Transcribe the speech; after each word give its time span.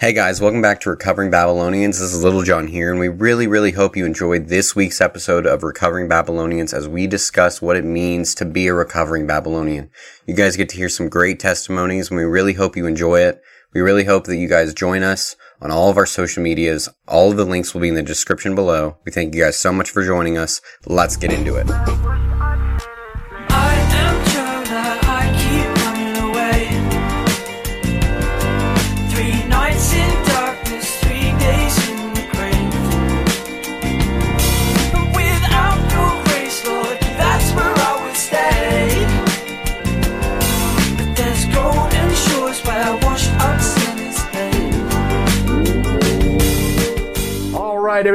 Hey 0.00 0.14
guys, 0.14 0.40
welcome 0.40 0.62
back 0.62 0.80
to 0.80 0.88
Recovering 0.88 1.30
Babylonians. 1.30 1.98
This 1.98 2.14
is 2.14 2.24
Little 2.24 2.40
John 2.40 2.68
here, 2.68 2.90
and 2.90 2.98
we 2.98 3.08
really, 3.08 3.46
really 3.46 3.72
hope 3.72 3.98
you 3.98 4.06
enjoyed 4.06 4.48
this 4.48 4.74
week's 4.74 4.98
episode 4.98 5.44
of 5.44 5.62
Recovering 5.62 6.08
Babylonians 6.08 6.72
as 6.72 6.88
we 6.88 7.06
discuss 7.06 7.60
what 7.60 7.76
it 7.76 7.84
means 7.84 8.34
to 8.36 8.46
be 8.46 8.66
a 8.68 8.72
recovering 8.72 9.26
Babylonian. 9.26 9.90
You 10.26 10.32
guys 10.32 10.56
get 10.56 10.70
to 10.70 10.76
hear 10.78 10.88
some 10.88 11.10
great 11.10 11.38
testimonies, 11.38 12.08
and 12.08 12.16
we 12.16 12.24
really 12.24 12.54
hope 12.54 12.78
you 12.78 12.86
enjoy 12.86 13.20
it. 13.20 13.42
We 13.74 13.82
really 13.82 14.04
hope 14.04 14.24
that 14.24 14.38
you 14.38 14.48
guys 14.48 14.72
join 14.72 15.02
us 15.02 15.36
on 15.60 15.70
all 15.70 15.90
of 15.90 15.98
our 15.98 16.06
social 16.06 16.42
medias. 16.42 16.88
All 17.06 17.30
of 17.30 17.36
the 17.36 17.44
links 17.44 17.74
will 17.74 17.82
be 17.82 17.88
in 17.88 17.94
the 17.94 18.02
description 18.02 18.54
below. 18.54 18.96
We 19.04 19.12
thank 19.12 19.34
you 19.34 19.42
guys 19.42 19.58
so 19.58 19.70
much 19.70 19.90
for 19.90 20.02
joining 20.02 20.38
us. 20.38 20.62
Let's 20.86 21.18
get 21.18 21.30
into 21.30 21.56
it. 21.56 22.29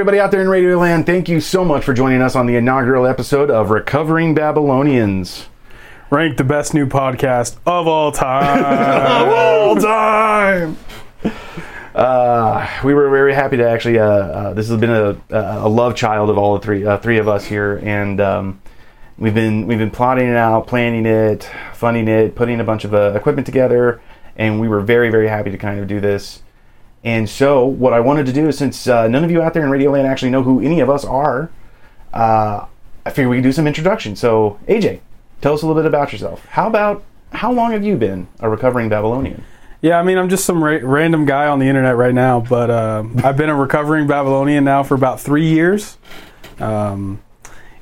Everybody 0.06 0.22
out 0.22 0.30
there 0.30 0.42
in 0.42 0.48
Radio 0.48 0.78
Land, 0.78 1.08
thank 1.08 1.28
you 1.28 1.42
so 1.42 1.66
much 1.66 1.84
for 1.84 1.92
joining 1.92 2.22
us 2.22 2.36
on 2.36 2.46
the 2.46 2.56
inaugural 2.56 3.08
episode 3.08 3.50
of 3.50 3.72
Recovering 3.72 4.36
Babylonians. 4.36 5.48
ranked 6.12 6.38
the 6.38 6.44
best 6.44 6.76
new 6.76 6.86
podcast 6.86 7.56
of 7.66 7.88
all 7.88 8.12
time. 8.12 8.64
of 9.24 9.28
all 9.34 9.76
time. 9.78 10.78
Uh, 11.96 12.70
we 12.84 12.94
were 12.94 13.10
very 13.10 13.34
happy 13.34 13.58
to 13.58 13.68
actually. 13.68 13.98
Uh, 13.98 14.06
uh, 14.06 14.54
this 14.54 14.70
has 14.70 14.80
been 14.80 14.92
a, 14.92 15.18
a 15.32 15.68
love 15.68 15.96
child 15.96 16.30
of 16.30 16.38
all 16.38 16.54
the 16.54 16.64
three 16.64 16.86
uh, 16.86 17.00
three 17.00 17.18
of 17.18 17.28
us 17.28 17.44
here, 17.44 17.82
and 17.84 18.22
um, 18.22 18.62
we've 19.18 19.34
been 19.34 19.66
we've 19.66 19.80
been 19.80 19.90
plotting 19.90 20.28
it 20.30 20.36
out, 20.38 20.68
planning 20.68 21.08
it, 21.08 21.50
funding 21.74 22.08
it, 22.08 22.36
putting 22.36 22.60
a 22.60 22.64
bunch 22.64 22.86
of 22.86 22.94
uh, 22.94 23.14
equipment 23.16 23.48
together, 23.48 24.00
and 24.36 24.62
we 24.62 24.68
were 24.68 24.82
very 24.82 25.10
very 25.10 25.28
happy 25.30 25.50
to 25.50 25.58
kind 25.58 25.80
of 25.80 25.88
do 25.88 26.00
this. 26.00 26.44
And 27.06 27.30
so, 27.30 27.66
what 27.66 27.94
I 27.94 28.00
wanted 28.00 28.26
to 28.26 28.34
do 28.34 28.48
is, 28.48 28.58
since 28.58 28.88
uh, 28.88 29.08
none 29.08 29.24
of 29.24 29.30
you 29.30 29.42
out 29.42 29.54
there 29.54 29.64
in 29.64 29.70
Radio 29.70 29.92
Land 29.92 30.08
actually 30.08 30.32
know 30.32 30.42
who 30.42 30.60
any 30.60 30.80
of 30.80 30.90
us 30.90 31.06
are, 31.06 31.52
uh, 32.14 32.66
I 33.06 33.10
figured 33.12 33.30
we 33.30 33.38
could 33.38 33.44
do 33.44 33.52
some 33.52 33.68
introduction. 33.68 34.16
So, 34.16 34.60
AJ, 34.68 35.02
tell 35.40 35.54
us 35.54 35.62
a 35.62 35.68
little 35.68 35.80
bit 35.80 35.88
about 35.88 36.12
yourself. 36.12 36.44
How 36.48 36.68
about 36.68 37.04
how 37.32 37.52
long 37.52 37.72
have 37.74 37.84
you 37.84 37.96
been 37.96 38.28
a 38.40 38.50
recovering 38.50 38.90
Babylonian? 38.90 39.44
Yeah, 39.82 40.00
I 40.00 40.04
mean, 40.04 40.18
I'm 40.18 40.30
just 40.30 40.46
some 40.46 40.64
ra- 40.64 40.80
random 40.82 41.26
guy 41.26 41.46
on 41.48 41.60
the 41.60 41.68
internet 41.68 41.96
right 41.96 42.14
now, 42.14 42.40
but 42.40 42.72
uh, 42.72 43.04
I've 43.24 43.38
been 43.38 43.50
a 43.50 43.56
recovering 43.56 44.08
Babylonian 44.08 44.64
now 44.64 44.82
for 44.82 44.96
about 44.96 45.22
three 45.22 45.48
years. 45.48 46.00
Um, 46.60 47.22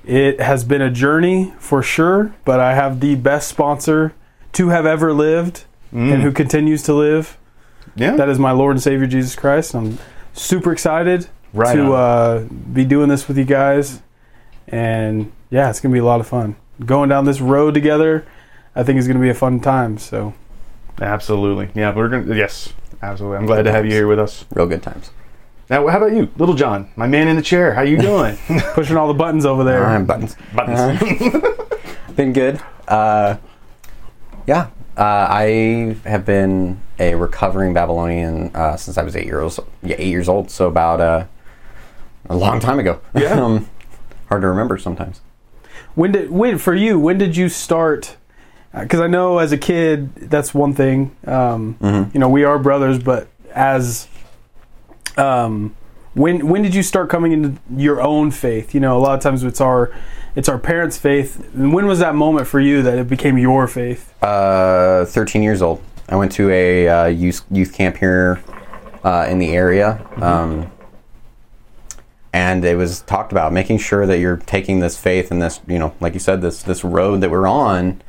it 0.04 0.42
has 0.42 0.66
been 0.66 0.82
a 0.82 0.92
journey 0.92 1.54
for 1.60 1.82
sure, 1.82 2.36
but 2.44 2.60
I 2.60 2.74
have 2.74 3.00
the 3.00 3.16
best 3.16 3.48
sponsor 3.48 4.14
to 4.54 4.68
have 4.70 4.86
ever 4.86 5.14
lived 5.14 5.64
and 5.94 6.24
who 6.24 6.32
continues 6.34 6.84
to 6.84 6.94
live. 6.94 7.38
Yeah, 7.96 8.16
That 8.16 8.30
is 8.30 8.40
my 8.40 8.52
Lord 8.52 8.72
and 8.72 8.82
Savior 8.82 9.08
Jesus 9.08 9.36
Christ. 9.36 9.76
I'm 9.76 10.00
super 10.34 10.72
excited 10.72 11.28
Right 11.54 11.76
to 11.76 11.94
uh, 11.94 12.40
be 12.74 12.86
doing 12.86 13.10
this 13.10 13.28
with 13.28 13.38
you 13.38 13.46
guys, 13.46 14.02
and 14.68 15.32
yeah, 15.52 15.70
it's 15.70 15.80
gonna 15.80 15.94
be 15.94 16.00
a 16.00 16.06
lot 16.06 16.20
of 16.20 16.28
fun. 16.28 16.56
Going 16.84 17.10
down 17.10 17.26
this 17.26 17.40
road 17.40 17.76
together, 17.76 18.26
I 18.76 18.82
think 18.84 18.98
is 18.98 19.08
gonna 19.08 19.20
be 19.20 19.30
a 19.30 19.36
fun 19.36 19.60
time. 19.60 20.00
So 20.00 20.34
Absolutely. 21.02 21.70
Yeah, 21.74 21.94
we're 21.94 22.10
gonna. 22.10 22.36
Yes, 22.36 22.74
absolutely. 23.02 23.38
I'm 23.38 23.46
glad 23.46 23.64
to 23.64 23.72
have 23.72 23.86
you 23.86 23.92
here 23.92 24.08
with 24.08 24.20
us. 24.20 24.46
Real 24.54 24.68
good 24.68 24.84
times. 24.84 25.12
Now, 25.70 25.88
how 25.88 25.98
about 25.98 26.14
you, 26.14 26.30
Little 26.38 26.56
John, 26.56 26.92
my 26.96 27.08
man 27.08 27.28
in 27.28 27.36
the 27.36 27.42
chair? 27.42 27.74
How 27.74 27.82
you 27.82 27.98
doing? 27.98 28.38
pushing 28.74 28.98
all 28.98 29.08
the 29.08 29.14
buttons 29.14 29.46
over 29.46 29.64
there. 29.64 29.84
Alright, 29.84 30.06
buttons. 30.06 30.36
Buttons. 30.54 31.02
been 32.16 32.34
good. 32.34 32.62
Uh, 32.88 33.38
yeah, 34.46 34.70
uh, 34.98 35.28
I 35.30 35.96
have 36.06 36.26
been 36.26 36.80
a 37.00 37.16
recovering 37.16 37.74
Babylonian 37.74 38.56
uh, 38.56 38.78
since 38.78 38.98
I 38.98 39.04
was 39.04 39.16
eight 39.16 39.26
years 39.26 39.60
yeah, 39.82 39.96
eight 39.98 40.10
years 40.10 40.30
old. 40.30 40.52
So 40.52 40.68
about 40.68 41.02
uh, 41.02 41.26
a 42.30 42.36
long 42.36 42.60
time 42.60 42.80
ago. 42.80 43.02
Yeah. 43.16 43.34
um, 43.44 43.70
hard 44.30 44.42
to 44.42 44.48
remember 44.48 44.78
sometimes. 44.78 45.22
When 45.96 46.12
did 46.12 46.32
when 46.32 46.58
for 46.58 46.74
you? 46.74 47.00
When 47.00 47.18
did 47.18 47.36
you 47.36 47.50
start? 47.50 48.18
Because 48.74 49.00
I 49.00 49.08
know 49.08 49.38
as 49.38 49.52
a 49.52 49.58
kid, 49.58 50.16
that's 50.16 50.54
one 50.54 50.74
thing. 50.74 51.16
Um, 51.28 51.78
You 52.14 52.20
know, 52.20 52.30
we 52.30 52.44
are 52.44 52.58
brothers, 52.58 52.98
but 52.98 53.28
as 53.54 54.08
um, 55.16 55.76
when 56.14 56.48
when 56.48 56.62
did 56.62 56.76
you 56.76 56.84
start 56.84 57.10
coming 57.10 57.32
into 57.32 57.60
your 57.76 58.02
own 58.02 58.32
faith? 58.32 58.74
You 58.74 58.80
know, 58.80 58.98
a 58.98 59.02
lot 59.02 59.16
of 59.16 59.22
times 59.22 59.44
it's 59.44 59.62
our 59.62 59.92
it's 60.36 60.50
our 60.50 60.60
parents' 60.60 60.98
faith. 60.98 61.54
And 61.54 61.74
when 61.74 61.86
was 61.86 62.00
that 62.00 62.16
moment 62.16 62.48
for 62.48 62.60
you 62.60 62.82
that 62.84 62.98
it 62.98 63.08
became 63.08 63.38
your 63.38 63.68
faith? 63.68 64.14
Uh, 64.24 65.06
Thirteen 65.06 65.44
years 65.44 65.62
old. 65.62 65.82
I 66.10 66.16
went 66.16 66.32
to 66.34 66.50
a 66.50 66.88
uh, 66.88 67.06
youth 67.08 67.44
youth 67.52 67.74
camp 67.74 67.98
here 67.98 68.44
uh, 69.04 69.28
in 69.30 69.40
the 69.40 69.52
area. 69.52 70.06
Um, 70.18 70.72
and 72.34 72.66
it 72.66 72.76
was 72.76 73.02
talked 73.02 73.32
about 73.32 73.54
making 73.54 73.78
sure 73.78 74.08
that 74.08 74.18
you're 74.18 74.38
taking 74.38 74.80
this 74.80 75.00
faith 75.00 75.30
and 75.30 75.40
this, 75.40 75.62
you 75.68 75.78
know, 75.78 75.94
like 76.00 76.14
you 76.14 76.20
said, 76.20 76.42
this 76.42 76.64
this 76.64 76.84
road 76.84 77.22
that 77.22 77.30
we're 77.30 77.48
on, 77.48 78.02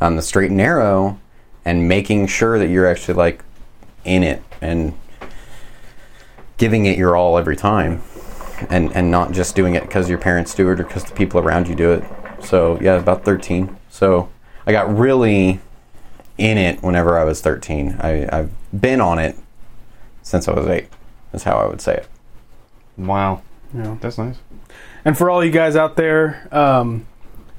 um, 0.00 0.16
the 0.16 0.22
straight 0.22 0.48
and 0.48 0.58
narrow, 0.58 1.18
and 1.64 1.88
making 1.88 2.26
sure 2.26 2.58
that 2.58 2.68
you're 2.68 2.86
actually 2.86 3.14
like 3.14 3.42
in 4.04 4.22
it 4.22 4.42
and 4.60 4.94
giving 6.62 6.86
it 6.86 6.96
your 6.96 7.16
all 7.16 7.36
every 7.38 7.56
time, 7.56 8.00
and 8.70 8.92
and 8.94 9.10
not 9.10 9.32
just 9.32 9.56
doing 9.56 9.74
it 9.74 9.82
because 9.82 10.08
your 10.08 10.16
parents 10.18 10.54
do 10.54 10.70
it 10.70 10.78
or 10.78 10.84
because 10.84 11.02
the 11.02 11.12
people 11.12 11.40
around 11.40 11.66
you 11.66 11.74
do 11.74 11.90
it. 11.90 12.04
So 12.40 12.78
yeah, 12.80 12.94
about 12.94 13.24
thirteen. 13.24 13.76
So 13.90 14.28
I 14.64 14.70
got 14.70 14.96
really 14.96 15.58
in 16.38 16.58
it 16.58 16.80
whenever 16.80 17.18
I 17.18 17.24
was 17.24 17.40
thirteen. 17.40 17.96
I, 18.00 18.28
I've 18.32 18.50
been 18.80 19.00
on 19.00 19.18
it 19.18 19.34
since 20.22 20.46
I 20.46 20.52
was 20.52 20.68
eight. 20.68 20.86
that's 21.32 21.42
how 21.42 21.56
I 21.56 21.66
would 21.66 21.80
say 21.80 21.94
it. 21.96 22.06
wow, 22.96 23.42
Yeah. 23.74 23.96
that's 24.00 24.16
nice. 24.18 24.36
And 25.04 25.18
for 25.18 25.30
all 25.30 25.44
you 25.44 25.50
guys 25.50 25.74
out 25.74 25.96
there 25.96 26.46
um, 26.52 27.06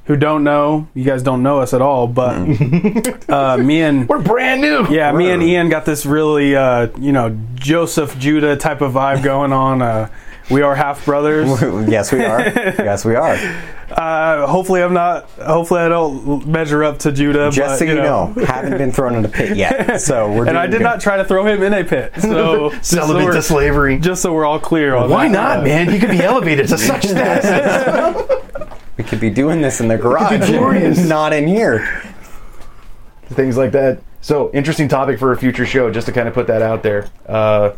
who 0.06 0.16
don't 0.18 0.44
know, 0.44 0.88
you 0.94 1.03
guys 1.03 1.24
don't 1.24 1.44
know 1.44 1.59
us 1.59 1.74
at 1.74 1.81
all, 1.81 2.08
but 2.08 2.36
uh, 3.30 3.58
me 3.58 3.81
and 3.81 4.08
We're 4.09 4.22
brand 4.22 4.62
new. 4.62 4.88
yeah, 4.90 5.12
me 5.12 5.31
and 5.31 5.41
Ian 5.41 5.69
got 5.69 5.86
this 5.86 6.06
really 6.06 6.56
uh, 6.56 6.88
you 7.00 7.12
know 7.12 7.38
Joseph 7.56 8.18
Judah 8.19 8.56
type 8.58 8.81
of 8.81 8.94
vibe 8.94 9.24
going 9.24 9.53
on. 9.53 9.81
Uh, 9.81 10.09
we 10.52 10.62
are 10.62 10.75
half 10.75 11.06
brothers. 11.06 11.47
yes, 11.90 12.12
we 12.12 12.24
are. 12.24 12.41
yes, 12.41 13.06
we 13.06 13.16
are. 13.16 13.38
Uh, 13.94 14.47
hopefully, 14.47 14.81
I'm 14.81 14.94
not. 14.96 15.30
Hopefully, 15.46 15.81
I 15.81 15.88
don't 15.88 16.47
measure 16.47 16.84
up 16.84 16.97
to 17.00 17.12
Judah. 17.12 17.52
Just 17.52 17.74
but, 17.74 17.78
so 17.78 17.85
you 17.85 17.94
know, 17.94 18.34
haven't 18.47 18.80
been 18.80 18.91
thrown 18.91 19.14
in 19.14 19.24
a 19.24 19.28
pit 19.30 19.56
yet. 19.56 20.02
So 20.02 20.31
we're. 20.31 20.47
And 20.47 20.58
I 20.58 20.66
did 20.66 20.80
good. 20.80 20.84
not 20.84 21.00
try 21.00 21.18
to 21.18 21.25
throw 21.25 21.46
him 21.46 21.62
in 21.62 21.74
a 21.75 21.84
pit. 21.84 22.12
So 22.18 22.72
just 22.72 22.90
so 22.90 22.96
Celibate 23.06 23.34
to 23.34 23.41
slavery. 23.44 24.00
Just 24.00 24.24
so 24.24 24.34
we're 24.34 24.46
all 24.46 24.58
clear 24.59 24.96
on 24.96 25.12
Why 25.12 25.28
that. 25.28 25.31
not, 25.31 25.59
Uh, 25.59 25.64
man? 25.64 25.90
He 25.91 26.00
could 26.00 26.09
be 26.09 26.24
elevated 26.24 26.70
to 26.70 26.78
such 26.80 27.03
status. 27.03 27.46
We 28.98 29.04
could 29.04 29.20
be 29.20 29.30
doing 29.30 29.62
this 29.62 29.80
in 29.80 29.88
the 29.88 29.98
garage, 29.98 30.50
not 31.08 31.34
in 31.34 31.48
here. 31.48 32.04
Things 33.26 33.58
like 33.58 33.72
that. 33.72 34.02
So, 34.22 34.52
interesting 34.54 34.88
topic 34.88 35.20
for 35.20 35.31
a 35.31 35.38
future 35.38 35.66
show. 35.66 35.92
Just 35.92 36.08
to 36.08 36.14
kind 36.14 36.28
of 36.28 36.34
put 36.34 36.48
that 36.48 36.62
out 36.62 36.84
there. 36.84 37.09
Uh, 37.26 37.72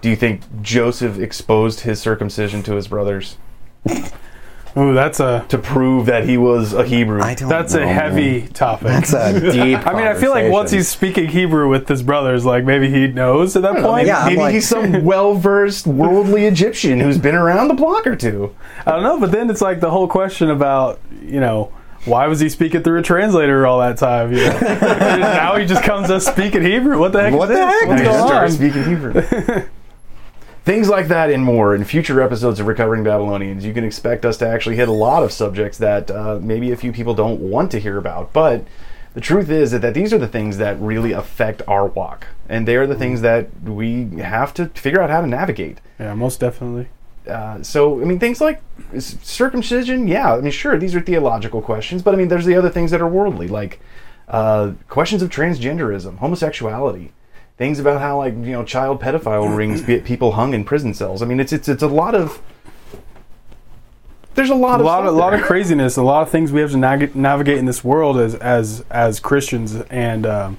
do 0.00 0.08
you 0.08 0.16
think 0.16 0.42
Joseph 0.62 1.18
exposed 1.18 1.80
his 1.80 2.00
circumcision 2.00 2.62
to 2.62 2.74
his 2.74 2.88
brothers 2.88 3.36
Ooh, 4.76 4.94
that's 4.94 5.18
a 5.20 5.44
to 5.48 5.58
prove 5.58 6.06
that 6.06 6.24
he 6.24 6.36
was 6.38 6.72
a 6.72 6.84
Hebrew? 6.84 7.20
I 7.22 7.34
don't. 7.34 7.48
that's 7.48 7.74
know. 7.74 7.82
a 7.82 7.86
heavy 7.86 8.46
topic. 8.48 8.86
That's 8.88 9.12
a 9.12 9.32
deep. 9.52 9.86
I 9.86 9.92
mean, 9.94 10.06
I 10.06 10.14
feel 10.14 10.30
like 10.30 10.50
once 10.52 10.70
he's 10.70 10.88
speaking 10.88 11.28
Hebrew 11.28 11.68
with 11.68 11.88
his 11.88 12.02
brothers, 12.02 12.44
like 12.44 12.64
maybe 12.64 12.88
he 12.90 13.08
knows 13.08 13.56
at 13.56 13.62
that 13.62 13.82
point. 13.82 14.06
Yeah, 14.06 14.18
I'm 14.20 14.26
Maybe 14.26 14.40
like- 14.40 14.54
he's 14.54 14.68
some 14.68 15.04
well-versed 15.04 15.86
worldly 15.86 16.46
Egyptian 16.46 17.00
who's 17.00 17.18
been 17.18 17.34
around 17.34 17.68
the 17.68 17.74
block 17.74 18.06
or 18.06 18.14
two. 18.16 18.54
I 18.86 18.92
don't 18.92 19.02
know, 19.02 19.18
but 19.18 19.32
then 19.32 19.50
it's 19.50 19.60
like 19.60 19.80
the 19.80 19.90
whole 19.90 20.06
question 20.08 20.50
about 20.50 21.00
you 21.22 21.40
know 21.40 21.72
why 22.06 22.26
was 22.28 22.40
he 22.40 22.48
speaking 22.48 22.82
through 22.82 22.98
a 22.98 23.02
translator 23.02 23.66
all 23.66 23.80
that 23.80 23.98
time? 23.98 24.32
You 24.32 24.44
know? 24.46 24.58
now 25.20 25.56
he 25.56 25.66
just 25.66 25.82
comes 25.82 26.10
us 26.10 26.24
speaking 26.26 26.62
Hebrew. 26.62 26.98
What 26.98 27.12
the 27.12 27.22
heck? 27.22 27.34
What 27.34 27.50
is 27.50 27.58
the 27.58 27.64
this? 27.66 27.80
heck? 27.80 27.88
What's 27.88 27.88
Now 27.88 27.96
he 27.98 28.04
just 28.04 28.18
going 28.18 28.28
started 28.28 28.44
on? 28.44 28.50
speaking 28.52 28.84
Hebrew. 29.64 29.68
Things 30.70 30.88
like 30.88 31.08
that 31.08 31.30
and 31.30 31.42
more 31.42 31.74
in 31.74 31.82
future 31.82 32.22
episodes 32.22 32.60
of 32.60 32.68
Recovering 32.68 33.02
Babylonians. 33.02 33.64
You 33.64 33.74
can 33.74 33.82
expect 33.82 34.24
us 34.24 34.36
to 34.36 34.46
actually 34.46 34.76
hit 34.76 34.88
a 34.88 34.92
lot 34.92 35.24
of 35.24 35.32
subjects 35.32 35.78
that 35.78 36.12
uh, 36.12 36.38
maybe 36.40 36.70
a 36.70 36.76
few 36.76 36.92
people 36.92 37.12
don't 37.12 37.40
want 37.40 37.72
to 37.72 37.80
hear 37.80 37.98
about. 37.98 38.32
But 38.32 38.64
the 39.14 39.20
truth 39.20 39.50
is 39.50 39.72
that, 39.72 39.82
that 39.82 39.94
these 39.94 40.12
are 40.12 40.18
the 40.18 40.28
things 40.28 40.58
that 40.58 40.78
really 40.78 41.10
affect 41.10 41.60
our 41.66 41.86
walk. 41.86 42.28
And 42.48 42.68
they 42.68 42.76
are 42.76 42.86
the 42.86 42.94
things 42.94 43.20
that 43.22 43.48
we 43.64 44.10
have 44.20 44.54
to 44.54 44.66
figure 44.66 45.02
out 45.02 45.10
how 45.10 45.20
to 45.20 45.26
navigate. 45.26 45.80
Yeah, 45.98 46.14
most 46.14 46.38
definitely. 46.38 46.86
Uh, 47.26 47.64
so, 47.64 48.00
I 48.00 48.04
mean, 48.04 48.20
things 48.20 48.40
like 48.40 48.62
circumcision, 48.96 50.06
yeah, 50.06 50.34
I 50.34 50.40
mean, 50.40 50.52
sure, 50.52 50.78
these 50.78 50.94
are 50.94 51.00
theological 51.00 51.62
questions, 51.62 52.00
but 52.00 52.14
I 52.14 52.16
mean, 52.16 52.28
there's 52.28 52.46
the 52.46 52.54
other 52.54 52.70
things 52.70 52.92
that 52.92 53.00
are 53.00 53.08
worldly, 53.08 53.48
like 53.48 53.80
uh, 54.28 54.74
questions 54.88 55.20
of 55.20 55.30
transgenderism, 55.30 56.18
homosexuality, 56.18 57.10
things 57.60 57.78
about 57.78 58.00
how 58.00 58.16
like 58.16 58.32
you 58.32 58.52
know 58.52 58.64
child 58.64 59.02
pedophile 59.02 59.54
rings 59.56 59.82
get 59.82 60.02
people 60.02 60.32
hung 60.32 60.54
in 60.54 60.64
prison 60.64 60.94
cells. 60.94 61.20
I 61.20 61.26
mean, 61.26 61.38
it's 61.38 61.52
it's 61.52 61.68
it's 61.68 61.82
a 61.82 61.88
lot 61.88 62.14
of 62.14 62.40
there's 64.34 64.48
a 64.48 64.54
lot 64.54 64.80
a 64.80 64.82
of 64.82 64.86
lot 64.86 65.06
of, 65.06 65.14
a 65.14 65.16
lot 65.16 65.34
of 65.34 65.42
craziness, 65.42 65.98
a 65.98 66.02
lot 66.02 66.22
of 66.22 66.30
things 66.30 66.52
we 66.52 66.62
have 66.62 66.70
to 66.70 66.78
nag- 66.78 67.14
navigate 67.14 67.58
in 67.58 67.66
this 67.66 67.84
world 67.84 68.16
as 68.16 68.34
as 68.36 68.82
as 68.90 69.20
Christians 69.20 69.74
and 69.90 70.24
um, 70.24 70.58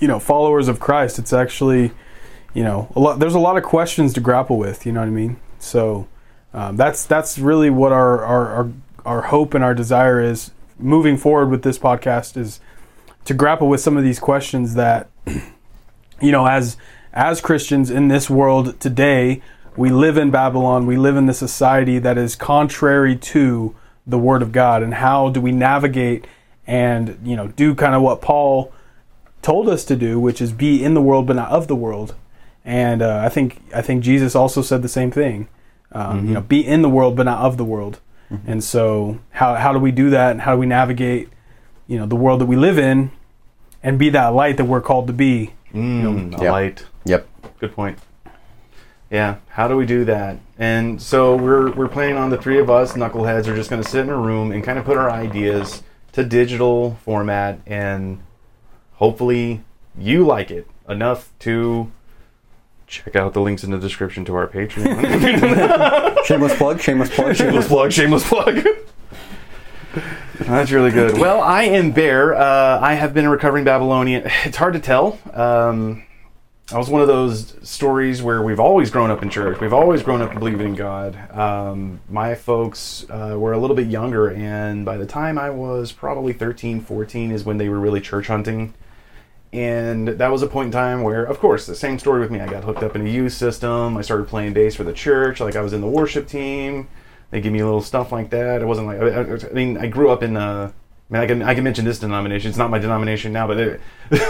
you 0.00 0.08
know 0.08 0.18
followers 0.18 0.66
of 0.66 0.80
Christ. 0.80 1.20
It's 1.20 1.32
actually 1.32 1.92
you 2.52 2.64
know 2.64 2.88
a 2.96 2.98
lot. 2.98 3.20
There's 3.20 3.36
a 3.36 3.38
lot 3.38 3.56
of 3.56 3.62
questions 3.62 4.12
to 4.14 4.20
grapple 4.20 4.58
with. 4.58 4.84
You 4.84 4.90
know 4.90 5.00
what 5.00 5.06
I 5.06 5.12
mean? 5.12 5.36
So 5.60 6.08
um, 6.52 6.76
that's 6.76 7.06
that's 7.06 7.38
really 7.38 7.70
what 7.70 7.92
our, 7.92 8.24
our 8.24 8.48
our 8.48 8.72
our 9.06 9.22
hope 9.22 9.54
and 9.54 9.62
our 9.62 9.74
desire 9.74 10.20
is 10.20 10.50
moving 10.80 11.16
forward 11.16 11.48
with 11.48 11.62
this 11.62 11.78
podcast 11.78 12.36
is 12.36 12.58
to 13.24 13.34
grapple 13.34 13.68
with 13.68 13.80
some 13.80 13.96
of 13.96 14.02
these 14.02 14.18
questions 14.18 14.74
that 14.74 15.08
you 15.26 16.32
know 16.32 16.46
as 16.46 16.76
as 17.12 17.40
Christians 17.40 17.90
in 17.90 18.08
this 18.08 18.28
world 18.28 18.78
today 18.80 19.42
we 19.76 19.90
live 19.90 20.16
in 20.16 20.30
Babylon 20.30 20.86
we 20.86 20.96
live 20.96 21.16
in 21.16 21.26
the 21.26 21.34
society 21.34 21.98
that 21.98 22.18
is 22.18 22.36
contrary 22.36 23.16
to 23.16 23.74
the 24.06 24.18
word 24.18 24.42
of 24.42 24.52
God. 24.52 24.82
And 24.82 24.94
how 24.94 25.30
do 25.30 25.40
we 25.40 25.52
navigate 25.52 26.26
and 26.66 27.18
you 27.22 27.36
know 27.36 27.48
do 27.48 27.74
kind 27.74 27.94
of 27.94 28.02
what 28.02 28.22
Paul 28.22 28.72
told 29.42 29.68
us 29.68 29.84
to 29.84 29.96
do 29.96 30.18
which 30.18 30.40
is 30.40 30.52
be 30.52 30.82
in 30.82 30.94
the 30.94 31.02
world 31.02 31.26
but 31.26 31.36
not 31.36 31.50
of 31.50 31.68
the 31.68 31.76
world. 31.76 32.14
And 32.64 33.02
uh, 33.02 33.20
I 33.24 33.28
think 33.28 33.62
I 33.74 33.82
think 33.82 34.02
Jesus 34.02 34.34
also 34.34 34.62
said 34.62 34.82
the 34.82 34.88
same 34.88 35.10
thing. 35.10 35.48
Um, 35.92 36.26
you 36.28 36.34
know 36.34 36.40
be 36.40 36.66
in 36.66 36.82
the 36.82 36.88
world 36.88 37.16
but 37.16 37.24
not 37.24 37.40
of 37.40 37.56
the 37.56 37.64
world. 37.64 38.00
And 38.46 38.64
so 38.64 39.20
how 39.30 39.54
how 39.54 39.72
do 39.72 39.78
we 39.78 39.92
do 39.92 40.10
that? 40.10 40.32
And 40.32 40.40
how 40.40 40.54
do 40.54 40.58
we 40.58 40.66
navigate 40.66 41.28
you 41.86 41.98
know 41.98 42.06
the 42.06 42.16
world 42.16 42.40
that 42.40 42.46
we 42.46 42.56
live 42.56 42.78
in 42.78 43.10
and 43.84 43.98
be 43.98 44.08
that 44.10 44.28
light 44.34 44.56
that 44.56 44.64
we're 44.64 44.80
called 44.80 45.06
to 45.06 45.12
be 45.12 45.52
Mm, 45.72 46.36
a 46.38 46.42
Yeah. 46.42 46.50
light. 46.52 46.84
Yep. 47.04 47.26
Good 47.60 47.72
point. 47.74 47.98
Yeah, 49.10 49.36
how 49.50 49.68
do 49.68 49.76
we 49.76 49.86
do 49.86 50.04
that? 50.06 50.38
And 50.58 51.00
so 51.00 51.36
we're 51.36 51.70
we're 51.72 51.88
planning 51.88 52.16
on 52.16 52.30
the 52.30 52.36
three 52.38 52.58
of 52.58 52.68
us 52.70 52.94
knuckleheads 52.94 53.46
are 53.46 53.54
just 53.54 53.70
going 53.70 53.82
to 53.82 53.88
sit 53.88 54.00
in 54.00 54.08
a 54.10 54.16
room 54.16 54.50
and 54.50 54.64
kind 54.64 54.78
of 54.78 54.84
put 54.84 54.96
our 54.96 55.10
ideas 55.10 55.82
to 56.12 56.24
digital 56.24 56.96
format, 57.04 57.58
and 57.66 58.20
hopefully 58.94 59.62
you 59.98 60.24
like 60.26 60.50
it 60.50 60.66
enough 60.88 61.30
to 61.40 61.90
check 62.86 63.16
out 63.16 63.32
the 63.34 63.40
links 63.40 63.64
in 63.64 63.70
the 63.70 63.78
description 63.78 64.24
to 64.24 64.34
our 64.34 64.46
Patreon. 64.46 66.24
Shameless 66.24 66.54
plug. 66.56 66.80
Shameless 66.80 67.10
plug. 67.14 67.34
shameless 67.40 67.66
plug. 67.68 67.92
Shameless 67.92 68.28
plug. 68.28 68.64
That's 70.40 70.72
really 70.72 70.90
good. 70.90 71.16
Well, 71.16 71.40
I 71.40 71.64
am 71.64 71.92
Bear. 71.92 72.34
Uh, 72.34 72.80
I 72.80 72.94
have 72.94 73.14
been 73.14 73.24
a 73.24 73.30
recovering 73.30 73.64
Babylonian. 73.64 74.28
It's 74.44 74.56
hard 74.56 74.74
to 74.74 74.80
tell. 74.80 75.18
Um, 75.32 76.04
I 76.72 76.78
was 76.78 76.88
one 76.88 77.02
of 77.02 77.08
those 77.08 77.56
stories 77.62 78.22
where 78.22 78.42
we've 78.42 78.58
always 78.58 78.90
grown 78.90 79.10
up 79.10 79.22
in 79.22 79.30
church. 79.30 79.60
We've 79.60 79.72
always 79.72 80.02
grown 80.02 80.22
up 80.22 80.34
believing 80.34 80.68
in 80.68 80.74
God. 80.74 81.16
Um, 81.30 82.00
my 82.08 82.34
folks 82.34 83.06
uh, 83.10 83.36
were 83.38 83.52
a 83.52 83.58
little 83.58 83.76
bit 83.76 83.86
younger, 83.86 84.28
and 84.28 84.84
by 84.84 84.96
the 84.96 85.06
time 85.06 85.38
I 85.38 85.50
was 85.50 85.92
probably 85.92 86.32
13, 86.32 86.80
14 86.80 87.30
is 87.30 87.44
when 87.44 87.58
they 87.58 87.68
were 87.68 87.78
really 87.78 88.00
church 88.00 88.26
hunting. 88.26 88.74
And 89.52 90.08
that 90.08 90.32
was 90.32 90.42
a 90.42 90.48
point 90.48 90.66
in 90.66 90.72
time 90.72 91.02
where, 91.02 91.24
of 91.24 91.38
course, 91.38 91.64
the 91.66 91.76
same 91.76 91.98
story 92.00 92.20
with 92.20 92.30
me. 92.32 92.40
I 92.40 92.46
got 92.46 92.64
hooked 92.64 92.82
up 92.82 92.96
in 92.96 93.06
a 93.06 93.10
youth 93.10 93.34
system. 93.34 93.96
I 93.96 94.02
started 94.02 94.26
playing 94.26 94.52
bass 94.52 94.74
for 94.74 94.82
the 94.82 94.92
church. 94.92 95.38
Like 95.38 95.54
I 95.54 95.60
was 95.60 95.72
in 95.72 95.80
the 95.80 95.86
worship 95.86 96.26
team. 96.26 96.88
They 97.30 97.40
give 97.40 97.52
me 97.52 97.58
a 97.60 97.64
little 97.64 97.80
stuff 97.82 98.12
like 98.12 98.30
that. 98.30 98.62
It 98.62 98.64
wasn't 98.66 98.86
like 98.86 99.00
I, 99.00 99.06
I- 99.08 99.50
I 99.50 99.52
mean, 99.52 99.76
I 99.78 99.86
grew 99.86 100.10
up 100.10 100.22
in. 100.22 100.36
Uh, 100.36 100.70
I 101.10 101.12
mean, 101.12 101.22
I 101.22 101.26
can 101.26 101.42
I 101.42 101.54
can 101.54 101.64
mention 101.64 101.84
this 101.84 101.98
denomination. 101.98 102.48
It's 102.48 102.58
not 102.58 102.70
my 102.70 102.78
denomination 102.78 103.32
now, 103.32 103.46
but 103.46 103.58
it, 103.58 103.80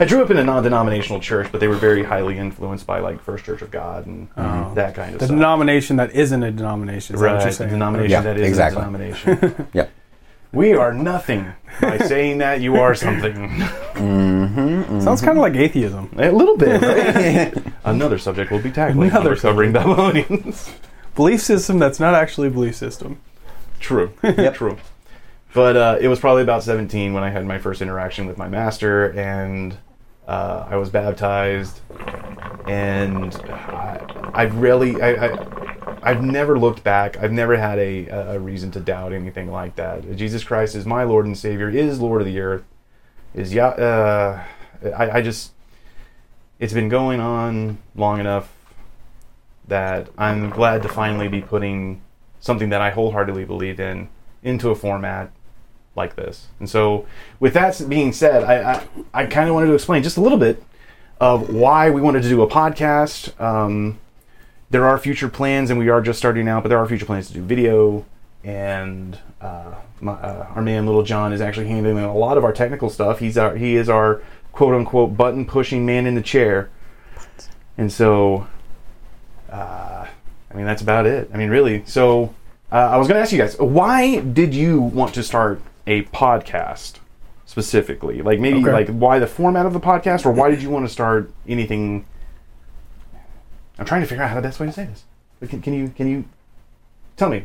I 0.00 0.06
grew 0.06 0.22
up 0.22 0.30
in 0.30 0.38
a 0.38 0.44
non-denominational 0.44 1.20
church, 1.20 1.48
but 1.52 1.60
they 1.60 1.68
were 1.68 1.76
very 1.76 2.02
highly 2.02 2.38
influenced 2.38 2.86
by 2.86 3.00
like 3.00 3.20
First 3.20 3.44
Church 3.44 3.60
of 3.60 3.70
God 3.70 4.06
and 4.06 4.28
that 4.36 4.94
kind 4.94 5.12
of 5.14 5.18
the 5.20 5.26
stuff. 5.26 5.36
denomination 5.36 5.96
that 5.96 6.12
isn't 6.14 6.42
a 6.42 6.50
denomination 6.50 7.16
is 7.16 7.20
right, 7.20 7.52
the 7.52 7.66
denomination 7.66 8.10
Yeah, 8.10 8.20
that 8.22 8.38
is 8.38 8.48
exactly. 8.48 8.80
a 8.80 8.84
denomination. 8.86 9.66
Yep. 9.74 9.90
we 10.52 10.72
are 10.72 10.94
nothing. 10.94 11.52
By 11.82 11.98
saying 12.12 12.38
that, 12.38 12.62
you 12.62 12.76
are 12.76 12.94
something. 12.94 13.34
Sounds 15.02 15.20
kind 15.20 15.36
of 15.36 15.42
like 15.42 15.54
atheism. 15.56 16.10
A 16.16 16.30
little 16.30 16.56
bit. 16.56 16.80
Right? 16.80 17.72
Another 17.84 18.16
subject 18.18 18.50
we'll 18.50 18.62
be 18.62 18.70
tackling. 18.70 19.10
Another 19.10 19.32
Another 19.32 19.40
covering 19.40 19.72
Babylonians. 19.72 20.70
Belief 21.18 21.42
system 21.42 21.80
that's 21.80 21.98
not 21.98 22.14
actually 22.14 22.46
a 22.46 22.50
belief 22.52 22.76
system. 22.76 23.18
True. 23.80 24.12
yep. 24.22 24.54
True. 24.54 24.76
But 25.52 25.76
uh, 25.76 25.98
it 26.00 26.06
was 26.06 26.20
probably 26.20 26.44
about 26.44 26.62
17 26.62 27.12
when 27.12 27.24
I 27.24 27.30
had 27.30 27.44
my 27.44 27.58
first 27.58 27.82
interaction 27.82 28.28
with 28.28 28.38
my 28.38 28.48
master, 28.48 29.06
and 29.18 29.76
uh, 30.28 30.68
I 30.70 30.76
was 30.76 30.90
baptized. 30.90 31.80
And 32.68 33.34
I, 33.50 34.30
I 34.32 34.42
really, 34.44 35.02
I, 35.02 35.26
I, 35.26 35.98
I've 36.04 36.22
never 36.22 36.56
looked 36.56 36.84
back. 36.84 37.16
I've 37.16 37.32
never 37.32 37.56
had 37.56 37.80
a, 37.80 38.06
a 38.06 38.38
reason 38.38 38.70
to 38.70 38.80
doubt 38.80 39.12
anything 39.12 39.50
like 39.50 39.74
that. 39.74 40.14
Jesus 40.14 40.44
Christ 40.44 40.76
is 40.76 40.86
my 40.86 41.02
Lord 41.02 41.26
and 41.26 41.36
Savior, 41.36 41.68
is 41.68 41.98
Lord 41.98 42.20
of 42.22 42.28
the 42.28 42.38
earth, 42.38 42.62
is 43.34 43.52
yeah. 43.52 43.70
Uh, 43.70 44.44
I, 44.96 45.10
I 45.18 45.20
just, 45.20 45.50
it's 46.60 46.72
been 46.72 46.88
going 46.88 47.18
on 47.18 47.78
long 47.96 48.20
enough 48.20 48.52
that 49.68 50.08
I'm 50.18 50.50
glad 50.50 50.82
to 50.82 50.88
finally 50.88 51.28
be 51.28 51.40
putting 51.40 52.02
something 52.40 52.70
that 52.70 52.80
I 52.80 52.90
wholeheartedly 52.90 53.44
believe 53.44 53.80
in 53.80 54.08
into 54.42 54.70
a 54.70 54.74
format 54.74 55.30
like 55.94 56.16
this. 56.16 56.48
And 56.58 56.68
so, 56.68 57.06
with 57.40 57.54
that 57.54 57.82
being 57.88 58.12
said, 58.12 58.44
I 58.44 58.72
I, 58.72 59.22
I 59.22 59.26
kind 59.26 59.48
of 59.48 59.54
wanted 59.54 59.68
to 59.68 59.74
explain 59.74 60.02
just 60.02 60.16
a 60.16 60.20
little 60.20 60.38
bit 60.38 60.62
of 61.20 61.52
why 61.52 61.90
we 61.90 62.00
wanted 62.00 62.22
to 62.22 62.28
do 62.28 62.42
a 62.42 62.48
podcast. 62.48 63.38
Um, 63.40 63.98
there 64.70 64.86
are 64.86 64.98
future 64.98 65.28
plans, 65.28 65.70
and 65.70 65.78
we 65.78 65.88
are 65.88 66.00
just 66.00 66.18
starting 66.18 66.48
out, 66.48 66.62
but 66.62 66.68
there 66.68 66.78
are 66.78 66.86
future 66.86 67.06
plans 67.06 67.28
to 67.28 67.34
do 67.34 67.42
video. 67.42 68.04
And 68.44 69.18
uh, 69.40 69.74
my, 70.00 70.12
uh, 70.12 70.46
our 70.54 70.62
man 70.62 70.86
Little 70.86 71.02
John 71.02 71.32
is 71.32 71.40
actually 71.40 71.68
handling 71.68 71.98
a 71.98 72.16
lot 72.16 72.38
of 72.38 72.44
our 72.44 72.52
technical 72.52 72.90
stuff. 72.90 73.18
He's 73.18 73.36
our 73.36 73.56
he 73.56 73.76
is 73.76 73.88
our 73.88 74.22
quote 74.52 74.74
unquote 74.74 75.16
button 75.16 75.44
pushing 75.44 75.84
man 75.84 76.06
in 76.06 76.14
the 76.14 76.22
chair. 76.22 76.70
And 77.76 77.92
so 77.92 78.46
uh, 79.50 80.06
I 80.50 80.54
mean, 80.54 80.66
that's 80.66 80.82
about 80.82 81.06
it. 81.06 81.30
I 81.32 81.36
mean, 81.36 81.50
really. 81.50 81.82
So, 81.86 82.34
uh, 82.72 82.76
I 82.76 82.96
was 82.96 83.06
going 83.08 83.16
to 83.16 83.22
ask 83.22 83.32
you 83.32 83.38
guys, 83.38 83.56
why 83.58 84.20
did 84.20 84.54
you 84.54 84.80
want 84.80 85.14
to 85.14 85.22
start 85.22 85.60
a 85.86 86.02
podcast 86.04 86.96
specifically? 87.46 88.20
Like, 88.22 88.40
maybe 88.40 88.60
Okay. 88.60 88.72
like 88.72 88.88
why 88.88 89.18
the 89.18 89.26
format 89.26 89.66
of 89.66 89.72
the 89.72 89.80
podcast, 89.80 90.26
or 90.26 90.32
why 90.32 90.50
did 90.50 90.62
you 90.62 90.70
want 90.70 90.86
to 90.86 90.92
start 90.92 91.30
anything? 91.46 92.04
I'm 93.78 93.84
trying 93.86 94.00
to 94.02 94.06
figure 94.06 94.22
out 94.24 94.30
how 94.30 94.36
the 94.36 94.42
best 94.42 94.58
way 94.60 94.66
to 94.66 94.72
say 94.72 94.84
this. 94.86 95.04
But 95.40 95.50
Can, 95.50 95.62
can 95.62 95.72
you 95.72 95.88
can 95.96 96.08
you 96.08 96.24
tell 97.16 97.28
me? 97.28 97.44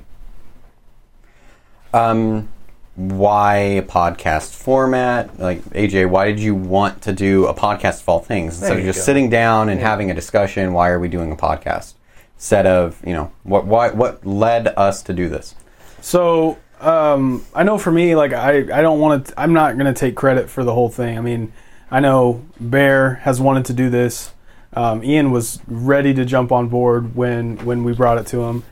Um, 1.94 2.50
why 2.96 3.56
a 3.58 3.82
podcast 3.82 4.54
format? 4.56 5.40
Like 5.40 5.64
AJ, 5.72 6.10
why 6.10 6.26
did 6.28 6.40
you 6.40 6.54
want 6.56 7.02
to 7.04 7.14
do 7.14 7.48
a 7.48 7.54
podcast 7.54 8.02
of 8.02 8.10
all 8.10 8.20
things 8.20 8.54
instead 8.54 8.70
There 8.70 8.78
of 8.80 8.86
you 8.86 8.90
just 8.90 9.00
go. 9.00 9.06
sitting 9.06 9.30
down 9.30 9.70
and 9.70 9.80
having 9.80 10.12
a 10.12 10.14
discussion? 10.14 10.74
Why 10.74 10.90
are 10.90 11.00
we 11.00 11.08
doing 11.08 11.32
a 11.32 11.36
podcast 11.36 11.94
instead 12.36 12.66
of 12.68 13.02
you 13.06 13.14
know 13.14 13.32
what 13.44 13.66
why 13.66 13.90
what 13.90 14.26
led 14.26 14.68
us 14.78 15.02
to 15.04 15.14
do 15.14 15.30
this? 15.30 15.56
So 16.02 16.58
um, 16.82 17.46
I 17.56 17.64
know 17.64 17.78
for 17.78 17.92
me, 17.92 18.16
like 18.16 18.34
I, 18.34 18.58
I 18.58 18.82
don't 18.82 19.00
want 19.00 19.28
to. 19.28 19.40
I'm 19.40 19.54
not 19.54 19.78
going 19.78 19.92
to 19.92 19.98
take 19.98 20.16
credit 20.16 20.50
for 20.50 20.64
the 20.64 20.74
whole 20.74 20.90
thing. 20.90 21.18
I 21.18 21.22
mean, 21.22 21.54
I 21.90 22.00
know 22.00 22.44
Bear 22.60 23.16
has 23.16 23.40
wanted 23.40 23.66
to 23.66 23.74
do 23.74 23.90
this. 23.90 24.34
Um, 24.74 25.04
Ian 25.04 25.32
was 25.32 25.62
ready 25.68 26.14
to 26.14 26.26
jump 26.26 26.52
on 26.52 26.68
board 26.68 27.16
when 27.16 27.58
when 27.66 27.84
we 27.84 27.94
brought 27.94 28.18
it 28.18 28.28
to 28.28 28.44
him, 28.44 28.64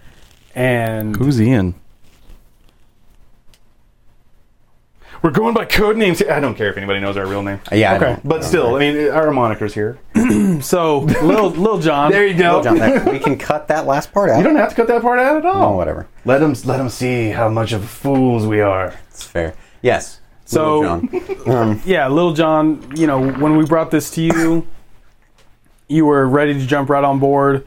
and 0.54 1.16
who's 1.16 1.40
Ian? 1.42 1.76
We're 5.22 5.30
going 5.32 5.54
by 5.54 5.66
code 5.66 5.98
names. 5.98 6.22
I 6.24 6.40
don't 6.40 6.56
care 6.56 6.70
if 6.72 6.78
anybody 6.78 7.00
knows 7.00 7.16
our 7.16 7.28
real 7.28 7.44
name. 7.44 7.60
Uh, 7.72 7.76
Yeah, 7.76 7.92
I 7.94 7.96
Okay. 7.98 8.06
don't- 8.06 8.28
But 8.28 8.44
still, 8.44 8.76
I 8.76 8.80
mean, 8.80 9.10
our 9.12 9.28
moniker's 9.28 9.74
here. 9.74 10.00
so 10.62 11.00
Lil 11.00 11.52
Lil 11.52 11.78
John. 11.80 12.12
There 12.12 12.26
you 12.26 12.34
go. 12.36 12.54
Well, 12.56 12.64
John, 12.64 12.78
that, 12.80 13.06
we 13.12 13.20
can 13.20 13.38
cut 13.38 13.68
that 13.68 13.86
last 13.86 14.12
part 14.12 14.32
out. 14.32 14.38
You 14.40 14.44
don't 14.44 14.56
have 14.56 14.70
to 14.70 14.76
cut 14.76 14.88
that 14.88 15.02
part 15.04 15.20
out 15.20 15.38
at 15.38 15.46
all. 15.46 15.74
Oh, 15.74 15.78
whatever. 15.78 16.08
Let 16.26 16.40
them 16.40 16.54
let 16.66 16.78
them 16.78 16.90
see 16.90 17.30
how 17.30 17.50
much 17.50 17.72
of 17.72 17.86
fools 17.88 18.48
we 18.48 18.62
are. 18.62 18.96
It's 19.10 19.24
fair. 19.24 19.54
Yes. 19.84 20.20
So- 20.46 20.80
Little 20.80 21.00
John. 21.02 21.22
Um, 21.48 21.82
yeah, 21.86 22.08
Lil 22.08 22.34
John. 22.34 22.92
You 22.96 23.06
know, 23.08 23.32
when 23.32 23.58
we 23.58 23.66
brought 23.66 23.92
this 23.92 24.10
to 24.12 24.22
you, 24.22 24.66
you 25.88 26.06
were 26.06 26.28
ready 26.28 26.54
to 26.54 26.66
jump 26.66 26.90
right 26.90 27.04
on 27.04 27.20
board, 27.20 27.66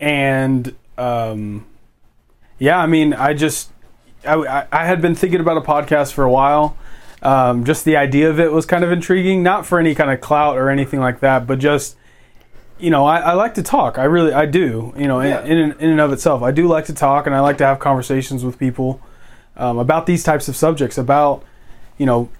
and 0.00 0.74
um, 0.98 1.66
yeah, 2.58 2.78
I 2.78 2.86
mean, 2.86 3.12
I 3.14 3.34
just 3.34 3.70
I, 4.26 4.34
I, 4.34 4.66
I 4.72 4.84
had 4.86 5.00
been 5.00 5.14
thinking 5.14 5.40
about 5.40 5.56
a 5.56 5.60
podcast 5.62 6.12
for 6.12 6.24
a 6.24 6.30
while. 6.30 6.76
Um, 7.22 7.64
just 7.64 7.84
the 7.84 7.96
idea 7.96 8.30
of 8.30 8.40
it 8.40 8.50
was 8.52 8.64
kind 8.66 8.82
of 8.82 8.90
intriguing, 8.90 9.42
not 9.42 9.66
for 9.66 9.78
any 9.78 9.94
kind 9.94 10.10
of 10.10 10.20
clout 10.20 10.56
or 10.56 10.70
anything 10.70 11.00
like 11.00 11.20
that, 11.20 11.46
but 11.46 11.58
just 11.58 11.96
you 12.78 12.88
know, 12.90 13.04
I, 13.04 13.18
I 13.18 13.32
like 13.34 13.52
to 13.54 13.62
talk. 13.62 13.98
I 13.98 14.04
really, 14.04 14.32
I 14.32 14.46
do. 14.46 14.94
You 14.96 15.06
know, 15.06 15.20
Yeah. 15.20 15.42
in, 15.44 15.58
in 15.58 15.72
in 15.72 15.90
and 15.90 16.00
of 16.00 16.12
itself, 16.12 16.42
I 16.42 16.50
do 16.50 16.66
like 16.66 16.86
to 16.86 16.94
talk, 16.94 17.26
and 17.26 17.34
I 17.34 17.40
like 17.40 17.58
to 17.58 17.66
have 17.66 17.78
conversations 17.78 18.42
with 18.42 18.58
people 18.58 19.02
um, 19.56 19.78
about 19.78 20.06
these 20.06 20.22
types 20.24 20.48
of 20.48 20.56
subjects, 20.56 20.96
about 20.96 21.44
you 21.98 22.06
know 22.06 22.30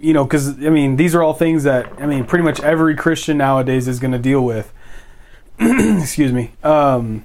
you 0.00 0.12
know, 0.14 0.24
because 0.24 0.48
I 0.64 0.70
mean, 0.70 0.96
these 0.96 1.14
are 1.14 1.22
all 1.22 1.34
things 1.34 1.64
that 1.64 1.90
I 2.00 2.06
mean, 2.06 2.24
pretty 2.24 2.44
much 2.44 2.60
every 2.60 2.94
Christian 2.96 3.36
nowadays 3.38 3.86
is 3.86 4.00
going 4.00 4.12
to 4.12 4.18
deal 4.18 4.42
with. 4.42 4.72
Excuse 5.58 6.32
me. 6.32 6.52
Um, 6.62 7.24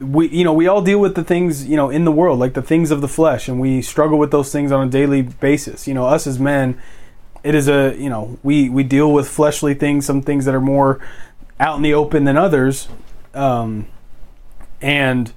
we, 0.00 0.28
you 0.28 0.44
know, 0.44 0.52
we 0.52 0.66
all 0.66 0.82
deal 0.82 0.98
with 0.98 1.14
the 1.14 1.22
things, 1.22 1.66
you 1.68 1.76
know, 1.76 1.90
in 1.90 2.04
the 2.04 2.12
world, 2.12 2.38
like 2.38 2.54
the 2.54 2.62
things 2.62 2.90
of 2.90 3.00
the 3.00 3.08
flesh, 3.08 3.48
and 3.48 3.60
we 3.60 3.82
struggle 3.82 4.18
with 4.18 4.30
those 4.30 4.50
things 4.50 4.72
on 4.72 4.88
a 4.88 4.90
daily 4.90 5.22
basis. 5.22 5.86
You 5.86 5.94
know, 5.94 6.06
us 6.06 6.26
as 6.26 6.38
men, 6.38 6.80
it 7.44 7.54
is 7.54 7.68
a, 7.68 7.94
you 7.98 8.08
know, 8.08 8.38
we 8.42 8.68
we 8.68 8.82
deal 8.82 9.12
with 9.12 9.28
fleshly 9.28 9.74
things, 9.74 10.06
some 10.06 10.22
things 10.22 10.46
that 10.46 10.54
are 10.54 10.60
more 10.60 11.00
out 11.58 11.76
in 11.76 11.82
the 11.82 11.92
open 11.92 12.24
than 12.24 12.38
others, 12.38 12.88
um, 13.34 13.86
and 14.80 15.32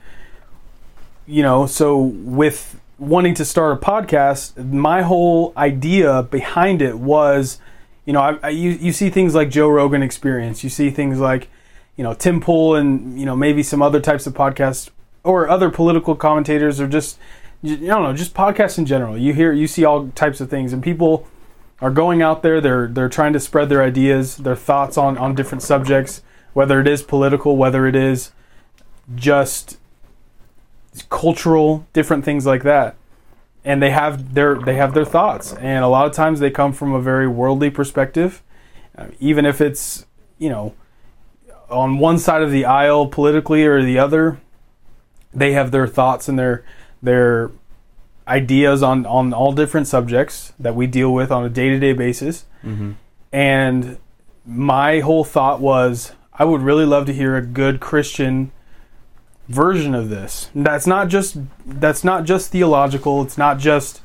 you 1.26 1.42
know, 1.42 1.66
so 1.66 1.98
with 2.02 2.80
wanting 2.98 3.34
to 3.34 3.46
start 3.46 3.78
a 3.78 3.86
podcast, 3.86 4.58
my 4.72 5.02
whole 5.02 5.54
idea 5.58 6.24
behind 6.24 6.82
it 6.82 6.98
was, 6.98 7.60
you 8.06 8.14
know, 8.14 8.22
I, 8.22 8.38
I, 8.44 8.50
you, 8.50 8.72
you 8.72 8.92
see 8.92 9.10
things 9.10 9.36
like 9.36 9.50
Joe 9.50 9.68
Rogan 9.68 10.04
Experience, 10.04 10.64
you 10.64 10.70
see 10.70 10.90
things 10.90 11.20
like, 11.20 11.50
you 11.96 12.04
know, 12.04 12.14
Tim 12.14 12.42
Pool 12.42 12.76
and, 12.76 13.20
you 13.20 13.26
know, 13.26 13.36
maybe 13.36 13.64
some 13.64 13.82
other 13.82 14.00
types 14.00 14.26
of 14.26 14.34
podcasts 14.34 14.90
or 15.24 15.48
other 15.48 15.70
political 15.70 16.16
commentators 16.16 16.80
or 16.80 16.88
just, 16.88 17.18
I 17.64 17.76
don't 17.76 18.04
know, 18.04 18.14
just 18.14 18.34
podcasts 18.34 18.78
in 18.78 18.86
general. 18.86 19.18
You 19.18 19.34
hear, 19.34 19.52
you 19.52 19.68
see 19.68 19.86
all 19.86 20.10
types 20.10 20.42
of 20.42 20.50
things 20.50 20.74
and 20.74 20.82
people 20.82 21.28
are 21.82 21.92
going 21.92 22.22
out 22.22 22.44
there, 22.44 22.62
they're, 22.62 22.88
they're 22.88 23.10
trying 23.10 23.34
to 23.34 23.40
spread 23.40 23.70
their 23.70 23.84
ideas, 23.84 24.38
their 24.38 24.56
thoughts 24.56 24.98
on, 24.98 25.18
on 25.18 25.36
different 25.36 25.62
subjects, 25.62 26.24
whether 26.54 26.80
it 26.80 26.88
is 26.88 27.04
political, 27.04 27.58
whether 27.58 27.86
it 27.86 27.96
is 27.96 28.32
just 29.16 29.78
cultural, 31.10 31.86
different 31.94 32.26
things 32.26 32.46
like 32.46 32.64
that. 32.64 32.96
And 33.66 33.82
they 33.82 33.92
have 33.92 34.34
their 34.34 34.56
they 34.56 34.76
have 34.76 34.94
their 34.94 35.06
thoughts, 35.06 35.54
and 35.54 35.86
a 35.86 35.88
lot 35.88 36.06
of 36.06 36.12
times 36.12 36.42
they 36.42 36.52
come 36.52 36.74
from 36.74 36.94
a 36.94 37.02
very 37.02 37.30
worldly 37.30 37.70
perspective, 37.70 38.44
uh, 38.98 39.08
even 39.22 39.46
if 39.46 39.62
it's 39.62 40.06
you 40.38 40.50
know 40.50 40.74
on 41.70 41.98
one 41.98 42.20
side 42.20 42.42
of 42.42 42.52
the 42.52 42.66
aisle 42.66 43.08
politically 43.08 43.66
or 43.66 43.84
the 43.84 44.00
other. 44.00 44.40
They 45.34 45.54
have 45.54 45.72
their 45.72 45.88
thoughts 45.88 46.28
and 46.28 46.38
their 46.38 46.64
their 47.02 47.52
ideas 48.28 48.84
on 48.84 49.06
on 49.06 49.34
all 49.34 49.52
different 49.52 49.88
subjects 49.88 50.54
that 50.60 50.76
we 50.76 50.88
deal 50.88 51.14
with 51.14 51.32
on 51.32 51.44
a 51.44 51.50
day 51.50 51.70
to 51.70 51.80
day 51.80 51.94
basis. 51.94 52.46
Mm-hmm. 52.64 52.92
And 53.32 53.98
my 54.46 55.00
whole 55.00 55.24
thought 55.24 55.60
was, 55.60 56.14
I 56.34 56.46
would 56.46 56.62
really 56.62 56.86
love 56.86 57.06
to 57.08 57.14
hear 57.14 57.36
a 57.36 57.42
good 57.42 57.80
Christian 57.80 58.52
version 59.48 59.96
of 59.96 60.10
this. 60.10 60.50
That's 60.54 60.88
not 60.88 61.08
just 61.08 61.38
that's 61.66 62.04
not 62.04 62.26
just 62.26 62.52
theological. 62.52 63.22
It's 63.24 63.38
not 63.38 63.58
just 63.58 64.02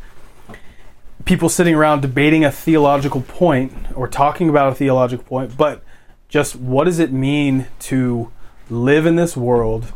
people 1.25 1.49
sitting 1.49 1.75
around 1.75 2.01
debating 2.01 2.45
a 2.45 2.51
theological 2.51 3.21
point 3.21 3.73
or 3.95 4.09
talking 4.09 4.49
about 4.49 4.73
a 4.73 4.75
theological 4.75 5.25
point, 5.25 5.57
but 5.57 5.83
just 6.29 6.57
what 6.57 6.85
does 6.85 6.99
it 6.99 7.13
mean 7.13 7.67
to 7.81 8.31
live 8.71 9.07
in 9.07 9.17
this 9.17 9.37
world 9.37 9.93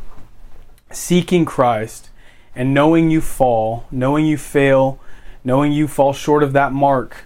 seeking 0.90 1.44
Christ 1.44 2.10
and 2.54 2.74
knowing 2.74 3.10
you 3.10 3.20
fall, 3.20 3.86
knowing 3.90 4.26
you 4.26 4.36
fail, 4.36 4.98
knowing 5.44 5.72
you 5.72 5.88
fall 5.88 6.12
short 6.12 6.42
of 6.42 6.52
that 6.52 6.72
mark 6.72 7.24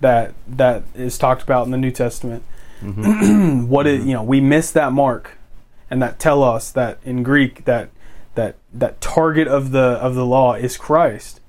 that 0.00 0.34
that 0.48 0.82
is 0.94 1.18
talked 1.18 1.42
about 1.42 1.64
in 1.64 1.70
the 1.70 1.78
New 1.78 1.90
Testament. 1.90 2.42
Mm-hmm. 2.80 3.66
what 3.68 3.86
it, 3.86 4.00
mm-hmm. 4.00 4.08
you 4.08 4.14
know, 4.14 4.22
we 4.22 4.40
miss 4.40 4.70
that 4.72 4.92
mark 4.92 5.36
and 5.90 6.00
that 6.00 6.18
tell 6.18 6.42
us 6.42 6.70
that 6.70 6.98
in 7.04 7.22
Greek 7.22 7.64
that 7.64 7.90
that 8.34 8.56
that 8.72 9.00
target 9.00 9.48
of 9.48 9.72
the 9.72 9.80
of 9.80 10.14
the 10.14 10.24
law 10.24 10.54
is 10.54 10.76
Christ. 10.76 11.40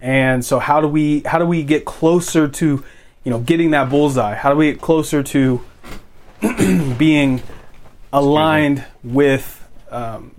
And 0.00 0.44
so 0.44 0.58
how 0.58 0.80
do 0.80 0.88
we 0.88 1.20
how 1.20 1.38
do 1.38 1.46
we 1.46 1.62
get 1.62 1.84
closer 1.84 2.48
to 2.48 2.84
you 3.24 3.30
know 3.30 3.40
getting 3.40 3.70
that 3.70 3.90
bullseye? 3.90 4.34
How 4.34 4.50
do 4.50 4.56
we 4.56 4.72
get 4.72 4.80
closer 4.80 5.22
to 5.22 5.64
being 6.98 7.42
aligned 8.12 8.84
with 9.02 9.68
um, 9.90 10.34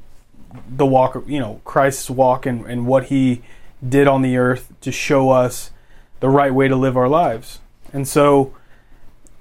the 0.70 0.86
walk 0.86 1.24
you 1.28 1.40
know 1.40 1.62
Christ's 1.64 2.10
walk 2.10 2.46
and, 2.46 2.66
and 2.66 2.86
what 2.86 3.06
he 3.06 3.42
did 3.88 4.08
on 4.08 4.22
the 4.22 4.38
earth 4.38 4.72
to 4.82 4.92
show 4.92 5.30
us 5.30 5.72
the 6.20 6.30
right 6.30 6.54
way 6.54 6.68
to 6.68 6.76
live 6.76 6.96
our 6.96 7.10
lives. 7.10 7.60
And 7.94 8.08
so 8.08 8.56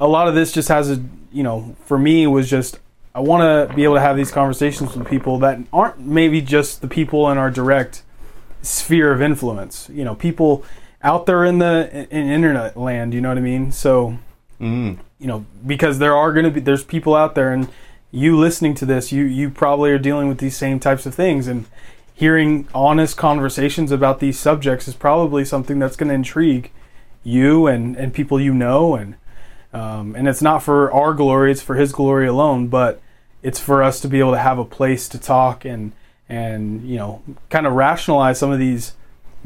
a 0.01 0.09
lot 0.09 0.29
of 0.29 0.35
this 0.35 0.53
just 0.53 0.69
has 0.69 0.91
a 0.91 1.03
you 1.33 1.43
know 1.43 1.77
for 1.85 1.99
me 1.99 2.27
was 2.27 2.49
just 2.49 2.79
I 3.15 3.21
want 3.21 3.43
to 3.43 3.75
be 3.75 3.85
able 3.85 3.95
to 3.95 4.01
have 4.01 4.17
these 4.17 4.31
conversations 4.31 4.97
with 4.97 5.09
people 5.09 5.39
that 5.41 5.59
aren't 5.73 5.99
maybe 5.99 6.41
just 6.41 6.81
the 6.81 6.89
people 6.89 7.31
in 7.31 7.39
our 7.39 7.51
direct 7.51 8.03
sphere 8.63 9.13
of 9.13 9.21
influence. 9.21 9.89
You 9.93 10.05
know, 10.05 10.15
people 10.15 10.65
out 11.03 11.27
there 11.27 11.45
in 11.45 11.59
the 11.59 12.07
in 12.11 12.31
internet 12.31 12.77
land. 12.77 13.13
You 13.13 13.21
know 13.21 13.29
what 13.29 13.39
I 13.39 13.43
mean? 13.43 13.73
So 13.73 14.19
Mm. 14.61 14.99
you 15.19 15.27
know 15.27 15.47
because 15.67 15.99
there 15.99 16.15
are 16.15 16.35
going 16.35 16.45
to 16.45 16.51
be 16.51 16.61
there's 16.61 16.85
people 16.85 17.15
out 17.15 17.35
there 17.35 17.51
and 17.51 17.69
you 18.11 18.37
listening 18.37 18.75
to 18.75 18.85
this 18.85 19.11
you 19.11 19.25
you 19.25 19.49
probably 19.49 19.91
are 19.91 19.99
dealing 19.99 20.29
with 20.29 20.37
these 20.37 20.55
same 20.55 20.79
types 20.79 21.07
of 21.07 21.15
things 21.15 21.47
and 21.47 21.65
hearing 22.13 22.69
honest 22.75 23.17
conversations 23.17 23.91
about 23.91 24.21
these 24.21 24.39
subjects 24.39 24.87
is 24.87 24.95
probably 24.95 25.47
something 25.47 25.79
that's 25.79 25.97
going 25.97 26.11
to 26.11 26.15
intrigue 26.15 26.71
you 27.25 27.67
and 27.67 27.97
and 27.97 28.13
people 28.13 28.39
you 28.39 28.53
know 28.53 28.95
and 28.95 29.15
um, 29.73 30.15
and 30.15 30.29
it's 30.29 30.43
not 30.43 30.63
for 30.63 30.93
our 30.93 31.15
glory 31.15 31.53
it's 31.53 31.63
for 31.63 31.77
his 31.77 31.93
glory 31.93 32.27
alone 32.27 32.69
but 32.69 33.01
it's 33.43 33.59
for 33.59 33.83
us 33.83 33.99
to 34.01 34.09
be 34.09 34.19
able 34.19 34.33
to 34.33 34.39
have 34.39 34.59
a 34.59 34.65
place 34.65 35.09
to 35.09 35.19
talk 35.19 35.65
and 35.65 35.93
and 36.29 36.87
you 36.87 36.99
know 36.99 37.23
kind 37.49 37.67
of 37.67 37.73
rationalize 37.73 38.39
some 38.39 38.51
of 38.51 38.59
these 38.59 38.93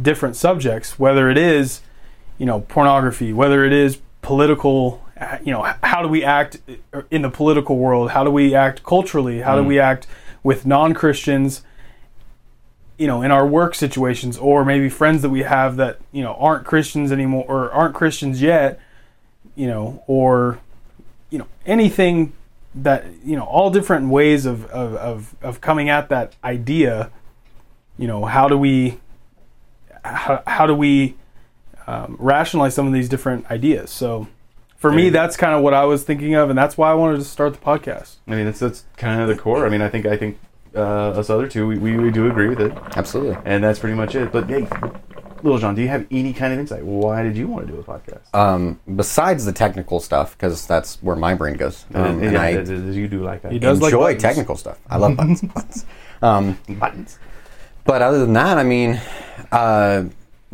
different 0.03 0.35
subjects 0.35 0.99
whether 0.99 1.31
it 1.31 1.39
is 1.39 1.83
you 2.39 2.47
know 2.47 2.61
pornography 2.63 3.33
whether 3.33 3.65
it 3.65 3.73
is 3.73 3.99
political 4.23 5.04
you 5.45 5.53
know 5.53 5.63
how 5.83 6.03
do 6.03 6.09
we 6.09 6.25
act 6.25 6.59
in 7.11 7.23
the 7.23 7.31
political 7.31 7.79
world? 7.79 8.11
How 8.11 8.25
do 8.25 8.31
we 8.31 8.55
act 8.55 8.83
culturally? 8.83 9.41
How 9.41 9.57
do 9.57 9.63
we 9.63 9.79
act 9.79 10.07
with 10.43 10.67
non-christians 10.67 11.63
you 12.99 13.07
know 13.07 13.23
in 13.23 13.31
our 13.31 13.47
work 13.47 13.75
situations 13.75 14.37
or 14.39 14.65
maybe 14.65 14.89
friends 14.89 15.23
that 15.23 15.31
we 15.31 15.43
have 15.43 15.77
that 15.77 15.99
you 16.13 16.23
know 16.23 16.35
aren't 16.35 16.65
christians 16.65 17.11
anymore 17.11 17.45
or 17.49 17.73
aren't 17.73 17.93
christians 17.93 18.41
yet 18.41 18.79
you 19.57 19.67
know 19.67 20.05
or 20.07 20.61
you 21.31 21.39
know 21.39 21.49
anything 21.67 22.33
that 22.73 23.05
you 23.25 23.35
know 23.35 23.43
all 23.43 23.69
different 23.69 24.11
ways 24.11 24.47
of 24.47 24.67
of 24.67 24.95
of, 24.95 25.35
of 25.43 25.61
coming 25.61 25.89
at 25.89 26.09
that 26.09 26.37
idea 26.45 27.11
you 27.99 28.07
know 28.07 28.27
how 28.27 28.47
do 28.47 28.57
we 28.57 29.01
how, 30.05 30.43
how 30.47 30.67
do 30.67 30.75
we 30.75 31.17
um, 31.87 32.17
rationalize 32.19 32.75
some 32.75 32.87
of 32.87 32.93
these 32.93 33.09
different 33.09 33.51
ideas? 33.51 33.91
So 33.91 34.29
for 34.77 34.93
me 34.93 35.09
that's 35.11 35.37
kind 35.37 35.55
of 35.55 35.63
what 35.63 35.73
i 35.75 35.85
was 35.85 36.03
thinking 36.05 36.35
of 36.35 36.51
and 36.51 36.59
that's 36.59 36.77
why 36.77 36.91
i 36.91 36.95
wanted 36.95 37.17
to 37.19 37.25
start 37.25 37.53
the 37.53 37.59
podcast 37.59 38.17
I 38.27 38.33
mean, 38.37 38.47
that's 38.47 38.59
that's 38.61 38.85
kind 38.97 39.21
of 39.21 39.29
the 39.29 39.37
core. 39.37 39.67
I 39.67 39.69
mean, 39.69 39.83
I 39.83 39.89
think 39.91 40.07
I 40.07 40.17
think 40.17 40.39
uh, 40.75 41.11
us 41.11 41.29
other 41.29 41.47
two, 41.47 41.67
we, 41.67 41.77
we, 41.79 41.97
we 41.99 42.11
do 42.11 42.27
agree 42.29 42.49
with 42.49 42.59
it, 42.61 42.73
Absolutely. 42.97 43.37
and 43.45 43.63
that's 43.63 43.79
pretty 43.79 43.95
much 43.95 44.15
it. 44.15 44.33
But 44.33 44.49
hey, 44.49 44.67
Little 45.43 45.59
John, 45.59 45.75
do 45.75 45.83
you 45.83 45.89
have 45.89 46.07
any 46.11 46.33
kind 46.33 46.53
of 46.55 46.59
insight? 46.59 46.85
Why 46.85 47.23
did 47.23 47.37
you 47.37 47.47
want 47.47 47.67
to 47.67 47.73
do 47.75 47.79
a 47.79 47.85
podcast? 47.85 48.35
Um, 48.35 48.81
besides 48.97 49.45
the 49.45 49.53
technical 49.53 50.01
stuff, 50.01 50.37
because 50.37 50.67
that's 50.67 50.97
where 51.03 51.17
my 51.17 51.35
brain 51.35 51.55
goes, 51.59 51.85
um, 51.95 52.05
and, 52.05 52.23
and 52.25 52.33
yeah, 52.33 52.43
I 52.43 52.53
th- 52.55 52.67
th- 52.67 52.97
you 52.97 53.07
do 53.09 53.23
like 53.23 53.43
that. 53.43 53.53
He 53.53 53.59
does 53.59 53.81
like 53.83 53.93
enjoy 53.93 54.05
buttons. 54.15 54.23
technical 54.23 54.57
stuff. 54.57 54.79
I 54.89 54.97
love 54.97 55.17
buttons. 55.19 55.43
buttons. 55.43 55.87
Um, 56.23 56.59
buttons. 56.71 57.19
But 57.85 58.01
other 58.01 58.21
than 58.21 58.33
that, 58.33 58.57
I 58.57 58.63
mean, 58.63 58.99
uh, 59.53 60.05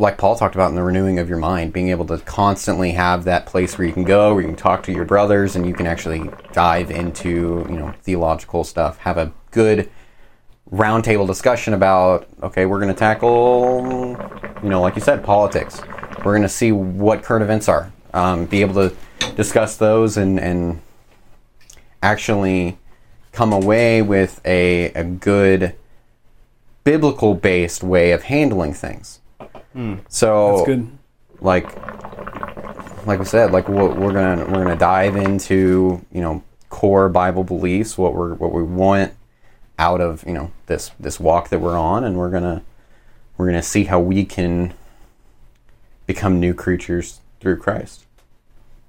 like 0.00 0.18
Paul 0.18 0.34
talked 0.34 0.54
about 0.54 0.70
in 0.70 0.74
the 0.74 0.82
renewing 0.82 1.18
of 1.18 1.28
your 1.28 1.38
mind, 1.38 1.72
being 1.72 1.90
able 1.90 2.06
to 2.06 2.18
constantly 2.18 2.92
have 2.92 3.24
that 3.24 3.46
place 3.46 3.76
where 3.76 3.86
you 3.86 3.92
can 3.92 4.04
go, 4.04 4.34
where 4.34 4.42
you 4.42 4.48
can 4.48 4.56
talk 4.56 4.82
to 4.84 4.92
your 4.92 5.04
brothers, 5.04 5.54
and 5.54 5.66
you 5.66 5.74
can 5.74 5.86
actually 5.86 6.30
dive 6.52 6.90
into 6.90 7.66
you 7.68 7.76
know 7.76 7.94
theological 8.02 8.64
stuff. 8.64 8.98
Have 8.98 9.18
a 9.18 9.32
good 9.50 9.90
roundtable 10.72 11.26
discussion 11.26 11.74
about 11.74 12.26
okay, 12.42 12.66
we're 12.66 12.80
going 12.80 12.92
to 12.92 12.98
tackle 12.98 14.16
you 14.62 14.68
know, 14.68 14.80
like 14.80 14.94
you 14.94 15.00
said, 15.00 15.24
politics. 15.24 15.82
We're 16.18 16.32
going 16.32 16.42
to 16.42 16.48
see 16.48 16.72
what 16.72 17.22
current 17.22 17.42
events 17.42 17.68
are. 17.68 17.92
Um, 18.12 18.46
be 18.46 18.60
able 18.60 18.74
to 18.74 18.96
discuss 19.36 19.76
those 19.76 20.16
and 20.16 20.40
and 20.40 20.80
actually 22.02 22.78
come 23.32 23.52
away 23.52 24.02
with 24.02 24.40
a 24.44 24.86
a 24.92 25.04
good 25.04 25.74
biblical 26.84 27.34
based 27.34 27.82
way 27.82 28.12
of 28.12 28.24
handling 28.24 28.72
things. 28.72 29.19
Hmm. 29.72 29.96
So 30.08 30.56
that's 30.56 30.66
good 30.66 30.98
like 31.40 31.74
like 33.06 33.18
we 33.18 33.24
said, 33.24 33.50
like 33.50 33.68
what 33.68 33.96
we're 33.96 34.12
gonna 34.12 34.44
we're 34.44 34.64
gonna 34.64 34.76
dive 34.76 35.16
into 35.16 36.04
you 36.12 36.20
know 36.20 36.42
core 36.68 37.08
Bible 37.08 37.44
beliefs, 37.44 37.96
what 37.98 38.14
we're 38.14 38.34
what 38.34 38.52
we 38.52 38.62
want 38.62 39.14
out 39.78 40.00
of 40.00 40.24
you 40.26 40.32
know 40.32 40.50
this 40.66 40.90
this 41.00 41.18
walk 41.18 41.48
that 41.48 41.60
we're 41.60 41.78
on, 41.78 42.04
and 42.04 42.16
we're 42.16 42.30
gonna 42.30 42.62
we're 43.36 43.46
gonna 43.46 43.62
see 43.62 43.84
how 43.84 44.00
we 44.00 44.24
can 44.24 44.74
become 46.06 46.38
new 46.40 46.54
creatures 46.54 47.20
through 47.40 47.56
Christ. 47.56 48.04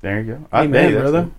There 0.02 0.20
you 0.20 0.34
go. 0.34 0.48
I- 0.52 0.64
amen 0.64 0.92
hey, 0.92 0.98
brother 1.00 1.22
good. 1.24 1.32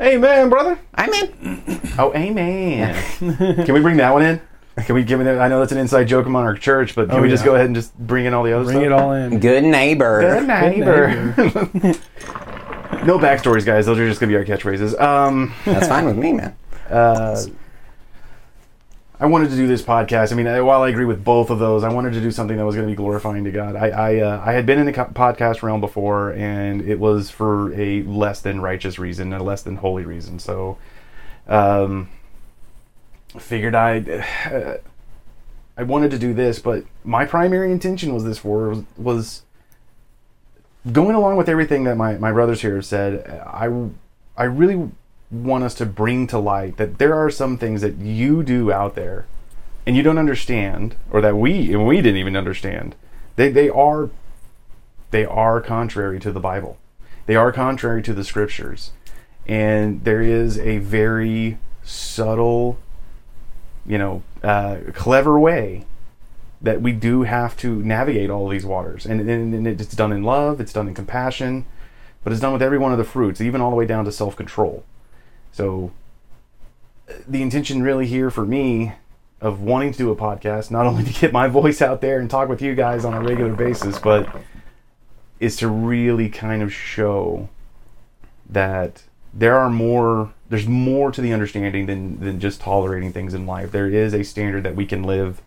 Amen, 0.00 0.48
brother. 0.48 0.80
I'm 0.96 1.12
in. 1.12 1.80
Oh, 1.96 2.12
amen. 2.16 2.92
Can 3.64 3.72
we 3.72 3.78
bring 3.78 3.98
that 3.98 4.12
one 4.12 4.22
in? 4.22 4.40
Can 4.84 4.94
we 4.94 5.04
give 5.04 5.20
it? 5.20 5.26
I 5.38 5.48
know 5.48 5.60
that's 5.60 5.72
an 5.72 5.78
inside 5.78 6.04
joke 6.04 6.26
among 6.26 6.44
our 6.44 6.54
church, 6.54 6.94
but 6.94 7.08
can 7.08 7.18
Oh, 7.18 7.22
we 7.22 7.28
just 7.30 7.42
yeah. 7.42 7.46
go 7.46 7.54
ahead 7.54 7.66
and 7.66 7.74
just 7.74 7.96
bring 7.98 8.26
in 8.26 8.34
all 8.34 8.42
the 8.44 8.52
other 8.52 8.64
Bring 8.64 8.76
stuff? 8.78 8.86
it 8.86 8.92
all 8.92 9.12
in. 9.12 9.40
Good 9.40 9.64
neighbor. 9.64 10.20
Good 10.20 10.46
neighbor. 10.46 11.08
no 13.04 13.18
backstories, 13.18 13.64
guys. 13.64 13.86
Those 13.86 13.98
are 13.98 14.06
just 14.06 14.20
gonna 14.20 14.30
be 14.30 14.36
our 14.36 14.44
catchphrases. 14.44 14.98
Um, 15.00 15.54
That's 15.64 15.88
fine 15.88 16.04
with 16.04 16.16
me, 16.18 16.32
man. 16.34 16.56
uh, 16.90 17.40
I 19.18 19.24
wanted 19.24 19.48
to 19.48 19.56
do 19.56 19.66
this 19.66 19.80
podcast. 19.80 20.30
I 20.30 20.34
mean, 20.34 20.46
while 20.66 20.82
I 20.82 20.90
agree 20.90 21.06
with 21.06 21.24
both 21.24 21.48
of 21.48 21.58
those, 21.58 21.82
I 21.82 21.88
wanted 21.90 22.12
to 22.12 22.20
do 22.20 22.30
something 22.30 22.58
that 22.58 22.66
was 22.66 22.74
going 22.74 22.86
to 22.86 22.92
be 22.92 22.96
glorifying 22.96 23.44
to 23.44 23.50
God. 23.50 23.74
I 23.74 23.88
I, 23.88 24.16
uh, 24.20 24.42
I 24.44 24.52
had 24.52 24.66
been 24.66 24.78
in 24.78 24.84
the 24.84 24.92
podcast 24.92 25.62
realm 25.62 25.80
before, 25.80 26.32
and 26.32 26.82
it 26.82 27.00
was 27.00 27.30
for 27.30 27.72
a 27.72 28.02
less 28.02 28.42
than 28.42 28.60
righteous 28.60 28.98
reason, 28.98 29.32
a 29.32 29.42
less 29.42 29.62
than 29.62 29.76
holy 29.76 30.04
reason. 30.04 30.38
So, 30.38 30.76
um, 31.48 32.10
figured 33.40 33.74
I 33.74 34.00
uh, 34.00 34.78
I 35.76 35.82
wanted 35.82 36.10
to 36.12 36.18
do 36.18 36.32
this, 36.32 36.58
but 36.58 36.84
my 37.04 37.24
primary 37.24 37.70
intention 37.70 38.14
was 38.14 38.24
this 38.24 38.38
for 38.38 38.70
was, 38.70 38.84
was 38.96 39.42
going 40.90 41.14
along 41.14 41.36
with 41.36 41.48
everything 41.48 41.84
that 41.84 41.96
my, 41.96 42.16
my 42.16 42.32
brothers 42.32 42.62
here 42.62 42.76
have 42.76 42.86
said. 42.86 43.28
I 43.46 43.90
I 44.36 44.44
really 44.44 44.90
want 45.30 45.64
us 45.64 45.74
to 45.74 45.86
bring 45.86 46.26
to 46.28 46.38
light 46.38 46.76
that 46.76 46.98
there 46.98 47.14
are 47.14 47.30
some 47.30 47.58
things 47.58 47.80
that 47.80 47.96
you 47.96 48.42
do 48.42 48.72
out 48.72 48.94
there 48.94 49.26
and 49.84 49.96
you 49.96 50.02
don't 50.02 50.18
understand 50.18 50.94
or 51.10 51.20
that 51.20 51.36
we 51.36 51.72
and 51.72 51.86
we 51.86 51.96
didn't 51.96 52.16
even 52.16 52.36
understand. 52.36 52.94
They, 53.36 53.50
they 53.50 53.68
are 53.68 54.10
they 55.10 55.24
are 55.24 55.60
contrary 55.60 56.18
to 56.20 56.32
the 56.32 56.40
bible. 56.40 56.78
They 57.26 57.36
are 57.36 57.52
contrary 57.52 58.02
to 58.02 58.14
the 58.14 58.24
scriptures. 58.24 58.92
And 59.46 60.04
there 60.04 60.22
is 60.22 60.58
a 60.58 60.78
very 60.78 61.58
subtle 61.82 62.78
you 63.86 63.98
know 63.98 64.22
uh, 64.42 64.78
clever 64.92 65.38
way 65.38 65.84
that 66.60 66.80
we 66.80 66.92
do 66.92 67.22
have 67.22 67.56
to 67.58 67.82
navigate 67.82 68.30
all 68.30 68.48
these 68.48 68.64
waters. 68.64 69.04
And, 69.04 69.20
and, 69.20 69.54
and 69.54 69.66
it's 69.66 69.94
done 69.94 70.12
in 70.12 70.22
love 70.22 70.60
it's 70.60 70.72
done 70.72 70.88
in 70.88 70.94
compassion 70.94 71.66
but 72.24 72.32
it's 72.32 72.40
done 72.40 72.52
with 72.52 72.62
every 72.62 72.78
one 72.78 72.92
of 72.92 72.98
the 72.98 73.04
fruits 73.04 73.40
even 73.40 73.60
all 73.60 73.70
the 73.70 73.76
way 73.76 73.86
down 73.86 74.04
to 74.04 74.12
self-control. 74.12 74.84
So 75.52 75.92
uh, 77.08 77.14
the 77.28 77.42
intention 77.42 77.82
really 77.82 78.06
here 78.06 78.30
for 78.30 78.44
me 78.44 78.92
of 79.40 79.60
wanting 79.60 79.92
to 79.92 79.98
do 79.98 80.10
a 80.10 80.16
podcast, 80.16 80.70
not 80.70 80.86
only 80.86 81.04
to 81.04 81.12
get 81.12 81.32
my 81.32 81.48
voice 81.48 81.82
out 81.82 82.00
there 82.00 82.18
and 82.18 82.30
talk 82.30 82.48
with 82.48 82.62
you 82.62 82.74
guys 82.74 83.04
on 83.04 83.14
a 83.14 83.20
regular 83.20 83.54
basis, 83.54 83.98
but 83.98 84.28
is 85.38 85.56
to 85.56 85.68
really 85.68 86.28
kind 86.28 86.62
of 86.62 86.72
show 86.72 87.48
that 88.48 89.02
there 89.34 89.56
are 89.58 89.68
more 89.68 90.32
there's 90.48 90.66
more 90.66 91.10
to 91.10 91.20
the 91.20 91.32
understanding 91.32 91.86
than 91.86 92.20
than 92.20 92.40
just 92.40 92.60
tolerating 92.60 93.12
things 93.12 93.34
in 93.34 93.46
life. 93.46 93.72
There 93.72 93.88
is 93.88 94.14
a 94.14 94.22
standard 94.22 94.62
that 94.64 94.76
we 94.76 94.86
can 94.86 95.02
live 95.02 95.42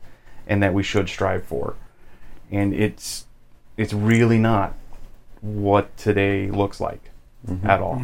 and 0.47 0.61
that 0.63 0.73
we 0.73 0.83
should 0.83 1.07
strive 1.07 1.45
for. 1.45 1.75
And 2.51 2.73
it's 2.73 3.25
it's 3.77 3.93
really 3.93 4.37
not 4.37 4.75
what 5.41 5.95
today 5.95 6.49
looks 6.49 6.81
like 6.81 7.11
at 7.63 7.79
all. 7.79 8.01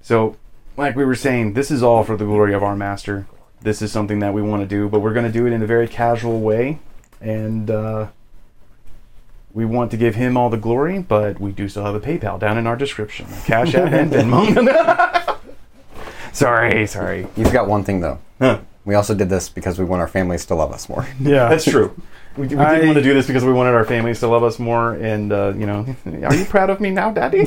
So, 0.00 0.36
like 0.76 0.96
we 0.96 1.04
were 1.04 1.14
saying, 1.14 1.52
this 1.52 1.70
is 1.70 1.82
all 1.82 2.02
for 2.02 2.16
the 2.16 2.24
glory 2.24 2.54
of 2.54 2.62
our 2.62 2.74
master. 2.74 3.26
This 3.60 3.82
is 3.82 3.92
something 3.92 4.20
that 4.20 4.32
we 4.32 4.42
want 4.42 4.62
to 4.62 4.66
do, 4.66 4.88
but 4.88 5.00
we're 5.00 5.12
going 5.12 5.26
to 5.26 5.32
do 5.32 5.46
it 5.46 5.52
in 5.52 5.62
a 5.62 5.66
very 5.66 5.86
casual 5.86 6.40
way, 6.40 6.80
and 7.20 7.70
uh, 7.70 8.08
we 9.52 9.64
want 9.64 9.90
to 9.92 9.96
give 9.96 10.16
him 10.16 10.36
all 10.36 10.50
the 10.50 10.56
glory. 10.56 10.98
But 10.98 11.38
we 11.38 11.52
do 11.52 11.68
still 11.68 11.84
have 11.84 11.94
a 11.94 12.00
PayPal 12.00 12.40
down 12.40 12.58
in 12.58 12.66
our 12.66 12.76
description, 12.76 13.26
Cash 13.44 13.74
App 13.74 13.92
and 13.92 14.10
Venmo. 14.10 15.12
sorry, 16.32 16.86
sorry. 16.96 17.26
You've 17.36 17.52
got 17.52 17.68
one 17.68 17.84
thing 17.84 18.00
though. 18.00 18.18
Huh. 18.38 18.60
We 18.84 18.94
also 18.96 19.14
did 19.14 19.28
this 19.28 19.48
because 19.48 19.78
we 19.78 19.84
want 19.84 20.00
our 20.00 20.08
families 20.08 20.44
to 20.46 20.54
love 20.56 20.72
us 20.72 20.88
more. 20.88 21.06
Yeah. 21.20 21.48
That's 21.48 21.64
true. 21.64 21.94
We, 22.36 22.48
we 22.48 22.56
I- 22.56 22.74
didn't 22.76 22.86
want 22.88 22.96
to 22.98 23.02
do 23.02 23.14
this 23.14 23.26
because 23.26 23.44
we 23.44 23.52
wanted 23.52 23.74
our 23.74 23.84
families 23.84 24.18
to 24.20 24.26
love 24.26 24.42
us 24.42 24.58
more, 24.58 24.94
and 24.94 25.30
uh, 25.32 25.52
you 25.56 25.66
know, 25.66 25.86
are 26.24 26.34
you 26.34 26.44
proud 26.46 26.70
of 26.70 26.80
me 26.80 26.90
now, 26.90 27.10
Daddy? 27.12 27.44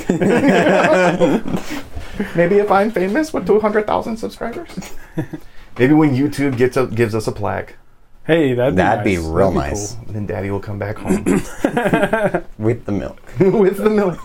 Maybe 2.36 2.60
if 2.60 2.72
I'm 2.72 2.92
famous 2.92 3.34
with 3.34 3.46
two 3.48 3.60
hundred 3.60 3.86
thousand 3.88 4.18
subscribers. 4.18 4.70
Maybe 5.77 5.94
when 5.94 6.12
YouTube 6.16 6.55
gets 6.57 6.77
a, 6.77 6.86
gives 6.88 7.14
us 7.14 7.27
a 7.27 7.31
plaque, 7.33 7.75
Hey, 8.25 8.53
that'd 8.53 8.75
be 8.75 8.77
That'd 8.77 9.03
be 9.03 9.18
nice. 9.18 9.25
real 9.25 9.51
That'd 9.51 9.72
nice. 9.74 9.96
cool. 9.96 10.14
then 10.14 10.25
Daddy 10.25 10.50
will 10.50 10.59
come 10.62 10.79
back 10.79 10.98
home 10.98 11.24
With 12.57 12.86
the 12.86 12.92
milk. 12.92 13.20
with 13.40 13.77
the 13.77 13.90
milk. 13.90 14.20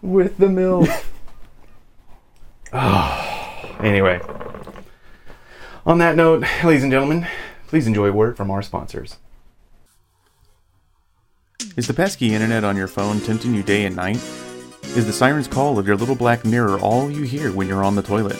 with 0.00 0.38
the 0.38 0.48
milk. 0.48 0.88
anyway, 3.80 4.20
on 5.86 5.96
that 5.96 6.14
note, 6.14 6.44
ladies 6.62 6.82
and 6.82 6.92
gentlemen, 6.92 7.26
please 7.68 7.86
enjoy 7.86 8.08
a 8.08 8.12
word 8.12 8.36
from 8.36 8.50
our 8.50 8.60
sponsors. 8.60 9.16
Is 11.78 11.86
the 11.86 11.94
pesky 11.94 12.34
internet 12.34 12.64
on 12.64 12.76
your 12.76 12.86
phone 12.86 13.20
tempting 13.20 13.54
you 13.54 13.62
day 13.62 13.86
and 13.86 13.96
night? 13.96 14.16
Is 14.82 15.06
the 15.06 15.12
siren's 15.14 15.48
call 15.48 15.78
of 15.78 15.86
your 15.86 15.96
little 15.96 16.14
black 16.14 16.44
mirror 16.44 16.78
all 16.78 17.10
you 17.10 17.22
hear 17.22 17.50
when 17.50 17.66
you're 17.66 17.82
on 17.82 17.94
the 17.94 18.02
toilet? 18.02 18.36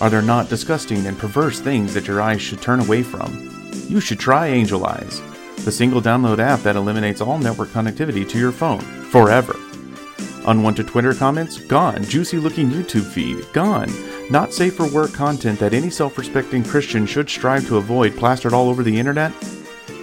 Are 0.00 0.08
there 0.08 0.22
not 0.22 0.48
disgusting 0.48 1.04
and 1.06 1.18
perverse 1.18 1.58
things 1.58 1.94
that 1.94 2.06
your 2.06 2.20
eyes 2.20 2.40
should 2.40 2.62
turn 2.62 2.78
away 2.78 3.02
from? 3.02 3.50
You 3.88 3.98
should 3.98 4.20
try 4.20 4.46
Angel 4.46 4.86
Eyes, 4.86 5.20
the 5.64 5.72
single 5.72 6.00
download 6.00 6.38
app 6.38 6.60
that 6.60 6.76
eliminates 6.76 7.20
all 7.20 7.38
network 7.38 7.70
connectivity 7.70 8.28
to 8.28 8.38
your 8.38 8.52
phone 8.52 8.82
forever. 9.10 9.56
Unwanted 10.48 10.86
Twitter 10.88 11.12
comments? 11.12 11.58
Gone. 11.58 12.02
Juicy 12.04 12.38
looking 12.38 12.70
YouTube 12.70 13.04
feed? 13.04 13.44
Gone. 13.52 13.92
Not 14.30 14.54
safe 14.54 14.76
for 14.76 14.88
work 14.88 15.12
content 15.12 15.60
that 15.60 15.74
any 15.74 15.90
self 15.90 16.16
respecting 16.16 16.64
Christian 16.64 17.04
should 17.04 17.28
strive 17.28 17.66
to 17.68 17.76
avoid 17.76 18.16
plastered 18.16 18.54
all 18.54 18.70
over 18.70 18.82
the 18.82 18.98
internet? 18.98 19.30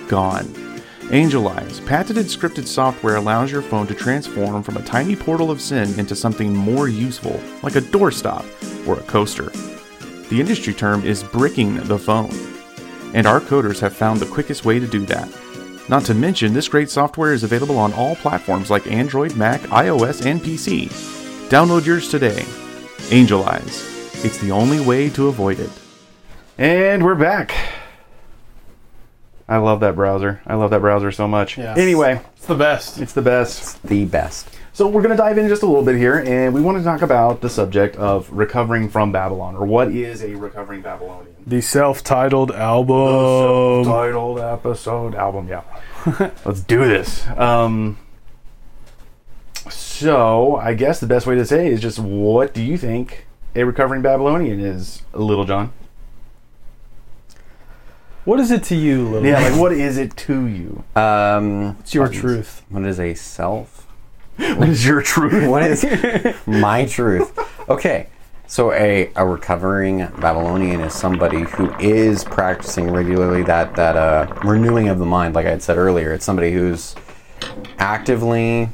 Gone. 0.08 0.82
Angel 1.10 1.48
Eyes, 1.48 1.80
patented 1.82 2.28
scripted 2.28 2.68
software 2.68 3.16
allows 3.16 3.52
your 3.52 3.64
phone 3.64 3.88
to 3.88 3.96
transform 3.96 4.62
from 4.62 4.78
a 4.78 4.84
tiny 4.84 5.16
portal 5.16 5.50
of 5.50 5.62
sin 5.62 6.00
into 6.00 6.16
something 6.16 6.56
more 6.56 6.90
useful, 6.90 7.40
like 7.64 7.76
a 7.76 7.82
doorstop 7.82 8.46
or 8.88 9.00
a 9.00 9.04
coaster. 9.04 9.50
The 10.30 10.40
industry 10.40 10.74
term 10.74 11.04
is 11.04 11.24
bricking 11.24 11.76
the 11.88 11.98
phone, 11.98 12.34
and 13.16 13.26
our 13.26 13.40
coders 13.40 13.80
have 13.80 13.96
found 13.96 14.20
the 14.20 14.26
quickest 14.28 14.64
way 14.64 14.80
to 14.80 14.88
do 14.88 15.06
that. 15.08 15.28
Not 15.88 16.04
to 16.06 16.14
mention, 16.16 16.54
this 16.54 16.68
great 16.68 16.90
software 16.90 17.34
is 17.34 17.44
available 17.44 17.78
on 17.78 17.94
all 17.94 18.16
platforms 18.16 18.72
like 18.72 18.88
Android, 18.88 19.36
Mac, 19.36 19.62
iOS, 19.62 20.26
and 20.26 20.42
PC. 20.42 20.88
Download 21.50 21.86
yours 21.86 22.10
today. 22.10 22.44
Angel 23.12 23.44
Eyes. 23.44 23.84
It's 24.26 24.40
the 24.40 24.52
only 24.52 24.80
way 24.80 25.10
to 25.12 25.28
avoid 25.28 25.60
it. 25.60 25.70
And 26.58 27.04
we're 27.04 27.14
back. 27.16 27.54
I 29.48 29.58
love 29.58 29.80
that 29.82 29.96
browser. 29.96 30.42
I 30.48 30.56
love 30.56 30.72
that 30.72 30.82
browser 30.82 31.12
so 31.12 31.28
much. 31.28 31.56
Yeah. 31.58 31.76
Anyway, 31.78 32.20
It's 32.36 32.48
the 32.48 32.56
best. 32.56 33.00
it's 33.00 33.14
the 33.14 33.22
best. 33.22 33.62
It's 33.62 33.74
The 33.82 34.06
best. 34.06 34.50
So 34.76 34.90
we're 34.90 35.04
going 35.04 35.16
to 35.16 35.18
dive 35.18 35.38
in 35.38 35.48
just 35.48 35.64
a 35.64 35.66
little 35.66 35.86
bit 35.86 35.96
here, 35.96 36.18
and 36.18 36.54
we 36.54 36.60
want 36.60 36.78
to 36.78 36.84
talk 36.84 37.02
about 37.02 37.40
the 37.40 37.50
subject 37.50 37.96
of 37.96 38.30
recovering 38.30 38.90
from 38.90 39.10
Babylon, 39.10 39.56
or 39.56 39.66
what 39.66 39.88
is 39.88 40.22
a 40.22 40.36
recovering 40.36 40.82
Babylonian. 40.82 41.34
The 41.48 41.62
self-titled 41.62 42.52
album. 42.52 43.86
Self-titled 43.86 44.40
episode 44.42 45.16
album, 45.16 45.48
yeah. 45.48 45.62
Let's 46.44 46.60
do 46.60 46.80
this. 46.80 47.26
Um, 47.38 47.98
so 49.70 50.58
I 50.58 50.74
guess 50.74 51.00
the 51.00 51.08
best 51.08 51.26
way 51.26 51.36
to 51.36 51.46
say 51.46 51.70
is 51.70 51.80
just 51.80 51.98
what 51.98 52.54
do 52.54 52.62
you 52.62 52.78
think 52.78 53.28
a 53.56 53.64
recovering 53.64 54.02
Babylonian 54.02 54.60
is, 54.60 55.04
Little 55.14 55.46
John? 55.46 55.72
What 58.26 58.42
is 58.42 58.52
it 58.52 58.62
to 58.64 58.76
you, 58.76 59.08
little? 59.08 59.26
Yeah, 59.26 59.40
like 59.40 59.58
what 59.58 59.72
is 59.72 59.98
it 59.98 60.18
to 60.18 60.48
you? 60.48 60.84
Um, 60.98 61.78
It's 61.80 61.94
your 61.94 62.10
truth. 62.10 62.64
what 62.68 62.84
is 62.84 63.00
a 63.00 63.14
self? 63.14 63.85
What 64.56 64.70
is 64.70 64.86
your 64.86 65.02
truth? 65.02 65.50
What 65.50 65.64
is 65.64 65.86
my 66.46 66.86
truth? 66.86 67.38
Okay, 67.70 68.08
so 68.48 68.72
a, 68.74 69.12
a 69.16 69.26
recovering 69.26 70.00
Babylonian 70.20 70.82
is 70.82 70.94
somebody 70.94 71.42
who 71.42 71.74
is 71.76 72.24
practicing 72.24 72.92
regularly 72.92 73.44
that 73.44 73.76
that 73.76 73.96
uh, 73.96 74.34
renewing 74.44 74.90
of 74.90 75.00
the 75.00 75.06
mind, 75.06 75.36
like 75.36 75.46
I 75.46 75.52
had 75.52 75.64
said 75.64 75.78
earlier. 75.78 76.14
It's 76.14 76.26
somebody 76.26 76.52
who's 76.52 76.96
actively 77.80 78.70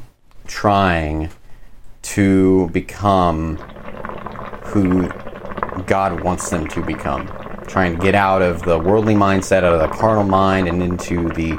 trying 0.47 1.29
to 2.01 2.69
become 2.69 3.57
who 4.65 5.09
God 5.85 6.21
wants 6.21 6.49
them 6.49 6.67
to 6.69 6.83
become. 6.83 7.27
Trying 7.67 7.95
to 7.95 8.01
get 8.01 8.15
out 8.15 8.41
of 8.41 8.63
the 8.63 8.77
worldly 8.77 9.13
mindset, 9.13 9.63
out 9.63 9.73
of 9.73 9.79
the 9.79 9.95
carnal 9.95 10.25
mind, 10.25 10.67
and 10.67 10.83
into 10.83 11.29
the 11.29 11.57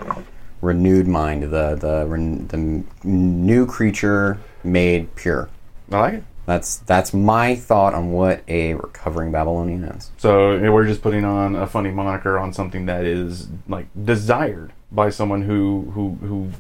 renewed 0.63 1.07
mind, 1.07 1.43
the 1.43 1.75
the 1.75 2.07
ren- 2.09 2.47
the 2.49 2.85
new 3.07 3.67
creature 3.67 4.39
made 4.65 5.15
pure. 5.15 5.51
I 5.91 5.99
like 6.01 6.15
it. 6.15 6.25
That's 6.47 6.79
that's 6.79 7.13
my 7.13 7.55
thought 7.55 7.95
on 7.95 8.13
what 8.13 8.43
a 8.49 8.75
recovering 8.75 9.31
Babylonian 9.31 9.85
is. 9.85 10.11
So 10.17 10.59
we're 10.73 10.87
just 10.87 11.03
putting 11.03 11.25
on 11.25 11.55
a 11.55 11.67
funny 11.67 11.91
moniker 11.91 12.39
on 12.39 12.53
something 12.53 12.87
that 12.87 13.05
is 13.05 13.49
like 13.69 13.87
desired 14.03 14.73
by 14.91 15.11
someone 15.11 15.43
who 15.43 15.91
who 15.95 16.17
who 16.27 16.51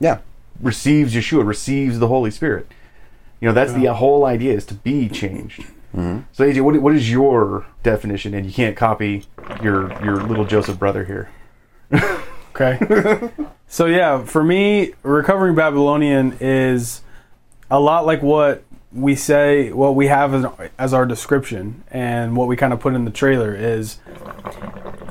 Yeah, 0.00 0.18
receives 0.60 1.14
Yeshua, 1.14 1.46
receives 1.46 1.98
the 1.98 2.08
Holy 2.08 2.30
Spirit. 2.30 2.70
You 3.40 3.48
know, 3.48 3.54
that's 3.54 3.72
the 3.74 3.92
whole 3.92 4.24
idea 4.24 4.54
is 4.54 4.64
to 4.66 4.74
be 4.74 5.08
changed. 5.10 5.60
Mm-hmm. 5.94 6.20
So 6.32 6.44
AJ, 6.44 6.62
what, 6.62 6.80
what 6.80 6.94
is 6.94 7.10
your 7.10 7.66
definition? 7.82 8.32
And 8.34 8.46
you 8.46 8.52
can't 8.52 8.76
copy 8.76 9.24
your 9.62 9.92
your 10.02 10.16
little 10.16 10.44
Joseph 10.46 10.78
brother 10.78 11.04
here. 11.04 11.30
Okay. 12.58 13.30
so 13.68 13.86
yeah, 13.86 14.24
for 14.24 14.42
me, 14.42 14.94
recovering 15.02 15.54
Babylonian 15.54 16.36
is 16.40 17.02
a 17.70 17.78
lot 17.78 18.06
like 18.06 18.22
what 18.22 18.62
we 18.92 19.14
say, 19.14 19.72
what 19.72 19.94
we 19.94 20.06
have 20.06 20.32
as, 20.32 20.70
as 20.78 20.94
our 20.94 21.04
description, 21.04 21.84
and 21.90 22.34
what 22.34 22.48
we 22.48 22.56
kind 22.56 22.72
of 22.72 22.80
put 22.80 22.94
in 22.94 23.04
the 23.04 23.10
trailer 23.10 23.54
is, 23.54 23.98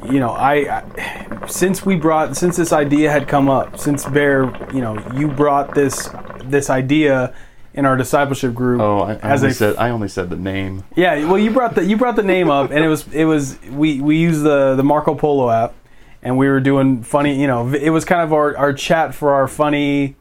you 0.10 0.19
know, 0.19 0.31
I, 0.31 0.81
I 0.81 1.45
since 1.47 1.86
we 1.86 1.95
brought 1.95 2.36
since 2.36 2.58
this 2.58 2.73
idea 2.73 3.12
had 3.12 3.27
come 3.27 3.47
up, 3.49 3.77
since 3.77 4.05
Bear, 4.05 4.45
you 4.73 4.81
know, 4.81 4.97
you 5.13 5.27
brought 5.27 5.75
this 5.75 6.10
this 6.45 6.69
idea 6.71 7.36
in 7.75 7.86
our 7.86 7.97
discipleship 7.97 8.53
group 8.53 8.79
Oh, 8.79 8.99
I, 9.01 9.13
I 9.13 9.19
as 9.21 9.43
only 9.43 9.53
said 9.53 9.75
I 9.75 9.89
only 9.89 10.08
said 10.08 10.29
the 10.31 10.38
name. 10.38 10.84
yeah, 10.95 11.25
well, 11.29 11.38
you 11.38 11.51
brought 11.51 11.75
the 11.75 11.86
you 11.86 11.97
brought 11.97 12.15
the 12.15 12.23
name 12.23 12.49
up, 12.49 12.71
and 12.71 12.84
it 12.84 12.88
was 12.88 13.08
it 13.13 13.25
was 13.25 13.60
we 13.69 14.01
we 14.01 14.17
used 14.17 14.41
the 14.41 14.73
the 14.75 14.84
Marco 14.84 15.13
Polo 15.13 15.51
app, 15.51 15.75
and 16.25 16.39
we 16.39 16.49
were 16.49 16.59
doing 16.59 17.03
funny. 17.03 17.39
You 17.39 17.47
know, 17.47 17.71
it 17.73 17.91
was 17.91 18.03
kind 18.03 18.21
of 18.21 18.33
our 18.33 18.57
our 18.57 18.73
chat 18.73 19.15
for 19.15 19.33
our 19.33 19.47
funny, 19.47 20.15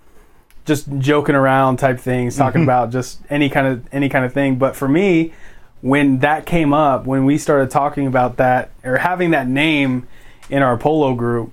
just 0.66 0.86
joking 0.98 1.34
around 1.34 1.78
type 1.78 1.98
things, 1.98 2.36
talking 2.36 2.60
mm-hmm. 2.60 2.68
about 2.68 2.90
just 2.90 3.20
any 3.30 3.48
kind 3.48 3.66
of 3.66 3.88
any 3.92 4.08
kind 4.08 4.24
of 4.24 4.32
thing. 4.32 4.56
But 4.56 4.76
for 4.76 4.86
me, 4.86 5.32
when 5.80 6.18
that 6.18 6.46
came 6.46 6.72
up, 6.72 7.06
when 7.06 7.24
we 7.24 7.38
started 7.38 7.70
talking 7.70 8.06
about 8.06 8.36
that 8.36 8.70
or 8.84 8.98
having 8.98 9.30
that 9.30 9.48
name 9.48 10.06
in 10.50 10.62
our 10.62 10.76
polo 10.76 11.14
group, 11.14 11.52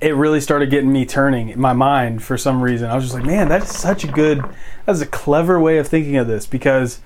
it 0.00 0.14
really 0.14 0.40
started 0.40 0.68
getting 0.68 0.92
me 0.92 1.06
turning 1.06 1.50
in 1.50 1.60
my 1.60 1.72
mind 1.72 2.24
for 2.24 2.36
some 2.36 2.60
reason. 2.60 2.90
I 2.90 2.96
was 2.96 3.04
just 3.04 3.14
like, 3.14 3.24
man, 3.24 3.48
that's 3.48 3.78
such 3.78 4.02
a 4.02 4.08
good, 4.08 4.44
that's 4.84 5.00
a 5.00 5.06
clever 5.06 5.60
way 5.60 5.78
of 5.78 5.86
thinking 5.86 6.16
of 6.16 6.26
this 6.26 6.44
because 6.44 7.00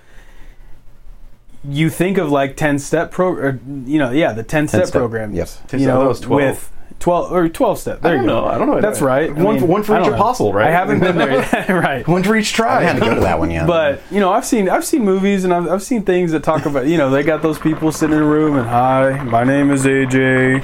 you 1.64 1.90
think 1.90 2.18
of 2.18 2.30
like 2.30 2.56
10 2.56 2.78
step 2.78 3.10
pro, 3.10 3.28
or, 3.34 3.60
you 3.84 3.98
know, 3.98 4.10
yeah, 4.10 4.32
the 4.32 4.42
10 4.42 4.68
step, 4.68 4.86
step, 4.86 4.98
program. 4.98 5.34
Yes. 5.34 5.60
10 5.68 5.80
You 5.80 5.84
step, 5.86 5.94
know, 5.94 6.00
that 6.02 6.08
was 6.08 6.20
12. 6.20 6.42
with 6.52 6.72
12 7.00 7.32
or 7.32 7.48
12 7.48 7.78
step. 7.78 8.00
There 8.02 8.12
I 8.12 8.14
don't 8.16 8.24
you 8.24 8.30
go. 8.30 8.40
know. 8.42 8.46
I 8.46 8.58
don't 8.58 8.66
know. 8.68 8.80
That's 8.80 9.00
right. 9.00 9.30
I 9.30 9.32
One 9.32 9.54
mean, 9.54 9.60
for 9.60 9.66
one 9.66 9.82
for 9.82 9.94
each 9.96 10.02
don't 10.02 10.10
know. 10.10 10.16
apostle, 10.16 10.52
right? 10.52 10.66
I 10.68 10.70
haven't 10.70 11.00
been 11.00 11.16
there 11.16 11.30
yet. 11.52 11.68
right. 11.70 12.06
one 12.06 12.22
for 12.22 12.36
each 12.36 12.52
tribe. 12.52 12.82
I 12.82 12.84
haven't 12.84 13.02
had 13.02 13.08
to 13.08 13.10
go 13.10 13.14
to 13.16 13.20
that 13.22 13.38
one 13.38 13.50
yet. 13.50 13.66
But 13.66 14.02
you 14.10 14.20
know, 14.20 14.30
I've 14.32 14.44
seen 14.44 14.68
I've 14.68 14.84
seen 14.84 15.02
movies 15.04 15.44
and 15.44 15.52
I've, 15.54 15.66
I've 15.68 15.82
seen 15.82 16.02
things 16.02 16.32
that 16.32 16.42
talk 16.42 16.66
about 16.66 16.86
you 16.86 16.98
know 16.98 17.08
they 17.10 17.22
got 17.22 17.40
those 17.42 17.58
people 17.58 17.90
sitting 17.90 18.16
in 18.16 18.22
a 18.22 18.26
room 18.26 18.56
and 18.56 18.66
hi, 18.68 19.22
my 19.24 19.44
name 19.44 19.70
is 19.70 19.84
AJ. 19.86 20.62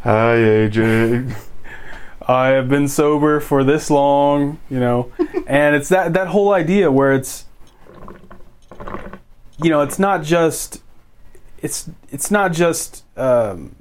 Hi 0.00 0.34
AJ. 0.36 1.36
I 2.26 2.48
have 2.48 2.68
been 2.68 2.88
sober 2.88 3.38
for 3.38 3.62
this 3.62 3.88
long, 3.90 4.58
you 4.68 4.80
know, 4.80 5.12
and 5.46 5.76
it's 5.76 5.88
that 5.90 6.12
that 6.14 6.28
whole 6.28 6.52
idea 6.52 6.90
where 6.90 7.12
it's 7.12 7.44
you 9.62 9.70
know 9.70 9.82
it's 9.82 9.98
not 9.98 10.22
just 10.22 10.82
it's 11.58 11.88
it's 12.10 12.30
not 12.30 12.52
just 12.52 13.04
um, 13.16 13.76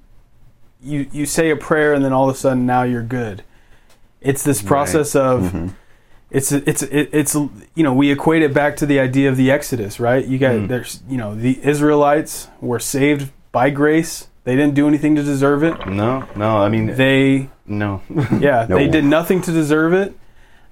you 0.81 1.07
you 1.11 1.25
say 1.25 1.49
a 1.49 1.55
prayer 1.55 1.93
and 1.93 2.03
then 2.03 2.13
all 2.13 2.29
of 2.29 2.35
a 2.35 2.37
sudden 2.37 2.65
now 2.65 2.83
you're 2.83 3.03
good. 3.03 3.43
It's 4.21 4.43
this 4.43 4.61
process 4.61 5.15
of 5.15 5.73
it's 6.29 6.51
it's 6.51 6.83
it's 6.83 7.33
you 7.35 7.83
know 7.83 7.93
we 7.93 8.11
equate 8.11 8.41
it 8.43 8.53
back 8.53 8.77
to 8.77 8.85
the 8.85 8.99
idea 8.99 9.29
of 9.29 9.35
the 9.37 9.49
Exodus, 9.51 9.99
right? 9.99 10.25
You 10.25 10.37
got 10.37 10.67
there's 10.67 11.01
you 11.09 11.17
know 11.17 11.35
the 11.35 11.59
Israelites 11.63 12.47
were 12.61 12.79
saved 12.79 13.31
by 13.51 13.69
grace. 13.69 14.27
They 14.43 14.55
didn't 14.55 14.73
do 14.73 14.87
anything 14.87 15.15
to 15.15 15.23
deserve 15.23 15.63
it. 15.63 15.85
No, 15.87 16.27
no. 16.35 16.57
I 16.57 16.69
mean, 16.69 16.95
They 16.95 17.49
no. 17.67 18.01
yeah, 18.39 18.65
No. 18.67 18.75
they 18.75 18.87
did 18.87 19.05
nothing 19.05 19.41
to 19.41 19.51
deserve 19.51 19.93
it. 19.93 20.15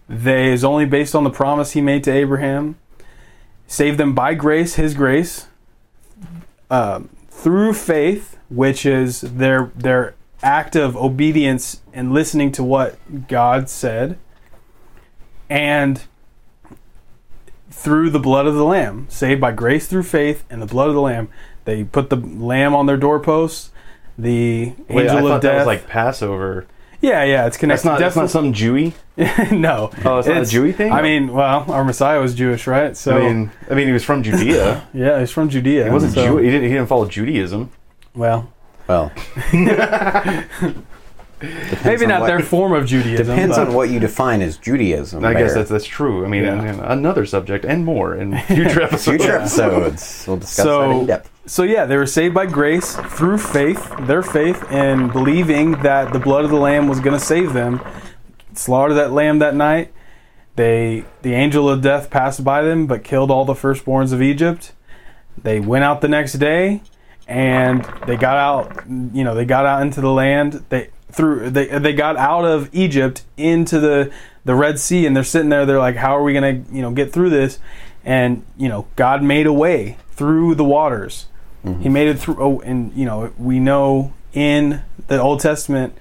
They 0.07 0.51
is 0.51 0.63
only 0.63 0.85
based 0.85 1.13
on 1.13 1.23
the 1.23 1.29
promise 1.29 1.73
he 1.73 1.81
made 1.81 2.03
to 2.05 2.11
Abraham. 2.11 2.77
Saved 3.69 3.99
them 3.99 4.15
by 4.15 4.33
grace, 4.33 4.75
his 4.75 4.95
grace, 4.95 5.45
um, 6.71 7.09
through 7.29 7.73
faith, 7.73 8.35
which 8.49 8.83
is 8.83 9.21
their 9.21 9.71
their 9.75 10.15
act 10.41 10.75
of 10.75 10.97
obedience 10.97 11.81
and 11.93 12.11
listening 12.11 12.51
to 12.53 12.63
what 12.63 13.27
God 13.27 13.69
said, 13.69 14.17
and 15.51 16.01
through 17.69 18.09
the 18.09 18.19
blood 18.19 18.47
of 18.47 18.55
the 18.55 18.65
Lamb, 18.65 19.05
saved 19.07 19.39
by 19.39 19.51
grace 19.51 19.87
through 19.87 20.01
faith 20.03 20.43
and 20.49 20.63
the 20.63 20.65
blood 20.65 20.89
of 20.89 20.95
the 20.95 21.01
Lamb. 21.01 21.29
They 21.65 21.83
put 21.83 22.09
the 22.09 22.15
lamb 22.15 22.73
on 22.73 22.87
their 22.87 22.97
doorposts. 22.97 23.71
The 24.17 24.73
angel 24.89 24.95
Wait, 24.95 25.05
of 25.07 25.11
thought 25.11 25.41
death. 25.41 25.51
that 25.51 25.57
was 25.59 25.65
like 25.67 25.87
Passover. 25.87 26.65
Yeah, 27.01 27.23
yeah, 27.23 27.45
it's 27.45 27.55
That's 27.55 27.57
connected. 27.57 27.87
not. 27.87 27.99
That's 27.99 28.15
not 28.15 28.29
something 28.29 28.53
Jewy. 28.53 28.93
no. 29.51 29.89
Oh, 30.03 30.19
it's 30.19 30.27
not 30.27 30.37
a 30.37 30.41
Jewy 30.41 30.75
thing? 30.75 30.91
I 30.91 31.01
mean, 31.01 31.31
well, 31.33 31.65
our 31.71 31.85
Messiah 31.85 32.19
was 32.19 32.35
Jewish, 32.35 32.67
right? 32.67 32.95
So 32.95 33.17
I 33.17 33.21
mean, 33.21 33.51
I 33.69 33.73
mean, 33.73 33.87
he 33.87 33.93
was 33.93 34.03
from 34.03 34.21
Judea. 34.21 34.87
yeah, 34.93 35.19
he's 35.19 35.31
from 35.31 35.49
Judea. 35.49 35.85
He 35.85 35.89
wasn't 35.89 36.13
so, 36.13 36.25
Jew. 36.25 36.37
He 36.37 36.49
didn't. 36.49 36.63
He 36.63 36.69
didn't 36.69 36.87
follow 36.87 37.07
Judaism. 37.07 37.71
Well, 38.13 38.51
well, 38.87 39.11
maybe 41.85 42.05
not 42.05 42.21
what- 42.21 42.27
their 42.27 42.39
form 42.39 42.73
of 42.73 42.85
Judaism. 42.85 43.27
depends 43.27 43.57
on 43.57 43.73
what 43.73 43.89
you 43.89 43.99
define 43.99 44.41
as 44.41 44.57
Judaism. 44.57 45.23
I 45.23 45.33
guess 45.33 45.53
that's 45.53 45.69
that's 45.69 45.85
true. 45.85 46.25
I 46.25 46.27
mean, 46.27 46.43
Yeah. 46.43 46.53
and- 46.53 46.67
and 46.67 46.79
another 46.81 47.25
subject 47.25 47.65
and 47.65 47.85
more 47.85 48.15
in 48.15 48.37
future 48.47 48.81
episodes. 48.83 49.03
future 49.23 49.37
episodes. 49.37 50.25
We'll 50.27 50.37
discuss 50.37 50.55
that 50.57 50.63
So, 50.63 50.91
in 51.01 51.05
depth. 51.07 51.29
so 51.45 51.63
yeah, 51.63 51.85
they 51.85 51.97
were 51.97 52.05
saved 52.05 52.33
by 52.33 52.45
grace 52.45 52.95
through 52.95 53.37
faith, 53.37 53.91
their 54.01 54.21
faith, 54.23 54.63
and 54.69 55.11
believing 55.11 55.71
that 55.83 56.13
the 56.13 56.19
blood 56.19 56.43
of 56.45 56.51
the 56.51 56.57
Lamb 56.57 56.87
was 56.87 56.99
going 56.99 57.17
to 57.17 57.23
save 57.23 57.53
them. 57.53 57.81
Slaughtered 58.53 58.97
that 58.97 59.11
lamb 59.13 59.39
that 59.39 59.55
night. 59.55 59.93
They, 60.55 61.05
the 61.21 61.33
angel 61.33 61.69
of 61.69 61.81
death 61.81 62.09
passed 62.09 62.43
by 62.43 62.61
them, 62.63 62.85
but 62.87 63.03
killed 63.03 63.31
all 63.31 63.45
the 63.45 63.53
firstborns 63.53 64.11
of 64.11 64.21
Egypt. 64.21 64.73
They 65.41 65.61
went 65.61 65.85
out 65.85 66.01
the 66.01 66.09
next 66.09 66.33
day, 66.33 66.81
and 67.27 67.87
they 68.07 68.17
got 68.17 68.35
out. 68.35 68.83
You 68.89 69.23
know, 69.23 69.33
they 69.35 69.45
got 69.45 69.65
out 69.65 69.81
into 69.83 70.01
the 70.01 70.11
land. 70.11 70.65
They 70.67 70.89
through 71.11 71.49
they 71.49 71.67
they 71.79 71.93
got 71.93 72.17
out 72.17 72.45
of 72.45 72.69
Egypt 72.73 73.23
into 73.37 73.79
the 73.79 74.11
the 74.45 74.55
Red 74.55 74.79
Sea, 74.79 75.05
and 75.05 75.15
they're 75.15 75.23
sitting 75.23 75.49
there. 75.49 75.65
They're 75.65 75.79
like, 75.79 75.95
"How 75.95 76.17
are 76.17 76.23
we 76.23 76.33
gonna 76.33 76.63
you 76.71 76.81
know 76.81 76.91
get 76.91 77.11
through 77.11 77.29
this?" 77.29 77.59
And 78.05 78.43
you 78.57 78.69
know, 78.69 78.87
God 78.95 79.23
made 79.23 79.45
a 79.45 79.53
way 79.53 79.97
through 80.11 80.55
the 80.55 80.63
waters. 80.63 81.27
He 81.63 81.69
mm-hmm. 81.69 81.93
made 81.93 82.07
it 82.07 82.19
through. 82.19 82.37
Oh, 82.39 82.59
and 82.61 82.93
you 82.93 83.05
know, 83.05 83.31
we 83.37 83.59
know 83.59 84.13
in 84.33 84.81
the 85.07 85.21
Old 85.21 85.41
Testament 85.41 85.97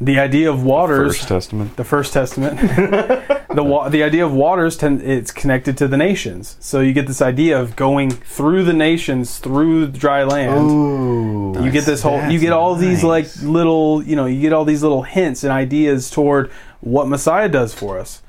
the 0.00 0.18
idea 0.18 0.50
of 0.50 0.64
waters 0.64 1.16
First 1.18 1.28
Testament. 1.28 1.76
the 1.76 1.84
First 1.84 2.12
Testament, 2.12 2.58
the 3.54 3.62
wa- 3.62 3.88
the 3.88 4.02
idea 4.02 4.24
of 4.24 4.32
waters 4.32 4.76
tend, 4.76 5.02
it's 5.02 5.30
connected 5.30 5.76
to 5.78 5.88
the 5.88 5.96
nations. 5.96 6.56
So 6.58 6.80
you 6.80 6.92
get 6.92 7.06
this 7.06 7.20
idea 7.20 7.60
of 7.60 7.76
going 7.76 8.10
through 8.10 8.64
the 8.64 8.72
nations 8.72 9.38
through 9.38 9.88
dry 9.88 10.24
land. 10.24 10.70
Ooh, 10.70 11.62
you 11.62 11.70
get 11.70 11.84
this 11.84 12.02
whole 12.02 12.22
you 12.30 12.38
get 12.38 12.52
all 12.52 12.74
these 12.76 13.04
like 13.04 13.24
nice. 13.24 13.42
little 13.42 14.02
you 14.02 14.16
know 14.16 14.26
you 14.26 14.40
get 14.40 14.52
all 14.52 14.64
these 14.64 14.82
little 14.82 15.02
hints 15.02 15.44
and 15.44 15.52
ideas 15.52 16.10
toward 16.10 16.50
what 16.80 17.06
Messiah 17.06 17.48
does 17.48 17.74
for 17.74 17.98
us, 17.98 18.22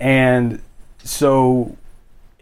and 0.00 0.62
so 1.04 1.76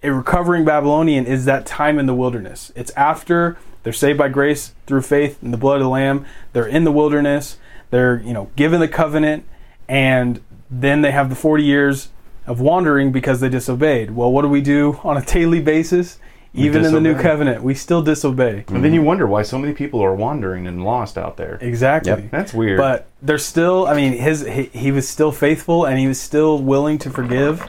a 0.02 0.12
recovering 0.12 0.64
Babylonian 0.64 1.26
is 1.26 1.44
that 1.46 1.66
time 1.66 1.98
in 1.98 2.06
the 2.06 2.14
wilderness. 2.14 2.70
It's 2.76 2.92
after 2.92 3.58
they're 3.82 3.92
saved 3.92 4.18
by 4.18 4.28
grace 4.28 4.72
through 4.86 5.02
faith 5.02 5.42
in 5.42 5.50
the 5.50 5.56
blood 5.56 5.76
of 5.78 5.82
the 5.82 5.88
Lamb. 5.88 6.24
They're 6.52 6.66
in 6.66 6.84
the 6.84 6.92
wilderness. 6.92 7.58
They're 7.90 8.20
you 8.20 8.32
know 8.32 8.50
given 8.56 8.80
the 8.80 8.88
covenant, 8.88 9.44
and 9.88 10.40
then 10.70 11.02
they 11.02 11.12
have 11.12 11.28
the 11.28 11.36
forty 11.36 11.64
years 11.64 12.08
of 12.46 12.60
wandering 12.60 13.12
because 13.12 13.40
they 13.40 13.48
disobeyed. 13.48 14.12
Well, 14.12 14.30
what 14.30 14.42
do 14.42 14.48
we 14.48 14.60
do 14.60 15.00
on 15.04 15.16
a 15.16 15.24
daily 15.24 15.60
basis? 15.60 16.18
Even 16.56 16.86
in 16.86 16.92
the 16.94 17.00
new 17.00 17.14
covenant, 17.14 17.62
we 17.62 17.74
still 17.74 18.02
disobey. 18.02 18.64
And 18.68 18.82
then 18.82 18.94
you 18.94 19.02
wonder 19.02 19.26
why 19.26 19.42
so 19.42 19.58
many 19.58 19.74
people 19.74 20.02
are 20.02 20.14
wandering 20.14 20.66
and 20.66 20.82
lost 20.82 21.18
out 21.18 21.36
there. 21.36 21.58
Exactly. 21.60 22.12
Yep. 22.12 22.30
That's 22.30 22.54
weird. 22.54 22.78
But 22.78 23.08
there's 23.20 23.44
still, 23.44 23.86
I 23.86 23.94
mean, 23.94 24.14
his 24.14 24.46
he, 24.46 24.64
he 24.72 24.90
was 24.90 25.06
still 25.06 25.32
faithful 25.32 25.84
and 25.84 25.98
he 25.98 26.06
was 26.06 26.18
still 26.18 26.58
willing 26.62 26.96
to 26.98 27.10
forgive 27.10 27.60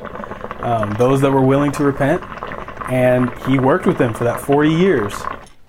um, 0.61 0.93
those 0.97 1.19
that 1.21 1.31
were 1.31 1.41
willing 1.41 1.73
to 1.73 1.83
repent. 1.83 2.23
And 2.89 3.29
he 3.43 3.59
worked 3.59 3.85
with 3.85 3.97
them 3.97 4.13
for 4.13 4.23
that 4.23 4.39
40 4.39 4.69
years. 4.69 5.13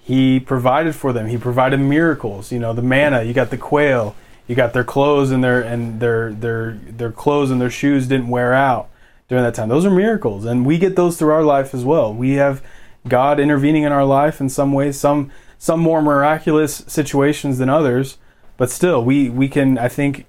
He 0.00 0.38
provided 0.38 0.94
for 0.94 1.12
them. 1.12 1.26
He 1.26 1.36
provided 1.36 1.80
miracles. 1.80 2.52
You 2.52 2.60
know, 2.60 2.72
the 2.72 2.82
manna. 2.82 3.24
You 3.24 3.34
got 3.34 3.50
the 3.50 3.58
quail. 3.58 4.14
You 4.48 4.56
got 4.56 4.72
their 4.72 4.84
clothes 4.84 5.30
and 5.30 5.44
their 5.44 5.60
and 5.60 6.00
their 6.00 6.32
their 6.32 6.72
their 6.72 7.12
clothes 7.12 7.50
and 7.50 7.60
their 7.60 7.70
shoes 7.70 8.08
didn't 8.08 8.28
wear 8.28 8.54
out 8.54 8.88
during 9.28 9.44
that 9.44 9.54
time. 9.54 9.68
Those 9.68 9.84
are 9.84 9.90
miracles, 9.90 10.44
and 10.44 10.66
we 10.66 10.78
get 10.78 10.96
those 10.96 11.18
through 11.18 11.32
our 11.32 11.44
life 11.44 11.74
as 11.74 11.84
well. 11.84 12.12
We 12.12 12.32
have 12.32 12.62
God 13.06 13.38
intervening 13.38 13.82
in 13.84 13.92
our 13.92 14.04
life 14.04 14.40
in 14.40 14.48
some 14.48 14.72
ways. 14.72 14.98
Some 14.98 15.30
some 15.58 15.80
more 15.80 16.00
miraculous 16.00 16.84
situations 16.86 17.58
than 17.58 17.68
others, 17.68 18.16
but 18.56 18.70
still, 18.70 19.04
we 19.04 19.28
we 19.28 19.48
can. 19.48 19.76
I 19.76 19.88
think 19.88 20.24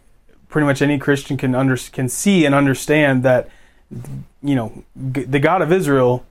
pretty 0.49 0.65
much 0.65 0.81
any 0.81 0.97
Christian 0.97 1.37
can 1.37 1.55
under 1.55 1.77
can 1.77 2.09
see 2.09 2.45
and 2.45 2.53
understand 2.53 3.23
that 3.23 3.49
you 4.41 4.55
know 4.55 4.83
g- 5.11 5.23
the 5.23 5.39
God 5.39 5.61
of 5.61 5.71
Israel 5.71 6.25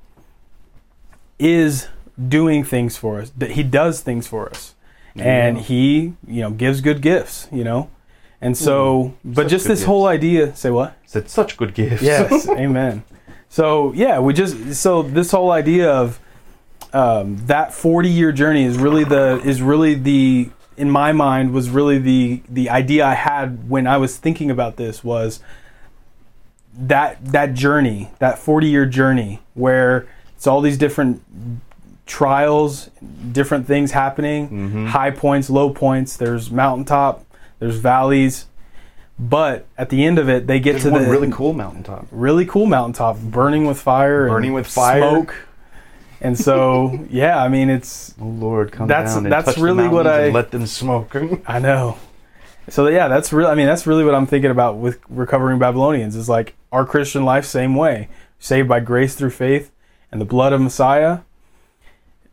is 1.39 1.89
doing 2.29 2.65
things 2.65 2.97
for 2.97 3.21
us. 3.21 3.31
That 3.37 3.53
He 3.53 3.63
does 3.63 4.01
things 4.01 4.27
for 4.27 4.49
us, 4.51 4.75
and 5.21 5.59
He 5.59 6.15
you 6.27 6.43
know 6.43 6.51
gives 6.51 6.81
good 6.81 7.01
gifts. 7.01 7.49
You 7.53 7.65
know, 7.65 7.91
and 8.41 8.57
so, 8.57 9.15
but 9.25 9.49
just 9.49 9.67
this 9.67 9.85
whole 9.85 10.07
idea. 10.07 10.55
Say 10.55 10.71
what? 10.71 10.97
Said 11.07 11.29
such 11.29 11.57
good 11.57 11.75
gifts. 11.75 12.03
Yes, 12.03 12.49
amen. 12.51 13.05
So 13.49 13.93
yeah, 13.93 14.19
we 14.21 14.35
just 14.35 14.75
so 14.75 15.03
this 15.03 15.31
whole 15.31 15.51
idea 15.51 15.91
of 15.91 16.21
um, 16.93 17.39
that 17.47 17.73
40 17.73 18.09
year 18.09 18.33
journey 18.33 18.65
is 18.65 18.79
really 18.79 19.05
the 19.05 19.41
is 19.45 19.63
really 19.63 19.95
the 19.95 20.51
in 20.77 20.91
my 20.91 21.13
mind 21.13 21.53
was 21.53 21.69
really 21.69 21.99
the 21.99 22.43
the 22.49 22.71
idea 22.71 23.05
I 23.05 23.15
had 23.15 23.69
when 23.69 23.87
I 23.87 23.97
was 23.97 24.17
thinking 24.17 24.51
about 24.51 24.77
this 24.77 25.03
was 25.03 25.41
that 26.79 27.25
that 27.25 27.55
journey, 27.55 28.11
that 28.21 28.39
40 28.39 28.69
year 28.69 28.87
journey 28.87 29.41
where 29.55 30.07
it's 30.37 30.47
all 30.47 30.61
these 30.61 30.79
different 30.79 31.23
trials, 32.09 32.91
different 33.33 33.67
things 33.67 33.93
happening, 33.93 34.49
mm-hmm. 34.49 34.87
high 34.87 35.11
points, 35.13 35.49
low 35.49 35.71
points, 35.71 36.17
there's 36.17 36.51
mountaintop, 36.51 37.25
there's 37.61 37.77
valleys, 37.77 38.47
but 39.19 39.67
at 39.77 39.91
the 39.91 40.05
end 40.05 40.19
of 40.19 40.29
it 40.29 40.47
they 40.47 40.59
get 40.59 40.73
There's 40.73 40.85
to 40.85 40.91
the 40.91 41.01
really 41.01 41.31
cool 41.31 41.53
mountaintop. 41.53 42.07
really 42.11 42.47
cool 42.47 42.67
mountaintop, 42.67 43.19
burning 43.21 43.67
with 43.67 43.79
fire, 43.81 44.25
and 44.27 44.33
Burning 44.33 44.53
with 44.55 44.67
fire. 44.67 45.01
smoke. 45.01 45.35
And 46.21 46.37
so, 46.37 47.07
yeah, 47.11 47.41
I 47.41 47.49
mean, 47.49 47.69
it's 47.71 48.15
Oh 48.21 48.25
Lord, 48.27 48.73
come 48.73 48.89
That's- 48.89 49.15
down 49.15 49.25
and 49.27 49.33
that's 49.33 49.47
touch 49.55 49.59
really 49.59 49.87
what 49.87 50.07
I- 50.07 50.31
let 50.31 50.51
them 50.51 50.67
smoke. 50.67 51.15
I 51.47 51.59
know. 51.59 51.99
So 52.71 52.89
yeah, 52.89 53.09
that's 53.09 53.33
really. 53.33 53.51
I 53.51 53.55
mean, 53.55 53.67
that's 53.67 53.87
really 53.87 54.05
what 54.05 54.15
I'm 54.15 54.27
thinking 54.27 54.51
about 54.51 54.77
with 54.77 54.99
recovering 55.09 55.59
Babylonians. 55.59 56.15
Is 56.17 56.29
like 56.29 56.55
our 56.71 56.85
Christian 56.85 57.25
life, 57.25 57.45
same 57.47 57.75
way, 57.75 58.09
saved 58.39 58.69
by 58.69 58.81
grace 58.81 59.15
through 59.15 59.31
faith 59.31 59.71
and 60.13 60.21
the 60.21 60.27
blood 60.27 60.53
of 60.53 60.61
Messiah. 60.61 61.21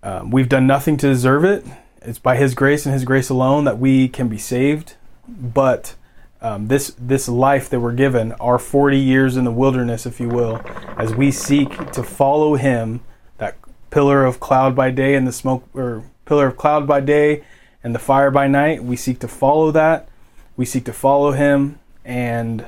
Um, 0.06 0.30
we've 0.30 0.48
done 0.48 0.68
nothing 0.68 0.98
to 0.98 1.08
deserve 1.08 1.44
it. 1.44 1.66
It's 2.02 2.20
by 2.20 2.36
His 2.38 2.54
grace 2.54 2.86
and 2.86 2.94
His 2.94 3.04
grace 3.04 3.30
alone 3.30 3.64
that 3.66 3.80
we 3.80 4.08
can 4.08 4.28
be 4.28 4.38
saved. 4.38 4.94
But 5.28 5.96
um, 6.42 6.68
this 6.68 6.96
this 7.00 7.28
life 7.28 7.70
that 7.72 7.80
we're 7.80 7.94
given, 7.94 8.34
our 8.34 8.60
40 8.60 9.00
years 9.00 9.36
in 9.36 9.44
the 9.46 9.52
wilderness, 9.52 10.06
if 10.06 10.20
you 10.20 10.30
will, 10.30 10.62
as 10.98 11.16
we 11.16 11.32
seek 11.32 11.92
to 11.94 12.04
follow 12.04 12.54
Him, 12.56 13.02
that 13.40 13.58
pillar 13.90 14.24
of 14.26 14.40
cloud 14.40 14.76
by 14.76 14.92
day 14.92 15.16
and 15.16 15.26
the 15.28 15.32
smoke, 15.34 15.68
or 15.74 16.04
pillar 16.26 16.48
of 16.48 16.56
cloud 16.58 16.86
by 16.88 17.00
day 17.00 17.44
and 17.84 17.96
the 17.96 18.00
fire 18.00 18.30
by 18.30 18.48
night. 18.48 18.84
We 18.84 18.96
seek 18.96 19.18
to 19.22 19.28
follow 19.28 19.72
that. 19.72 20.08
We 20.56 20.66
seek 20.66 20.86
to 20.86 20.94
follow 20.94 21.32
Him, 21.32 21.80
and 22.06 22.68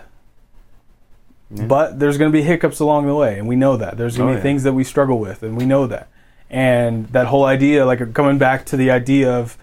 but 1.49 1.99
there's 1.99 2.17
going 2.17 2.31
to 2.31 2.35
be 2.37 2.43
hiccups 2.43 2.79
along 2.79 3.05
the 3.05 3.15
way, 3.15 3.37
and 3.37 3.47
we 3.47 3.55
know 3.55 3.77
that. 3.77 3.97
There's 3.97 4.17
going 4.17 4.29
to 4.29 4.33
Oh, 4.33 4.35
be 4.35 4.39
yeah. 4.39 4.43
things 4.43 4.63
that 4.63 4.73
we 4.73 4.83
struggle 4.83 5.19
with, 5.19 5.43
and 5.43 5.55
we 5.55 5.65
know 5.65 5.85
that. 5.87 6.09
And 6.49 7.07
that 7.07 7.27
whole 7.27 7.45
idea, 7.45 7.85
like 7.85 8.13
coming 8.13 8.37
back 8.37 8.65
to 8.67 8.77
the 8.77 8.89
idea 8.89 9.31
of, 9.31 9.57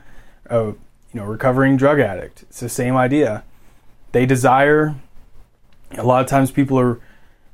of 0.46 0.76
you 1.12 1.20
know, 1.20 1.26
recovering 1.26 1.76
drug 1.76 2.00
addict. 2.00 2.42
It's 2.42 2.60
the 2.60 2.68
same 2.68 2.96
idea. 2.96 3.44
They 4.12 4.26
desire. 4.26 4.96
A 5.92 6.02
lot 6.02 6.22
of 6.22 6.26
times, 6.26 6.50
people 6.50 6.78
are. 6.78 7.00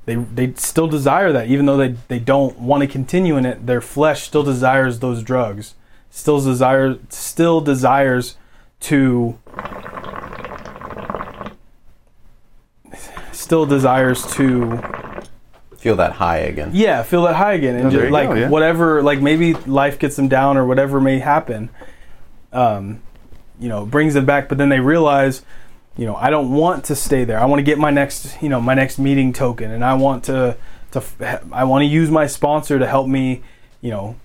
They, 0.05 0.15
they 0.15 0.53
still 0.55 0.87
desire 0.87 1.31
that 1.31 1.47
even 1.47 1.67
though 1.67 1.77
they, 1.77 1.95
they 2.07 2.17
don't 2.17 2.57
want 2.59 2.81
to 2.81 2.87
continue 2.87 3.37
in 3.37 3.45
it 3.45 3.67
their 3.67 3.81
flesh 3.81 4.23
still 4.23 4.41
desires 4.41 4.97
those 4.97 5.21
drugs 5.21 5.75
still 6.09 6.41
desires 6.41 6.97
still 7.09 7.61
desires 7.61 8.35
to 8.79 9.37
still 13.31 13.67
desires 13.67 14.25
to 14.33 14.81
Feel 15.81 15.95
that 15.97 16.13
high 16.13 16.37
again. 16.37 16.69
yeah 16.73 17.01
feel 17.03 17.23
that 17.23 17.35
high 17.35 17.53
again 17.53 17.75
and 17.75 17.87
Oh, 17.87 17.89
just 17.89 18.11
like 18.11 18.29
go, 18.29 18.35
yeah. 18.35 18.49
whatever 18.49 19.01
like 19.03 19.19
maybe 19.19 19.53
life 19.65 19.97
gets 19.99 20.15
them 20.15 20.27
down 20.27 20.55
or 20.57 20.65
whatever 20.65 21.01
may 21.01 21.17
happen 21.19 21.69
um 22.53 23.01
you 23.59 23.67
know 23.67 23.85
brings 23.85 24.13
them 24.13 24.25
back 24.25 24.47
but 24.47 24.57
then 24.59 24.69
they 24.69 24.79
realize 24.79 25.43
you 25.97 26.05
know 26.05 26.15
i 26.17 26.29
don't 26.29 26.51
want 26.51 26.85
to 26.85 26.95
stay 26.95 27.23
there 27.23 27.39
i 27.39 27.45
want 27.45 27.57
to 27.59 27.63
get 27.63 27.77
my 27.79 27.89
next 27.89 28.41
you 28.43 28.49
know 28.49 28.61
my 28.61 28.73
next 28.75 28.99
meeting 28.99 29.33
token 29.33 29.71
and 29.71 29.83
i 29.83 29.93
want 29.93 30.23
to 30.25 30.55
to 30.91 31.01
I 31.53 31.63
want 31.63 31.81
to 31.83 31.85
use 31.85 32.09
my 32.11 32.27
sponsor 32.27 32.77
to 32.77 32.85
help 32.85 33.07
me 33.07 33.41
you 33.81 33.91
know 33.91 34.15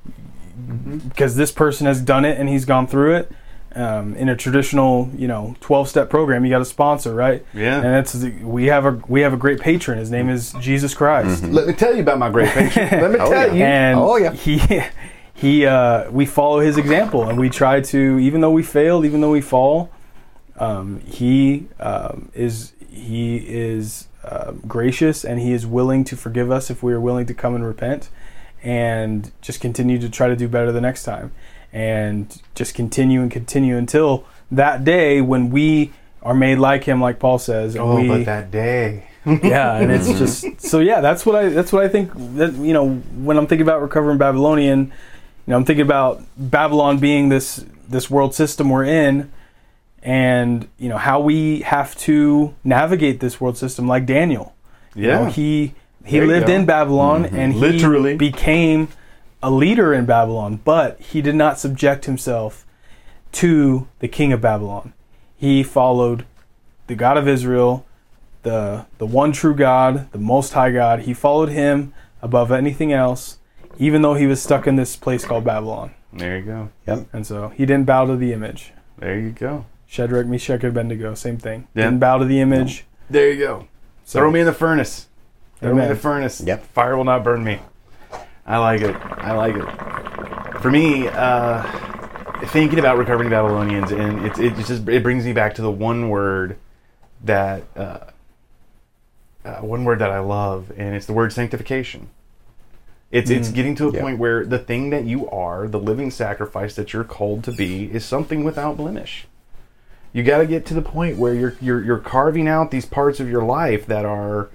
because 1.08 1.36
this 1.36 1.52
person 1.52 1.86
has 1.86 2.00
done 2.00 2.24
it 2.24 2.38
and 2.38 2.48
he's 2.48 2.64
gone 2.64 2.86
through 2.86 3.14
it 3.16 3.32
um, 3.76 4.14
in 4.16 4.28
a 4.28 4.36
traditional 4.36 5.08
you 5.16 5.28
know 5.28 5.54
12 5.60 5.88
step 5.88 6.10
program 6.10 6.44
you 6.44 6.50
got 6.50 6.62
a 6.62 6.64
sponsor 6.64 7.14
right 7.14 7.44
Yeah. 7.54 7.76
and 7.76 7.84
that's 7.84 8.14
we 8.42 8.66
have 8.66 8.86
a 8.86 8.92
we 9.06 9.20
have 9.20 9.32
a 9.32 9.36
great 9.36 9.60
patron 9.60 9.98
his 9.98 10.10
name 10.10 10.28
is 10.28 10.52
jesus 10.60 10.94
christ 10.94 11.44
Let 11.44 11.66
me 11.66 11.74
tell 11.74 11.94
you 11.94 12.00
about 12.02 12.18
my 12.18 12.30
great 12.30 12.48
patron. 12.50 12.88
Let 13.02 13.10
me 13.12 13.18
Oh, 13.20 13.30
tell 13.30 13.48
yeah. 13.48 13.52
you. 13.54 13.64
and 13.64 13.98
Oh, 14.00 14.16
yeah. 14.16 14.32
he 14.32 14.58
he 15.34 15.66
uh, 15.66 16.10
we 16.10 16.24
follow 16.26 16.60
his 16.60 16.78
example 16.78 17.28
and 17.28 17.38
we 17.38 17.50
try 17.50 17.80
to 17.82 18.18
even 18.18 18.40
though 18.40 18.50
we 18.50 18.62
fail, 18.62 19.04
even 19.04 19.20
though 19.20 19.32
we 19.32 19.42
fall 19.42 19.90
um, 20.58 21.00
he 21.00 21.68
um, 21.78 22.30
is 22.32 22.72
he 22.90 23.36
is 23.46 24.08
uh, 24.24 24.52
gracious 24.66 25.22
and 25.24 25.38
he 25.38 25.52
is 25.52 25.66
willing 25.66 26.02
to 26.04 26.16
forgive 26.16 26.50
us 26.50 26.70
if 26.70 26.82
we 26.82 26.92
are 26.94 27.00
willing 27.00 27.26
to 27.26 27.34
come 27.34 27.54
and 27.54 27.64
repent 27.66 28.08
and 28.62 29.30
just 29.42 29.60
continue 29.60 29.98
to 29.98 30.08
try 30.08 30.28
to 30.28 30.34
do 30.36 30.48
better 30.48 30.72
the 30.72 30.80
next 30.80 31.04
time 31.04 31.30
and 31.76 32.40
just 32.54 32.74
continue 32.74 33.20
and 33.20 33.30
continue 33.30 33.76
until 33.76 34.24
that 34.50 34.82
day 34.82 35.20
when 35.20 35.50
we 35.50 35.92
are 36.22 36.32
made 36.34 36.56
like 36.58 36.84
him 36.84 37.02
like 37.02 37.18
paul 37.18 37.38
says 37.38 37.76
oh, 37.76 37.96
we, 38.00 38.08
but 38.08 38.24
that 38.24 38.50
day. 38.50 39.06
yeah 39.26 39.76
and 39.76 39.92
it's 39.92 40.08
just 40.22 40.58
so 40.60 40.78
yeah 40.80 41.00
that's 41.02 41.26
what 41.26 41.36
i 41.36 41.48
that's 41.50 41.72
what 41.74 41.84
i 41.84 41.88
think 41.88 42.10
that 42.36 42.52
you 42.54 42.72
know 42.72 42.94
when 43.26 43.36
i'm 43.36 43.46
thinking 43.46 43.66
about 43.66 43.82
recovering 43.82 44.16
babylonian 44.16 44.84
you 44.86 44.92
know 45.48 45.56
i'm 45.56 45.64
thinking 45.66 45.84
about 45.84 46.22
babylon 46.38 46.98
being 46.98 47.28
this 47.28 47.62
this 47.88 48.08
world 48.10 48.34
system 48.34 48.70
we're 48.70 48.84
in 48.84 49.30
and 50.02 50.68
you 50.78 50.88
know 50.88 50.96
how 50.98 51.20
we 51.20 51.60
have 51.60 51.94
to 51.96 52.54
navigate 52.64 53.20
this 53.20 53.38
world 53.40 53.58
system 53.58 53.86
like 53.86 54.06
daniel 54.06 54.54
You 54.94 55.08
know, 55.08 55.22
Yeah. 55.24 55.30
he 55.30 55.74
he 56.06 56.18
There 56.20 56.26
lived 56.26 56.48
in 56.48 56.64
babylon 56.64 57.24
mm-hmm. 57.24 57.36
and 57.36 57.52
he 57.52 57.60
Literally. 57.60 58.16
became 58.16 58.88
a 59.42 59.50
leader 59.50 59.92
in 59.92 60.06
babylon 60.06 60.60
but 60.64 60.98
he 61.00 61.20
did 61.22 61.34
not 61.34 61.58
subject 61.58 62.04
himself 62.06 62.66
to 63.32 63.86
the 63.98 64.08
king 64.08 64.32
of 64.32 64.40
babylon 64.40 64.92
he 65.36 65.62
followed 65.62 66.24
the 66.86 66.94
god 66.94 67.16
of 67.16 67.28
israel 67.28 67.86
the 68.46 68.86
the 68.98 69.06
one 69.06 69.32
true 69.32 69.54
God, 69.54 70.10
the 70.12 70.18
most 70.18 70.54
high 70.54 70.70
God. 70.70 71.00
He 71.00 71.12
followed 71.12 71.50
him 71.50 71.92
above 72.22 72.52
anything 72.52 72.92
else, 72.92 73.38
even 73.76 74.02
though 74.02 74.14
he 74.14 74.26
was 74.26 74.40
stuck 74.40 74.66
in 74.66 74.76
this 74.76 74.96
place 74.96 75.24
called 75.24 75.44
Babylon. 75.44 75.92
There 76.12 76.38
you 76.38 76.44
go. 76.44 76.70
Yep. 76.86 77.08
And 77.12 77.26
so 77.26 77.48
he 77.48 77.66
didn't 77.66 77.86
bow 77.86 78.06
to 78.06 78.16
the 78.16 78.32
image. 78.32 78.72
There 78.98 79.18
you 79.18 79.30
go. 79.30 79.66
Shadrach, 79.86 80.26
Meshach, 80.26 80.62
and 80.62 80.70
Abednego, 80.70 81.14
same 81.14 81.36
thing. 81.36 81.66
Yeah. 81.74 81.86
Didn't 81.86 81.98
bow 81.98 82.18
to 82.18 82.24
the 82.24 82.40
image. 82.40 82.86
There 83.10 83.30
you 83.30 83.38
go. 83.38 83.68
So 84.04 84.20
Throw 84.20 84.30
me 84.30 84.40
in 84.40 84.46
the 84.46 84.52
furnace. 84.52 85.08
Throw 85.60 85.74
me 85.74 85.82
in 85.82 85.88
the 85.88 85.96
furnace. 85.96 86.40
Yep. 86.40 86.66
Fire 86.66 86.96
will 86.96 87.04
not 87.04 87.24
burn 87.24 87.42
me. 87.42 87.60
I 88.46 88.58
like 88.58 88.80
it. 88.82 88.94
I 88.96 89.32
like 89.32 89.56
it. 89.56 90.60
For 90.60 90.70
me, 90.70 91.08
uh, 91.08 91.62
thinking 92.46 92.78
about 92.78 92.98
recovering 92.98 93.28
Babylonians, 93.30 93.90
and 93.90 94.24
it, 94.26 94.38
it 94.38 94.56
just 94.66 94.88
it 94.88 95.02
brings 95.02 95.24
me 95.24 95.32
back 95.32 95.54
to 95.56 95.62
the 95.62 95.70
one 95.70 96.08
word 96.08 96.56
that 97.24 97.64
uh, 97.76 97.98
uh, 99.44 99.56
one 99.60 99.84
word 99.84 99.98
that 99.98 100.10
I 100.10 100.20
love, 100.20 100.72
and 100.76 100.94
it's 100.94 101.06
the 101.06 101.12
word 101.12 101.32
sanctification. 101.32 102.08
It's 103.10 103.30
it's 103.30 103.50
getting 103.50 103.74
to 103.76 103.88
a 103.88 103.92
Yeah. 103.92 104.00
point 104.00 104.18
where 104.18 104.44
the 104.44 104.58
thing 104.58 104.90
that 104.90 105.04
you 105.04 105.28
are, 105.30 105.68
the 105.68 105.78
living 105.78 106.10
sacrifice 106.10 106.74
that 106.74 106.92
you're 106.92 107.04
called 107.04 107.44
to 107.44 107.52
be, 107.52 107.84
is 107.92 108.04
something 108.04 108.44
without 108.44 108.76
blemish. 108.76 109.26
You 110.12 110.22
got 110.22 110.38
to 110.38 110.46
get 110.46 110.66
to 110.66 110.74
the 110.74 110.82
point 110.82 111.16
where 111.16 111.34
you're 111.34 111.56
you're 111.60 111.82
you're 111.82 111.98
carving 111.98 112.48
out 112.48 112.70
these 112.70 112.86
parts 112.86 113.20
of 113.20 113.28
your 113.28 113.42
life 113.44 113.86
that 113.86 114.04
are 114.04 114.48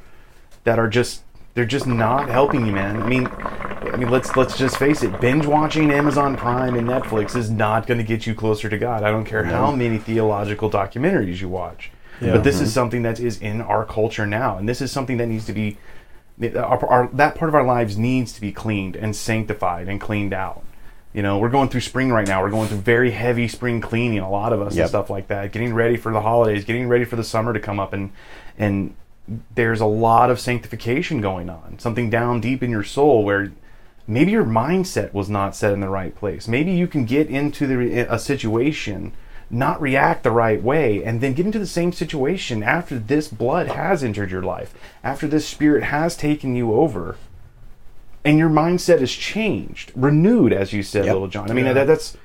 that 0.63 0.79
are 0.79 0.87
just 0.89 1.21
they're 1.53 1.65
just 1.65 1.87
not 1.87 2.29
helping 2.29 2.65
you, 2.65 2.71
man. 2.71 3.01
I 3.01 3.07
mean, 3.07 3.27
I 3.27 3.97
mean, 3.97 4.09
let's 4.09 4.35
let's 4.35 4.57
just 4.57 4.77
face 4.77 5.03
it. 5.03 5.19
Binge 5.19 5.45
watching 5.45 5.91
Amazon 5.91 6.37
Prime 6.37 6.75
and 6.75 6.87
Netflix 6.87 7.35
is 7.35 7.49
not 7.49 7.87
going 7.87 7.97
to 7.97 8.03
get 8.03 8.25
you 8.25 8.33
closer 8.33 8.69
to 8.69 8.77
God. 8.77 9.03
I 9.03 9.11
don't 9.11 9.25
care 9.25 9.43
how 9.43 9.71
many 9.71 9.97
theological 9.97 10.69
documentaries 10.69 11.41
you 11.41 11.49
watch. 11.49 11.91
Yeah. 12.21 12.33
But 12.33 12.43
this 12.43 12.55
is 12.55 12.69
mm-hmm. 12.69 12.69
something 12.73 13.01
that 13.03 13.19
is 13.19 13.39
in 13.39 13.61
our 13.61 13.83
culture 13.83 14.27
now, 14.27 14.57
and 14.57 14.69
this 14.69 14.81
is 14.81 14.91
something 14.91 15.17
that 15.17 15.27
needs 15.27 15.45
to 15.45 15.53
be 15.53 15.77
our, 16.55 16.85
our, 16.85 17.09
that 17.13 17.35
part 17.35 17.49
of 17.49 17.55
our 17.55 17.65
lives 17.65 17.97
needs 17.97 18.33
to 18.33 18.41
be 18.41 18.51
cleaned 18.51 18.95
and 18.95 19.15
sanctified 19.15 19.87
and 19.87 19.99
cleaned 19.99 20.33
out. 20.33 20.63
You 21.13 21.21
know, 21.21 21.39
we're 21.39 21.49
going 21.49 21.67
through 21.67 21.81
spring 21.81 22.09
right 22.11 22.25
now. 22.25 22.41
We're 22.41 22.51
going 22.51 22.69
through 22.69 22.77
very 22.77 23.11
heavy 23.11 23.47
spring 23.49 23.81
cleaning, 23.81 24.19
a 24.19 24.29
lot 24.29 24.53
of 24.53 24.61
us 24.61 24.77
and 24.77 24.87
stuff 24.87 25.09
like 25.09 25.27
that. 25.27 25.51
Getting 25.51 25.73
ready 25.73 25.97
for 25.97 26.13
the 26.13 26.21
holidays, 26.21 26.63
getting 26.63 26.87
ready 26.87 27.03
for 27.03 27.17
the 27.17 27.23
summer 27.23 27.51
to 27.51 27.59
come 27.59 27.79
up, 27.79 27.91
and 27.91 28.11
and 28.57 28.95
there's 29.55 29.81
a 29.81 29.85
lot 29.85 30.29
of 30.29 30.39
sanctification 30.39 31.21
going 31.21 31.49
on. 31.49 31.79
Something 31.79 32.09
down 32.09 32.41
deep 32.41 32.61
in 32.63 32.69
your 32.69 32.83
soul 32.83 33.23
where 33.23 33.51
maybe 34.07 34.31
your 34.31 34.43
mindset 34.43 35.13
was 35.13 35.29
not 35.29 35.55
set 35.55 35.73
in 35.73 35.79
the 35.79 35.89
right 35.89 36.15
place. 36.15 36.47
Maybe 36.47 36.71
you 36.71 36.87
can 36.87 37.05
get 37.05 37.27
into 37.29 37.67
the, 37.67 37.99
a 38.13 38.19
situation, 38.19 39.13
not 39.49 39.81
react 39.81 40.23
the 40.23 40.31
right 40.31 40.61
way, 40.61 41.03
and 41.03 41.21
then 41.21 41.33
get 41.33 41.45
into 41.45 41.59
the 41.59 41.67
same 41.67 41.91
situation 41.91 42.63
after 42.63 42.97
this 42.97 43.27
blood 43.27 43.67
has 43.67 44.03
entered 44.03 44.31
your 44.31 44.43
life, 44.43 44.73
after 45.03 45.27
this 45.27 45.47
spirit 45.47 45.83
has 45.83 46.15
taken 46.17 46.55
you 46.55 46.73
over, 46.73 47.17
and 48.23 48.37
your 48.37 48.49
mindset 48.49 49.01
is 49.01 49.13
changed, 49.13 49.91
renewed, 49.95 50.53
as 50.53 50.73
you 50.73 50.83
said, 50.83 51.05
Yep. 51.05 51.13
little 51.13 51.27
John. 51.27 51.49
I 51.49 51.53
mean, 51.53 51.65
Yeah. 51.65 51.73
that, 51.73 51.87
that's 51.87 52.17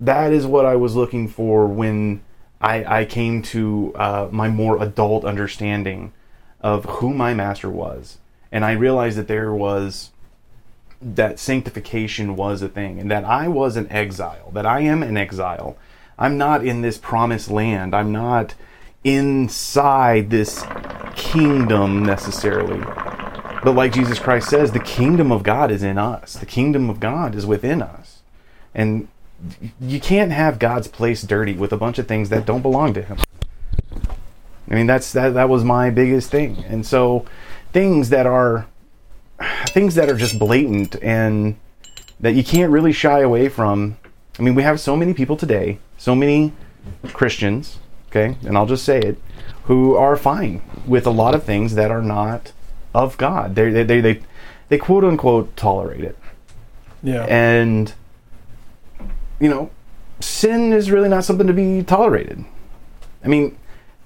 that 0.00 0.32
is 0.32 0.46
what 0.46 0.64
I 0.64 0.76
was 0.76 0.94
looking 0.94 1.26
for 1.26 1.66
when 1.66 2.20
I, 2.60 3.00
I 3.00 3.04
came 3.04 3.42
to 3.42 3.92
uh, 3.96 4.28
my 4.30 4.48
more 4.48 4.80
adult 4.82 5.24
understanding 5.24 6.12
of 6.60 6.84
who 6.84 7.12
my 7.14 7.34
master 7.34 7.70
was, 7.70 8.18
and 8.50 8.64
I 8.64 8.72
realized 8.72 9.18
that 9.18 9.28
there 9.28 9.52
was 9.52 10.10
that 11.00 11.38
sanctification 11.38 12.34
was 12.34 12.60
a 12.60 12.68
thing 12.68 12.98
and 12.98 13.10
that 13.10 13.24
I 13.24 13.46
was 13.46 13.76
an 13.76 13.90
exile, 13.90 14.50
that 14.52 14.66
I 14.66 14.80
am 14.80 15.02
an 15.02 15.16
exile. 15.16 15.76
I'm 16.18 16.36
not 16.36 16.64
in 16.64 16.80
this 16.80 16.98
promised 16.98 17.50
land. 17.50 17.94
I'm 17.94 18.10
not 18.10 18.54
inside 19.04 20.30
this 20.30 20.64
kingdom 21.14 22.04
necessarily. 22.04 22.80
But 23.62 23.74
like 23.74 23.92
Jesus 23.92 24.18
Christ 24.18 24.48
says, 24.48 24.72
the 24.72 24.80
kingdom 24.80 25.30
of 25.30 25.42
God 25.42 25.70
is 25.70 25.82
in 25.82 25.98
us. 25.98 26.34
The 26.34 26.46
kingdom 26.46 26.90
of 26.90 27.00
God 27.00 27.34
is 27.34 27.46
within 27.46 27.82
us. 27.82 28.20
And 28.74 29.08
you 29.80 30.00
can't 30.00 30.32
have 30.32 30.58
God's 30.58 30.88
place 30.88 31.22
dirty 31.22 31.54
with 31.54 31.72
a 31.72 31.76
bunch 31.76 31.98
of 31.98 32.08
things 32.08 32.28
that 32.30 32.46
don't 32.46 32.62
belong 32.62 32.92
to 32.94 33.02
him. 33.02 33.18
I 34.70 34.74
mean 34.74 34.86
that's 34.86 35.12
that 35.12 35.34
that 35.34 35.48
was 35.48 35.64
my 35.64 35.90
biggest 35.90 36.30
thing. 36.30 36.64
And 36.68 36.86
so 36.86 37.24
things 37.72 38.10
that 38.10 38.26
are 38.26 38.66
things 39.68 39.94
that 39.94 40.08
are 40.08 40.16
just 40.16 40.38
blatant 40.38 40.96
and 41.02 41.56
that 42.20 42.34
you 42.34 42.42
can't 42.42 42.72
really 42.72 42.92
shy 42.92 43.20
away 43.20 43.48
from. 43.48 43.96
I 44.38 44.42
mean, 44.42 44.54
we 44.54 44.62
have 44.62 44.80
so 44.80 44.96
many 44.96 45.14
people 45.14 45.36
today, 45.36 45.78
so 45.96 46.14
many 46.14 46.52
Christians, 47.12 47.78
okay, 48.08 48.36
and 48.46 48.56
I'll 48.56 48.66
just 48.66 48.84
say 48.84 48.98
it, 48.98 49.20
who 49.64 49.96
are 49.96 50.16
fine 50.16 50.62
with 50.86 51.06
a 51.06 51.10
lot 51.10 51.34
of 51.34 51.42
things 51.42 51.74
that 51.74 51.90
are 51.90 52.02
not 52.02 52.52
of 52.94 53.16
God. 53.16 53.54
They 53.54 53.70
they 53.70 53.82
they 53.82 54.00
they, 54.00 54.22
they 54.68 54.78
quote 54.78 55.04
unquote 55.04 55.56
tolerate 55.56 56.04
it. 56.04 56.18
Yeah. 57.02 57.24
And 57.24 57.92
you 59.40 59.48
know, 59.48 59.70
sin 60.20 60.72
is 60.72 60.90
really 60.90 61.08
not 61.08 61.24
something 61.24 61.46
to 61.46 61.52
be 61.52 61.82
tolerated. 61.82 62.44
I 63.24 63.28
mean, 63.28 63.56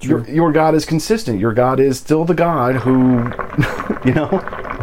your, 0.03 0.29
your 0.29 0.53
God 0.53 0.75
is 0.75 0.85
consistent. 0.85 1.39
Your 1.41 1.53
God 1.53 1.81
is 1.81 1.99
still 1.99 2.25
the 2.25 2.35
God 2.35 2.77
who, 2.77 3.19
you 4.05 4.15
know, 4.15 4.29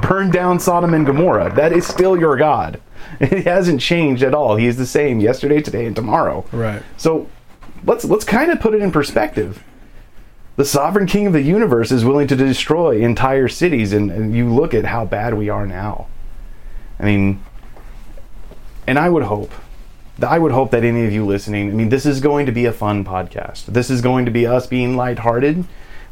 burned 0.02 0.34
down 0.34 0.60
Sodom 0.60 0.94
and 0.94 1.06
Gomorrah. 1.06 1.54
That 1.54 1.74
is 1.74 1.86
still 1.86 2.18
your 2.18 2.38
God. 2.38 2.82
It 3.22 3.46
hasn't 3.46 3.82
changed 3.82 4.24
at 4.24 4.34
all. 4.34 4.56
He 4.56 4.66
is 4.66 4.78
the 4.78 4.86
same 4.86 5.20
yesterday, 5.20 5.62
today, 5.62 5.86
and 5.86 5.96
tomorrow. 5.96 6.46
right. 6.52 6.84
So 6.98 7.28
let's 7.86 8.06
let's 8.06 8.24
kind 8.24 8.52
of 8.52 8.60
put 8.60 8.74
it 8.74 8.82
in 8.82 8.92
perspective. 8.92 9.64
The 10.58 10.66
sovereign 10.66 11.08
king 11.08 11.26
of 11.26 11.34
the 11.34 11.42
universe 11.42 11.92
is 11.92 12.04
willing 12.06 12.28
to 12.28 12.36
destroy 12.36 13.00
entire 13.00 13.48
cities, 13.48 13.94
and, 13.94 14.12
and 14.12 14.36
you 14.36 14.54
look 14.54 14.74
at 14.74 14.86
how 14.86 15.06
bad 15.06 15.34
we 15.34 15.50
are 15.50 15.66
now. 15.66 16.08
I 17.00 17.06
mean, 17.06 17.42
and 18.86 19.00
I 19.00 19.10
would 19.10 19.24
hope, 19.24 19.52
I 20.22 20.40
would 20.40 20.52
hope 20.52 20.72
that 20.72 20.84
any 20.84 21.06
of 21.06 21.14
you 21.14 21.26
listening, 21.26 21.70
I 21.70 21.74
mean, 21.74 21.90
this 21.90 22.06
is 22.06 22.20
going 22.20 22.46
to 22.46 22.52
be 22.52 22.66
a 22.66 22.74
fun 22.74 23.06
podcast. 23.06 23.66
This 23.66 23.90
is 23.90 24.02
going 24.02 24.26
to 24.26 24.32
be 24.32 24.46
us 24.46 24.68
being 24.68 24.96
lighthearted. 24.96 25.66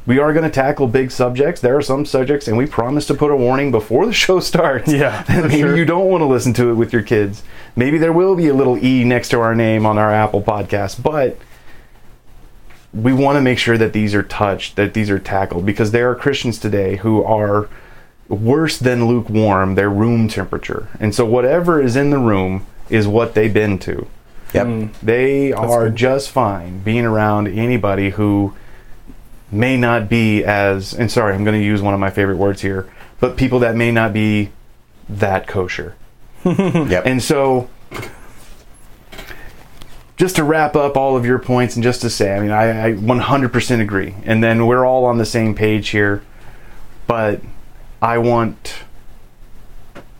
We 0.05 0.19
are 0.19 0.31
going 0.31 0.45
to 0.45 0.49
tackle 0.49 0.87
big 0.87 1.11
subjects. 1.11 1.59
There 1.59 1.75
are 1.75 1.81
some 1.81 2.05
subjects, 2.05 2.47
and 2.47 2.57
we 2.57 2.65
promise 2.65 3.05
to 3.07 3.13
put 3.13 3.31
a 3.31 3.35
warning 3.35 3.71
before 3.71 4.05
the 4.05 4.13
show 4.25 4.39
starts. 4.39 4.91
Yeah, 4.91 5.25
maybe 5.29 5.59
sure. 5.59 5.75
you 5.75 5.83
don't 5.83 6.07
want 6.07 6.21
to 6.21 6.25
listen 6.25 6.53
to 6.53 6.69
it 6.69 6.75
with 6.75 6.93
your 6.93 7.03
kids. 7.03 7.43
Maybe 7.75 7.97
there 7.97 8.13
will 8.13 8.35
be 8.35 8.47
a 8.47 8.53
little 8.53 8.83
E 8.83 9.03
next 9.03 9.29
to 9.29 9.41
our 9.41 9.53
name 9.53 9.85
on 9.85 9.97
our 9.97 10.11
Apple 10.13 10.41
podcast, 10.41 11.03
but 11.03 11.37
we 12.93 13.11
want 13.11 13.35
to 13.35 13.41
make 13.41 13.59
sure 13.59 13.77
that 13.77 13.91
these 13.91 14.15
are 14.15 14.23
touched, 14.23 14.77
that 14.77 14.93
these 14.93 15.09
are 15.09 15.19
tackled, 15.19 15.65
because 15.65 15.91
there 15.91 16.09
are 16.09 16.15
Christians 16.15 16.57
today 16.57 16.95
who 16.97 17.21
are 17.23 17.67
worse 18.29 18.77
than 18.77 19.07
lukewarm. 19.07 19.75
They're 19.75 19.89
room 19.89 20.29
temperature. 20.29 20.87
And 20.99 21.13
so 21.13 21.25
whatever 21.25 21.81
is 21.81 21.95
in 21.95 22.09
the 22.09 22.17
room 22.17 22.65
is 22.89 23.07
what 23.07 23.33
they've 23.33 23.53
been 23.53 23.79
to. 23.79 24.07
Yep. 24.53 24.67
Mm. 24.67 24.93
They 25.01 25.51
are 25.51 25.85
good. 25.85 25.95
just 25.95 26.29
fine 26.29 26.79
being 26.79 27.05
around 27.05 27.47
anybody 27.47 28.11
who 28.11 28.53
may 29.51 29.77
not 29.77 30.09
be 30.09 30.43
as, 30.43 30.93
and 30.93 31.11
sorry, 31.11 31.33
I'm 31.33 31.43
going 31.43 31.59
to 31.59 31.65
use 31.65 31.81
one 31.81 31.93
of 31.93 31.99
my 31.99 32.09
favorite 32.09 32.37
words 32.37 32.61
here, 32.61 32.89
but 33.19 33.37
people 33.37 33.59
that 33.59 33.75
may 33.75 33.91
not 33.91 34.13
be 34.13 34.51
that 35.09 35.47
kosher. 35.47 35.95
Yep. 36.45 37.05
And 37.05 37.21
so, 37.21 37.69
just 40.15 40.37
to 40.37 40.45
wrap 40.45 40.77
up 40.77 40.95
all 40.95 41.17
of 41.17 41.25
your 41.25 41.39
points, 41.39 41.75
and 41.75 41.83
just 41.83 41.99
to 42.01 42.09
say, 42.09 42.33
I 42.33 42.39
mean, 42.39 42.51
I, 42.51 42.87
I 42.87 42.93
100% 42.93 43.81
agree. 43.81 44.15
And 44.23 44.41
then 44.41 44.65
we're 44.65 44.85
all 44.85 45.03
on 45.03 45.17
the 45.17 45.25
same 45.25 45.53
page 45.53 45.89
here. 45.89 46.23
But 47.05 47.41
I 48.01 48.17
want 48.17 48.75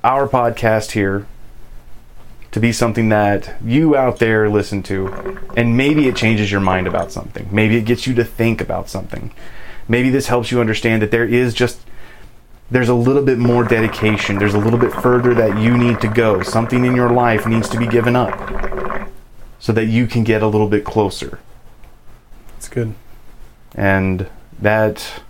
our 0.04 0.28
podcast 0.28 0.92
here 0.92 1.28
to 2.58 2.62
be 2.62 2.72
something 2.72 3.10
that 3.10 3.56
you 3.64 3.96
out 3.96 4.18
there 4.18 4.50
listen 4.50 4.82
to, 4.82 5.40
and 5.56 5.78
maybe 5.78 6.08
it 6.08 6.16
changes 6.16 6.52
your 6.52 6.60
mind 6.60 6.88
about 6.88 7.12
something. 7.12 7.48
Maybe 7.52 7.78
it 7.78 7.86
gets 7.86 8.08
you 8.08 8.16
to 8.16 8.24
think 8.24 8.62
about 8.62 8.90
something. 8.90 9.32
Maybe 9.88 10.10
this 10.10 10.26
helps 10.28 10.52
you 10.52 10.60
understand 10.60 11.04
that 11.04 11.12
there 11.12 11.24
is 11.24 11.54
just 11.54 11.80
there's 12.72 12.90
a 12.90 12.96
little 12.96 13.22
bit 13.22 13.38
more 13.38 13.64
dedication. 13.64 14.40
There's 14.40 14.56
a 14.56 14.60
little 14.60 14.80
bit 14.80 14.92
further 14.92 15.36
that 15.36 15.60
you 15.62 15.78
need 15.78 16.02
to 16.02 16.08
go. 16.08 16.42
Something 16.42 16.84
in 16.84 16.96
your 16.96 17.12
life 17.12 17.46
needs 17.46 17.70
to 17.70 17.78
be 17.78 17.86
given 17.86 18.16
up 18.16 19.08
so 19.60 19.72
that 19.72 19.86
you 19.86 20.08
can 20.08 20.24
get 20.24 20.42
a 20.42 20.48
little 20.48 20.68
bit 20.68 20.84
closer. 20.84 21.40
It's 22.58 22.68
good. 22.68 22.96
And 23.76 24.28
that, 24.60 25.22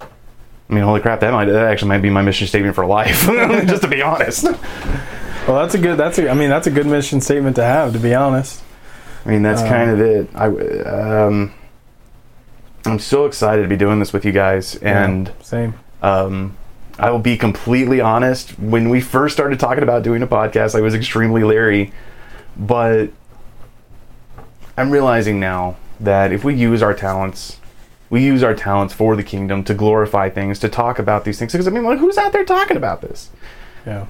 I 0.00 0.72
mean, 0.74 0.84
holy 0.84 1.00
crap, 1.00 1.20
that 1.20 1.32
might 1.32 1.46
that 1.46 1.64
actually 1.64 1.88
might 1.88 2.02
be 2.02 2.10
my 2.10 2.22
mission 2.22 2.46
statement 2.46 2.74
for 2.74 2.84
life. 2.84 3.22
just 3.26 3.82
to 3.82 3.88
be 3.88 4.02
honest. 4.02 4.46
Well, 5.46 5.60
that's 5.60 5.74
a 5.74 5.78
good. 5.78 5.98
That's 5.98 6.18
a. 6.18 6.30
I 6.30 6.34
mean, 6.34 6.50
that's 6.50 6.66
a 6.66 6.70
good 6.70 6.86
mission 6.86 7.20
statement 7.20 7.56
to 7.56 7.64
have. 7.64 7.92
To 7.92 7.98
be 7.98 8.14
honest. 8.14 8.62
I 9.24 9.28
mean, 9.28 9.42
that's 9.42 9.62
kind 9.62 9.90
of 9.90 10.00
it. 10.00 10.30
I, 10.34 10.46
um, 11.26 11.52
I'm 12.86 12.98
so 12.98 13.26
excited 13.26 13.62
to 13.62 13.68
be 13.68 13.76
doing 13.76 13.98
this 13.98 14.12
with 14.12 14.24
you 14.24 14.32
guys, 14.32 14.76
and. 14.76 15.28
Yeah, 15.28 15.42
same. 15.42 15.74
Um, 16.02 16.56
I 16.98 17.10
will 17.10 17.18
be 17.18 17.36
completely 17.38 18.00
honest. 18.00 18.58
When 18.58 18.90
we 18.90 19.00
first 19.00 19.34
started 19.34 19.58
talking 19.58 19.82
about 19.82 20.02
doing 20.02 20.22
a 20.22 20.26
podcast, 20.26 20.74
I 20.74 20.82
was 20.82 20.94
extremely 20.94 21.44
leery. 21.44 21.92
But 22.56 23.10
I'm 24.76 24.90
realizing 24.90 25.40
now 25.40 25.76
that 25.98 26.30
if 26.30 26.44
we 26.44 26.54
use 26.54 26.82
our 26.82 26.92
talents, 26.92 27.58
we 28.10 28.22
use 28.22 28.42
our 28.42 28.54
talents 28.54 28.92
for 28.92 29.16
the 29.16 29.22
kingdom 29.22 29.64
to 29.64 29.74
glorify 29.74 30.28
things, 30.28 30.58
to 30.58 30.68
talk 30.68 30.98
about 30.98 31.24
these 31.24 31.38
things. 31.38 31.52
Because, 31.52 31.66
I 31.66 31.70
mean, 31.70 31.84
like, 31.84 31.98
who's 31.98 32.18
out 32.18 32.32
there 32.32 32.44
talking 32.44 32.76
about 32.76 33.00
this? 33.00 33.30
Yeah. 33.86 34.06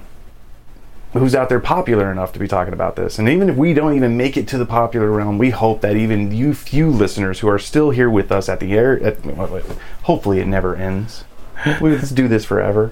Who's 1.13 1.35
out 1.35 1.49
there 1.49 1.59
popular 1.59 2.09
enough 2.09 2.31
to 2.33 2.39
be 2.39 2.47
talking 2.47 2.73
about 2.73 2.95
this? 2.95 3.19
And 3.19 3.27
even 3.27 3.49
if 3.49 3.57
we 3.57 3.73
don't 3.73 3.95
even 3.97 4.15
make 4.15 4.37
it 4.37 4.47
to 4.49 4.57
the 4.57 4.65
popular 4.65 5.11
realm, 5.11 5.37
we 5.37 5.49
hope 5.49 5.81
that 5.81 5.97
even 5.97 6.31
you 6.31 6.53
few 6.53 6.89
listeners 6.89 7.39
who 7.39 7.49
are 7.49 7.59
still 7.59 7.89
here 7.89 8.09
with 8.09 8.31
us 8.31 8.47
at 8.47 8.61
the 8.61 8.73
air, 8.73 8.97
at, 9.03 9.17
hopefully 10.03 10.39
it 10.39 10.47
never 10.47 10.73
ends. 10.75 11.25
We 11.81 11.89
let's 11.97 12.11
do 12.11 12.29
this 12.29 12.45
forever. 12.45 12.91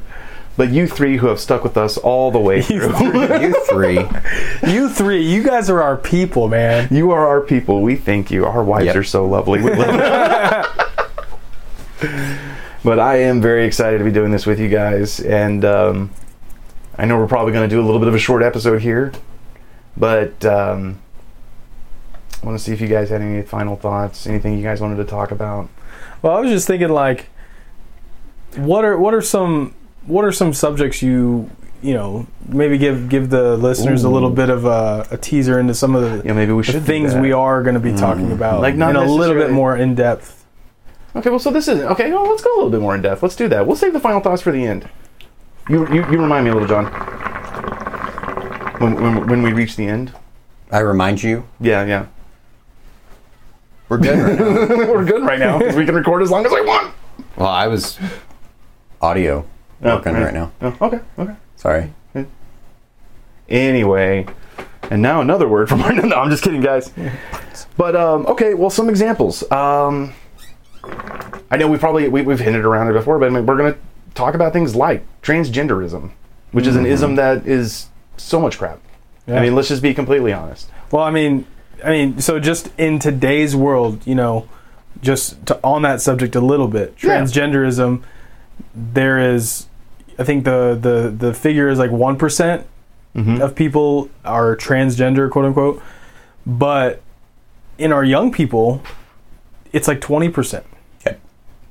But 0.57 0.71
you 0.71 0.85
three 0.87 1.15
who 1.17 1.27
have 1.27 1.39
stuck 1.39 1.63
with 1.63 1.77
us 1.77 1.97
all 1.97 2.31
the 2.31 2.39
way 2.39 2.61
through, 2.61 3.39
you 3.39 3.55
three. 3.69 4.05
You 4.69 4.89
three, 4.89 5.21
you 5.25 5.41
guys 5.41 5.69
are 5.69 5.81
our 5.81 5.95
people, 5.95 6.49
man. 6.49 6.89
you 6.91 7.11
are 7.11 7.25
our 7.25 7.39
people. 7.39 7.81
We 7.81 7.95
thank 7.95 8.29
you. 8.29 8.45
Our 8.45 8.61
wives 8.65 8.87
Yep. 8.87 8.95
are 8.97 9.03
so 9.05 9.25
lovely. 9.25 9.61
We 9.61 9.73
love 9.73 10.65
but 12.83 12.99
I 12.99 13.21
am 13.21 13.41
very 13.41 13.65
excited 13.65 13.99
to 13.99 14.03
be 14.03 14.11
doing 14.11 14.31
this 14.31 14.45
with 14.45 14.59
you 14.59 14.67
guys, 14.67 15.21
and 15.21 15.63
um, 15.63 16.09
I 16.99 17.05
know 17.05 17.17
we're 17.17 17.27
probably 17.27 17.53
going 17.53 17.67
to 17.67 17.73
do 17.73 17.81
a 17.81 17.85
little 17.85 17.99
bit 17.99 18.09
of 18.09 18.13
a 18.13 18.19
short 18.19 18.43
episode 18.43 18.81
here, 18.81 19.13
but 19.95 20.43
um, 20.43 20.99
I 22.43 22.45
want 22.45 22.57
to 22.57 22.63
see 22.63 22.73
if 22.73 22.81
you 22.81 22.87
guys 22.87 23.09
had 23.09 23.21
any 23.21 23.41
final 23.41 23.77
thoughts, 23.77 24.27
anything 24.27 24.57
you 24.57 24.63
guys 24.63 24.81
wanted 24.81 24.97
to 24.97 25.05
talk 25.05 25.31
about. 25.31 25.69
Well, 26.21 26.35
I 26.35 26.41
was 26.41 26.51
just 26.51 26.67
thinking, 26.67 26.89
like, 26.89 27.29
what 28.57 28.83
are 28.83 28.97
what 28.97 29.13
are 29.13 29.21
some 29.21 29.73
what 30.05 30.25
are 30.25 30.31
some 30.33 30.53
subjects 30.53 31.01
you 31.01 31.49
you 31.81 31.93
know 31.93 32.25
maybe 32.47 32.77
give 32.77 33.07
give 33.07 33.29
the 33.29 33.55
listeners 33.55 34.03
a 34.03 34.09
little 34.09 34.31
bit 34.31 34.49
of 34.49 34.65
a, 34.65 35.07
a 35.11 35.17
teaser 35.17 35.57
into 35.59 35.73
some 35.73 35.95
of 35.95 36.01
the, 36.01 36.27
Yeah, 36.27 36.33
maybe 36.33 36.51
we 36.51 36.63
should 36.63 36.83
things 36.83 37.15
we 37.15 37.31
are 37.31 37.63
going 37.63 37.75
to 37.75 37.79
be 37.79 37.93
talking 37.93 38.33
about, 38.33 38.59
Like, 38.59 38.75
not 38.75 38.89
in 38.89 38.95
a 38.97 39.05
little 39.05 39.35
bit 39.35 39.51
more 39.51 39.77
in 39.77 39.95
depth. 39.95 40.45
Okay, 41.15 41.29
well, 41.29 41.39
so 41.39 41.49
this 41.49 41.69
is 41.69 41.79
okay. 41.79 42.11
Well, 42.11 42.29
let's 42.29 42.43
go 42.43 42.53
a 42.53 42.57
little 42.57 42.71
bit 42.71 42.81
more 42.81 42.93
in 42.93 43.01
depth. 43.01 43.23
Let's 43.23 43.37
do 43.37 43.47
that. 43.47 43.65
We'll 43.65 43.77
save 43.77 43.93
the 43.93 44.01
final 44.01 44.19
thoughts 44.19 44.41
for 44.41 44.51
the 44.51 44.65
end. 44.65 44.89
You 45.69 45.87
you, 45.87 46.01
you 46.11 46.19
remind 46.19 46.45
me 46.45 46.51
a 46.51 46.53
little, 46.53 46.67
John. 46.67 46.85
When, 48.79 48.95
when, 48.95 49.27
when 49.27 49.41
we 49.43 49.53
reach 49.53 49.75
the 49.75 49.85
end. 49.85 50.13
I 50.71 50.79
remind 50.79 51.21
you, 51.23 51.45
Yeah, 51.59 51.83
yeah. 51.85 52.05
we're 53.89 53.97
good 53.97 54.17
right 54.19 54.39
now. 54.39 54.77
We're 54.93 55.03
good 55.05 55.23
right 55.23 55.39
now 55.39 55.57
because 55.57 55.75
we 55.75 55.85
can 55.85 55.95
record 55.95 56.21
as 56.21 56.29
long 56.29 56.45
as 56.45 56.51
we 56.51 56.61
want. 56.61 56.93
Well, 57.35 57.47
I 57.49 57.67
was 57.67 57.97
audio 59.01 59.45
working 59.81 60.13
right. 60.13 60.25
right 60.25 60.33
now. 60.33 60.51
Oh, 60.61 60.75
okay, 60.81 60.99
okay. 61.17 61.35
Sorry. 61.55 61.91
Anyway, 63.49 64.27
and 64.91 65.01
now 65.01 65.21
another 65.21 65.47
word 65.47 65.69
from 65.69 65.81
our. 65.83 65.91
No, 65.91 66.15
I'm 66.17 66.29
just 66.29 66.43
kidding, 66.43 66.61
guys. 66.61 66.91
But 67.77 67.95
um, 67.95 68.27
okay, 68.27 68.53
well, 68.53 68.69
some 68.69 68.89
examples. 68.89 69.49
Um, 69.51 70.13
I 71.49 71.57
know 71.57 71.67
we 71.67 71.77
probably 71.79 72.07
we, 72.09 72.21
we've 72.21 72.39
hinted 72.39 72.63
around 72.63 72.89
it 72.89 72.93
before, 72.93 73.17
but 73.17 73.25
I 73.25 73.29
mean, 73.29 73.45
we're 73.47 73.57
going 73.57 73.73
to 73.73 73.79
talk 74.19 74.35
about 74.35 74.53
things 74.53 74.75
like 74.75 75.05
transgenderism, 75.21 76.11
which 76.51 76.67
is 76.67 76.75
an 76.75 76.83
mm-hmm. 76.83 76.91
ism 76.91 77.15
that 77.15 77.47
is 77.47 77.87
so 78.17 78.39
much 78.39 78.57
crap. 78.57 78.79
I 79.27 79.41
mean, 79.41 79.55
let's 79.55 79.67
just 79.67 79.81
be 79.81 79.93
completely 79.93 80.33
honest. 80.33 80.69
Well, 80.91 81.03
I 81.03 81.11
mean, 81.11 81.45
I 81.83 81.91
mean, 81.91 82.19
so 82.19 82.39
just 82.39 82.71
in 82.77 82.99
today's 82.99 83.55
world, 83.55 84.05
you 84.05 84.15
know, 84.15 84.49
just 85.01 85.45
to, 85.45 85.59
on 85.63 85.83
that 85.83 86.01
subject 86.01 86.35
a 86.35 86.41
little 86.41 86.67
bit, 86.67 86.95
Yeah. 87.01 87.21
transgenderism, 87.21 88.01
there 88.75 89.19
is 89.33 89.67
I 90.17 90.23
think 90.25 90.43
the 90.43 90.77
the 90.79 91.09
the 91.27 91.33
figure 91.33 91.69
is 91.69 91.79
like 91.79 91.91
one 91.91 92.17
mm-hmm. 92.17 93.41
of 93.41 93.55
people 93.55 94.09
are 94.25 94.55
transgender, 94.57 95.29
quote 95.31 95.45
unquote. 95.45 95.81
But 96.45 97.01
in 97.77 97.93
our 97.93 98.03
young 98.03 98.31
people, 98.31 98.81
it's 99.71 99.87
like 99.87 100.01
twenty 100.01 100.27
percent. 100.29 100.65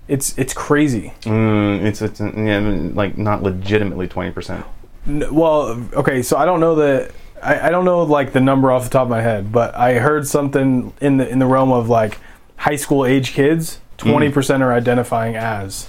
It's 0.09 0.37
it's 0.39 0.55
crazy. 0.55 1.13
Mm, 1.23 1.85
it's 1.85 2.01
it's 2.01 2.21
yeah, 2.21 2.91
like 2.95 3.19
not 3.19 3.43
legitimately 3.43 4.09
twenty 4.09 4.31
percent. 4.31 4.65
Well, 5.07 5.87
okay, 5.93 6.23
so 6.23 6.37
I 6.37 6.45
don't 6.45 6.61
know 6.61 6.75
the 6.75 7.13
I, 7.43 7.69
I 7.69 7.71
don't 7.71 7.85
know 7.85 8.03
like 8.03 8.33
the 8.33 8.41
number 8.41 8.73
off 8.73 8.85
the 8.85 8.91
top 8.91 9.03
of 9.03 9.09
my 9.11 9.21
head, 9.21 9.53
but 9.53 9.75
I 9.75 9.95
heard 9.95 10.27
something 10.27 10.93
in 11.01 11.19
the 11.19 11.29
in 11.29 11.39
the 11.39 11.47
realm 11.47 11.73
of 11.73 11.89
like 11.89 12.19
high 12.57 12.77
school 12.77 13.05
age 13.05 13.33
kids, 13.33 13.81
twenty 13.97 14.31
percent 14.31 14.63
are 14.63 14.73
identifying 14.73 15.37
as 15.37 15.89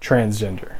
transgender. 0.00 0.76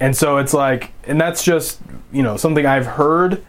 And 0.00 0.16
so 0.16 0.38
it's 0.38 0.52
like, 0.52 0.90
and 1.04 1.20
that's 1.20 1.44
just 1.44 1.80
you 2.12 2.22
know 2.22 2.36
something 2.36 2.66
I've 2.66 2.86
heard. 2.86 3.44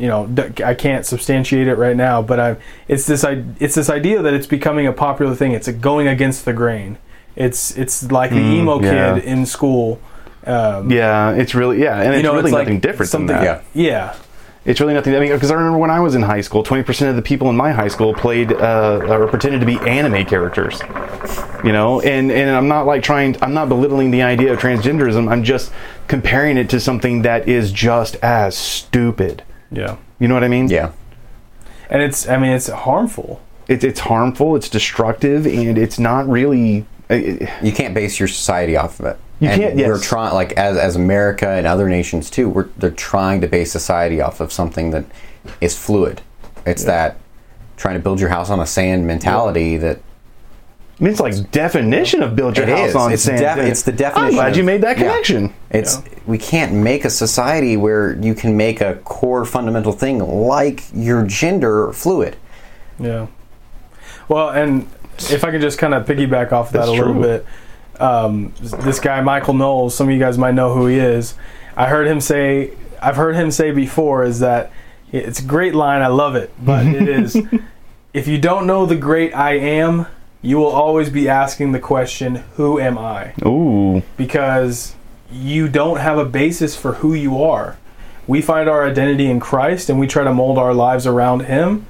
You 0.00 0.08
know, 0.08 0.52
I 0.64 0.74
can't 0.74 1.04
substantiate 1.04 1.68
it 1.68 1.76
right 1.76 1.96
now, 1.96 2.22
but 2.22 2.40
I 2.40 2.56
it's 2.88 3.06
this 3.06 3.24
it's 3.24 3.74
this 3.74 3.90
idea 3.90 4.22
that 4.22 4.32
it's 4.32 4.46
becoming 4.46 4.86
a 4.86 4.92
popular 4.92 5.34
thing. 5.34 5.52
It's 5.52 5.68
going 5.68 6.08
against 6.08 6.44
the 6.44 6.52
grain. 6.52 6.98
It's 7.36 7.76
it's 7.76 8.10
like 8.10 8.30
the 8.30 8.38
emo 8.38 8.80
yeah. 8.80 9.14
kid 9.14 9.24
in 9.24 9.46
school. 9.46 10.00
Um, 10.46 10.90
Yeah, 10.90 11.32
it's 11.32 11.54
really 11.54 11.80
yeah, 11.80 12.00
and 12.00 12.14
it's 12.14 12.22
know, 12.22 12.34
really 12.34 12.50
it's 12.50 12.52
nothing 12.52 12.74
like 12.74 12.82
different 12.82 13.12
than 13.12 13.26
that. 13.26 13.64
Yeah. 13.74 13.88
yeah, 13.88 14.16
It's 14.64 14.80
really 14.80 14.94
nothing. 14.94 15.14
I 15.14 15.20
mean, 15.20 15.32
because 15.32 15.50
I 15.50 15.54
remember 15.54 15.78
when 15.78 15.90
I 15.90 16.00
was 16.00 16.14
in 16.14 16.22
high 16.22 16.40
school, 16.40 16.62
twenty 16.62 16.82
percent 16.82 17.10
of 17.10 17.16
the 17.16 17.22
people 17.22 17.50
in 17.50 17.56
my 17.56 17.72
high 17.72 17.88
school 17.88 18.14
played 18.14 18.52
uh, 18.52 19.00
or 19.08 19.28
pretended 19.28 19.60
to 19.60 19.66
be 19.66 19.78
anime 19.78 20.24
characters. 20.24 20.80
You 21.62 21.72
know, 21.72 22.00
and 22.00 22.32
and 22.32 22.50
I'm 22.50 22.68
not 22.68 22.86
like 22.86 23.02
trying. 23.02 23.36
I'm 23.42 23.54
not 23.54 23.68
belittling 23.68 24.10
the 24.10 24.22
idea 24.22 24.52
of 24.52 24.58
transgenderism. 24.58 25.30
I'm 25.30 25.44
just 25.44 25.72
comparing 26.08 26.56
it 26.56 26.70
to 26.70 26.80
something 26.80 27.22
that 27.22 27.48
is 27.48 27.70
just 27.70 28.16
as 28.16 28.56
stupid. 28.56 29.44
Yeah, 29.72 29.96
You 30.18 30.28
know 30.28 30.34
what 30.34 30.44
I 30.44 30.48
mean? 30.48 30.68
Yeah. 30.68 30.90
and 31.88 32.02
it's 32.02 32.28
I 32.28 32.36
mean 32.38 32.52
it's 32.52 32.68
harmful. 32.68 33.40
It's 33.68 33.84
it's 33.84 34.00
harmful. 34.00 34.56
It's 34.56 34.68
destructive, 34.68 35.46
and 35.46 35.78
it's 35.78 35.98
not 35.98 36.28
really. 36.28 36.86
uh, 37.08 37.14
You 37.14 37.72
can't 37.72 37.94
base 37.94 38.18
your 38.18 38.28
society 38.28 38.76
off 38.76 38.98
of 39.00 39.06
it. 39.06 39.16
You 39.38 39.48
and 39.48 39.60
can't, 39.62 39.76
We're 39.76 39.98
trying, 40.00 40.34
like 40.34 40.52
as 40.52 40.76
as 40.76 40.96
America 40.96 41.48
and 41.48 41.66
other 41.66 41.88
nations 41.88 42.30
too. 42.30 42.48
We're 42.48 42.68
they're 42.78 42.90
trying 42.90 43.40
to 43.42 43.46
base 43.46 43.70
society 43.72 44.20
off 44.20 44.40
of 44.40 44.52
something 44.52 44.90
that 44.90 45.04
is 45.60 45.78
fluid. 45.78 46.20
It's 46.66 46.84
that 46.84 47.16
trying 47.76 47.94
to 47.94 48.00
build 48.00 48.20
your 48.20 48.28
house 48.28 48.50
on 48.50 48.60
a 48.60 48.66
sand 48.66 49.06
mentality 49.06 49.76
that 49.78 49.98
I 51.00 51.02
mean, 51.04 51.12
it's 51.12 51.20
like 51.20 51.50
definition 51.50 52.22
of 52.22 52.36
build 52.36 52.58
your 52.58 52.68
It 52.68 52.76
house 52.76 52.90
is. 52.90 52.96
on 52.96 53.12
It's 53.12 53.22
sand. 53.22 53.38
def- 53.40 53.58
it's 53.58 53.82
the 53.82 53.92
definition. 53.92 54.26
I'm 54.28 54.34
glad 54.34 54.50
of- 54.50 54.56
you 54.58 54.64
made 54.64 54.82
that 54.82 54.98
Yeah. 54.98 55.04
connection. 55.08 55.54
It's 55.70 56.02
we 56.30 56.38
can't 56.38 56.72
make 56.72 57.04
a 57.04 57.10
society 57.10 57.76
where 57.76 58.16
you 58.16 58.34
can 58.34 58.56
make 58.56 58.80
a 58.80 58.94
core 59.04 59.44
fundamental 59.44 59.92
thing 59.92 60.20
like 60.20 60.84
your 60.94 61.24
gender 61.26 61.92
fluid. 61.92 62.36
Yeah. 62.98 63.26
Well, 64.28 64.50
and 64.50 64.88
if 65.18 65.44
I 65.44 65.50
could 65.50 65.60
just 65.60 65.78
kind 65.78 65.92
of 65.92 66.06
piggyback 66.06 66.52
off 66.52 66.70
that 66.70 66.78
That's 66.78 66.88
a 66.88 66.92
little 66.92 67.14
true. 67.14 67.22
bit, 67.22 67.46
um, 68.00 68.52
this 68.60 69.00
guy 69.00 69.20
Michael 69.20 69.54
Knowles, 69.54 69.94
some 69.94 70.08
of 70.08 70.14
you 70.14 70.20
guys 70.20 70.38
might 70.38 70.54
know 70.54 70.72
who 70.72 70.86
he 70.86 70.98
is. 70.98 71.34
I 71.76 71.86
heard 71.86 72.06
him 72.06 72.20
say, 72.20 72.70
I've 73.02 73.16
heard 73.16 73.34
him 73.34 73.50
say 73.50 73.72
before, 73.72 74.24
is 74.24 74.38
that 74.38 74.70
it's 75.12 75.40
a 75.40 75.44
great 75.44 75.74
line. 75.74 76.00
I 76.00 76.06
love 76.06 76.36
it, 76.36 76.52
but 76.64 76.86
it 76.86 77.08
is, 77.08 77.36
if 78.14 78.28
you 78.28 78.38
don't 78.38 78.66
know 78.66 78.86
the 78.86 78.96
great 78.96 79.34
I 79.34 79.54
am, 79.54 80.06
you 80.42 80.58
will 80.58 80.70
always 80.70 81.10
be 81.10 81.28
asking 81.28 81.72
the 81.72 81.80
question, 81.80 82.36
"Who 82.54 82.78
am 82.78 82.96
I?" 82.96 83.34
Ooh, 83.44 84.02
because 84.16 84.94
you 85.32 85.68
don't 85.68 85.98
have 85.98 86.18
a 86.18 86.24
basis 86.24 86.74
for 86.76 86.94
who 86.94 87.14
you 87.14 87.42
are. 87.42 87.76
We 88.26 88.40
find 88.42 88.68
our 88.68 88.86
identity 88.88 89.26
in 89.30 89.40
Christ 89.40 89.88
and 89.88 89.98
we 89.98 90.06
try 90.06 90.24
to 90.24 90.32
mold 90.32 90.58
our 90.58 90.74
lives 90.74 91.06
around 91.06 91.40
Him. 91.40 91.86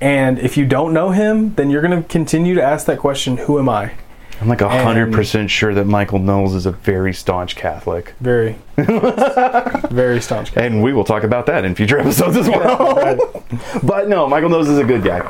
And 0.00 0.38
if 0.38 0.56
you 0.56 0.66
don't 0.66 0.92
know 0.92 1.10
Him, 1.10 1.54
then 1.54 1.70
you're 1.70 1.82
going 1.82 2.02
to 2.02 2.08
continue 2.08 2.54
to 2.54 2.62
ask 2.62 2.86
that 2.86 2.98
question 2.98 3.36
Who 3.38 3.58
am 3.58 3.68
I? 3.68 3.92
I'm 4.40 4.48
like 4.48 4.60
a 4.60 4.68
hundred 4.68 5.14
percent 5.14 5.50
sure 5.50 5.72
that 5.72 5.86
Michael 5.86 6.18
Knowles 6.18 6.54
is 6.54 6.66
a 6.66 6.72
very 6.72 7.14
staunch 7.14 7.56
Catholic, 7.56 8.12
Very, 8.20 8.58
very 8.76 10.20
staunch. 10.20 10.52
guy. 10.54 10.64
and 10.64 10.82
we 10.82 10.92
will 10.92 11.04
talk 11.04 11.22
about 11.22 11.46
that 11.46 11.64
in 11.64 11.74
future 11.74 11.98
episodes 11.98 12.36
as 12.36 12.46
well. 12.48 13.46
but 13.82 14.08
no, 14.08 14.28
Michael 14.28 14.50
Knowles 14.50 14.68
is 14.68 14.78
a 14.78 14.84
good 14.84 15.02
guy. 15.02 15.20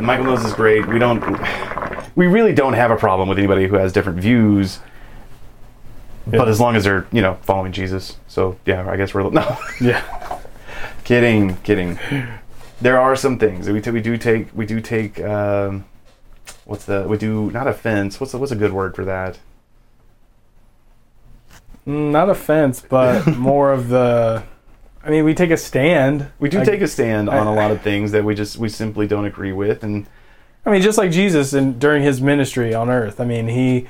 Michael 0.00 0.24
Knowles 0.24 0.44
is 0.44 0.52
great. 0.54 0.88
We 0.88 0.98
don't, 0.98 1.22
we 2.16 2.26
really 2.26 2.52
don't 2.52 2.72
have 2.72 2.90
a 2.90 2.96
problem 2.96 3.28
with 3.28 3.38
anybody 3.38 3.68
who 3.68 3.76
has 3.76 3.92
different 3.92 4.18
views. 4.18 4.80
But 6.26 6.48
as 6.48 6.58
long 6.60 6.74
as 6.76 6.84
they're, 6.84 7.06
you 7.12 7.22
know, 7.22 7.34
following 7.42 7.72
Jesus. 7.72 8.16
So 8.26 8.58
yeah, 8.66 8.88
I 8.90 8.96
guess 8.96 9.14
we're 9.14 9.30
no. 9.30 9.58
Yeah. 9.80 10.40
kidding, 11.04 11.56
kidding. 11.58 11.98
There 12.80 12.98
are 13.00 13.14
some 13.16 13.38
things 13.38 13.68
we, 13.70 13.80
t- 13.80 13.90
we 13.90 14.00
do 14.02 14.16
take. 14.18 14.48
We 14.54 14.66
do 14.66 14.80
take. 14.80 15.20
Um, 15.20 15.84
what's 16.64 16.84
the? 16.84 17.06
We 17.08 17.16
do 17.16 17.50
not 17.52 17.66
offense. 17.66 18.18
What's 18.20 18.32
the, 18.32 18.38
what's 18.38 18.52
a 18.52 18.56
good 18.56 18.72
word 18.72 18.94
for 18.94 19.04
that? 19.04 19.38
Mm, 21.86 22.10
Not 22.10 22.28
offense, 22.28 22.82
but 22.86 23.26
more 23.38 23.72
of 23.72 23.88
the. 23.88 24.42
I 25.04 25.10
mean, 25.10 25.24
we 25.24 25.34
take 25.34 25.50
a 25.50 25.56
stand. 25.56 26.26
We 26.40 26.48
do 26.48 26.58
Like, 26.58 26.66
take 26.66 26.80
a 26.80 26.88
stand 26.88 27.28
on 27.28 27.46
I- 27.46 27.50
a 27.52 27.54
lot 27.54 27.70
of 27.70 27.80
things 27.82 28.10
that 28.12 28.24
we 28.24 28.34
just 28.34 28.56
we 28.58 28.68
simply 28.68 29.06
don't 29.06 29.24
agree 29.24 29.52
with, 29.52 29.84
and 29.84 30.06
I 30.64 30.70
mean, 30.72 30.82
just 30.82 30.98
like 30.98 31.12
Jesus 31.12 31.52
and 31.52 31.78
during 31.78 32.02
his 32.02 32.20
ministry 32.20 32.74
on 32.74 32.90
earth. 32.90 33.20
I 33.20 33.24
mean, 33.24 33.46
he 33.48 33.86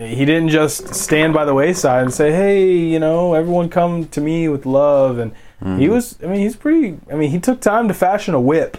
he 0.00 0.24
didn't 0.24 0.48
just 0.48 0.94
stand 0.94 1.34
by 1.34 1.44
the 1.44 1.54
wayside 1.54 2.02
and 2.02 2.12
say, 2.12 2.32
"Hey, 2.32 2.72
you 2.74 2.98
know, 2.98 3.34
everyone 3.34 3.68
come 3.68 4.06
to 4.08 4.20
me 4.20 4.48
with 4.48 4.64
love." 4.64 5.18
And 5.18 5.32
he 5.60 5.66
mm-hmm. 5.66 5.92
was, 5.92 6.18
I 6.22 6.26
mean, 6.26 6.40
he's 6.40 6.56
pretty. 6.56 6.98
I 7.10 7.14
mean, 7.14 7.30
he 7.30 7.38
took 7.38 7.60
time 7.60 7.86
to 7.88 7.94
fashion 7.94 8.34
a 8.34 8.40
whip 8.40 8.78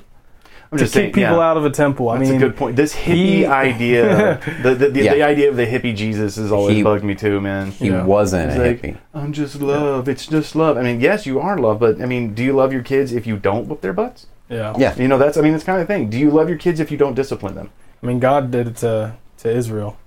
I'm 0.72 0.78
to 0.78 0.86
just 0.86 0.94
kick 0.94 1.02
saying, 1.02 1.14
people 1.14 1.38
yeah, 1.38 1.50
out 1.50 1.58
of 1.58 1.66
a 1.66 1.70
temple. 1.70 2.08
I 2.10 2.18
That's 2.18 2.30
mean, 2.30 2.42
a 2.42 2.46
good 2.46 2.56
point. 2.56 2.78
This 2.78 2.96
hippie 2.96 3.16
he- 3.16 3.46
idea, 3.66 4.40
the 4.64 4.74
the, 4.74 4.90
the, 4.90 5.04
Yeah. 5.04 5.14
the 5.16 5.24
idea 5.24 5.50
of 5.50 5.58
the 5.58 5.68
hippie 5.68 5.94
Jesus 5.96 6.38
has 6.38 6.52
always 6.52 6.78
He- 6.78 6.84
bugged 6.84 7.04
me 7.04 7.14
too, 7.14 7.42
man. 7.42 7.72
He 7.72 7.90
Yeah. 7.90 8.06
wasn't 8.06 8.54
a 8.54 8.58
like, 8.58 8.82
hippie. 8.82 8.98
I'm 9.14 9.34
just 9.34 9.62
love. 9.62 10.08
It's 10.08 10.26
just 10.26 10.56
love. 10.56 10.78
I 10.78 10.82
mean, 10.82 11.02
yes, 11.02 11.26
you 11.26 11.42
are 11.42 11.58
love, 11.58 11.80
but 11.80 12.02
I 12.02 12.06
mean, 12.06 12.34
do 12.34 12.42
you 12.42 12.54
love 12.54 12.72
your 12.72 12.84
kids 12.84 13.12
if 13.12 13.28
you 13.28 13.36
don't 13.36 13.68
whoop 13.68 13.82
their 13.82 13.94
butts? 13.94 14.28
Yeah. 14.48 14.74
Yeah. 14.78 14.96
You 14.96 15.10
know, 15.10 15.18
that's 15.18 15.38
I 15.38 15.42
mean, 15.42 15.54
it's 15.54 15.66
kind 15.66 15.82
of 15.82 15.88
thing. 15.88 16.10
Do 16.10 16.18
you 16.18 16.32
love 16.32 16.48
your 16.48 16.58
kids 16.58 16.80
if 16.80 16.90
you 16.90 16.98
don't 16.98 17.16
discipline 17.16 17.56
them? 17.56 17.70
I 18.02 18.06
mean, 18.08 18.20
God 18.20 18.50
did 18.50 18.68
it 18.70 18.78
to 18.78 19.18
to 19.40 19.52
Israel 19.52 19.98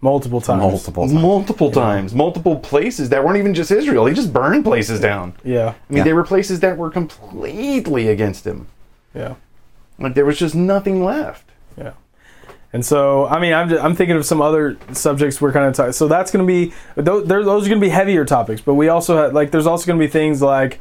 multiple 0.00 0.40
times. 0.40 0.62
Multiple 0.62 1.06
times. 1.08 1.22
multiple 1.22 1.70
times, 1.70 2.14
multiple 2.14 2.56
places 2.56 3.08
that 3.10 3.24
weren't 3.24 3.38
even 3.38 3.54
just 3.54 3.70
Israel. 3.70 4.06
He 4.06 4.14
just 4.14 4.32
burned 4.32 4.64
places 4.64 5.00
down. 5.00 5.34
Yeah. 5.44 5.68
I 5.68 5.74
mean, 5.88 5.98
Yeah. 5.98 6.04
they 6.04 6.12
were 6.12 6.24
places 6.24 6.60
that 6.60 6.76
were 6.76 6.90
completely 6.90 8.08
against 8.08 8.46
him. 8.46 8.68
Yeah. 9.14 9.34
Like 9.98 10.14
there 10.14 10.24
was 10.24 10.38
just 10.38 10.54
nothing 10.54 11.04
left. 11.04 11.44
Yeah. 11.76 11.92
And 12.72 12.84
so, 12.84 13.26
I 13.26 13.40
mean, 13.40 13.54
I'm, 13.54 13.68
just, 13.70 13.82
I'm 13.82 13.96
thinking 13.96 14.16
of 14.16 14.26
some 14.26 14.42
other 14.42 14.76
subjects 14.92 15.40
we're 15.40 15.52
kind 15.52 15.66
of 15.66 15.74
talking. 15.74 15.92
So 15.92 16.06
that's 16.06 16.30
going 16.30 16.46
to 16.46 16.46
be 16.46 16.74
those. 16.96 17.26
Those 17.26 17.64
are 17.64 17.68
going 17.68 17.80
to 17.80 17.86
be 17.86 17.88
heavier 17.88 18.24
topics, 18.26 18.60
but 18.60 18.74
we 18.74 18.88
also 18.88 19.16
have, 19.16 19.32
like 19.32 19.50
there's 19.50 19.66
also 19.66 19.86
going 19.86 19.98
to 19.98 20.04
be 20.04 20.10
things 20.10 20.42
like. 20.42 20.78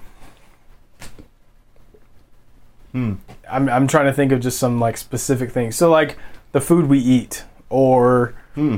Hmm. 2.91 3.13
I'm 3.49 3.69
I'm 3.69 3.87
trying 3.87 4.05
to 4.07 4.13
think 4.13 4.33
of 4.33 4.41
just 4.41 4.59
some 4.59 4.79
like 4.79 4.97
specific 4.97 5.51
things. 5.51 5.75
So 5.77 5.89
like 5.89 6.17
the 6.51 6.59
food 6.59 6.87
we 6.87 6.99
eat, 6.99 7.45
or 7.69 8.35
hmm. 8.55 8.77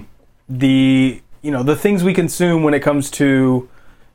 The 0.50 1.22
you 1.42 1.52
know 1.52 1.64
the 1.64 1.76
things 1.76 2.04
we 2.04 2.14
consume 2.14 2.64
when 2.64 2.74
it 2.74 2.82
comes 2.82 3.10
to, 3.12 3.70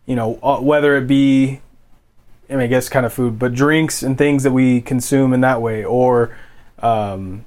you 0.06 0.16
know, 0.16 0.38
uh, 0.42 0.58
whether 0.60 0.96
it 0.96 1.06
be 1.06 1.60
I 2.50 2.54
mean, 2.54 2.60
I 2.60 2.66
guess 2.66 2.88
kind 2.90 3.06
of 3.06 3.12
food, 3.12 3.38
but 3.38 3.54
drinks 3.54 4.02
and 4.02 4.18
things 4.18 4.42
that 4.42 4.52
we 4.52 4.80
consume 4.82 5.32
in 5.32 5.40
that 5.40 5.62
way, 5.62 5.82
or, 5.82 6.36
um, 6.80 7.46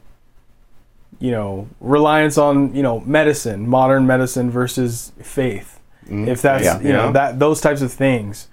you 1.20 1.30
know, 1.30 1.68
reliance 1.80 2.38
on 2.38 2.74
you 2.74 2.82
know 2.82 3.02
medicine, 3.02 3.68
modern 3.68 4.08
medicine 4.08 4.50
versus 4.50 5.12
faith. 5.22 5.80
If 6.10 6.42
that's 6.42 6.64
Yeah. 6.64 6.80
you 6.80 6.94
know 6.94 7.06
Yeah. 7.08 7.12
that 7.12 7.40
those 7.40 7.60
types 7.62 7.82
of 7.82 7.92
things, 7.92 8.48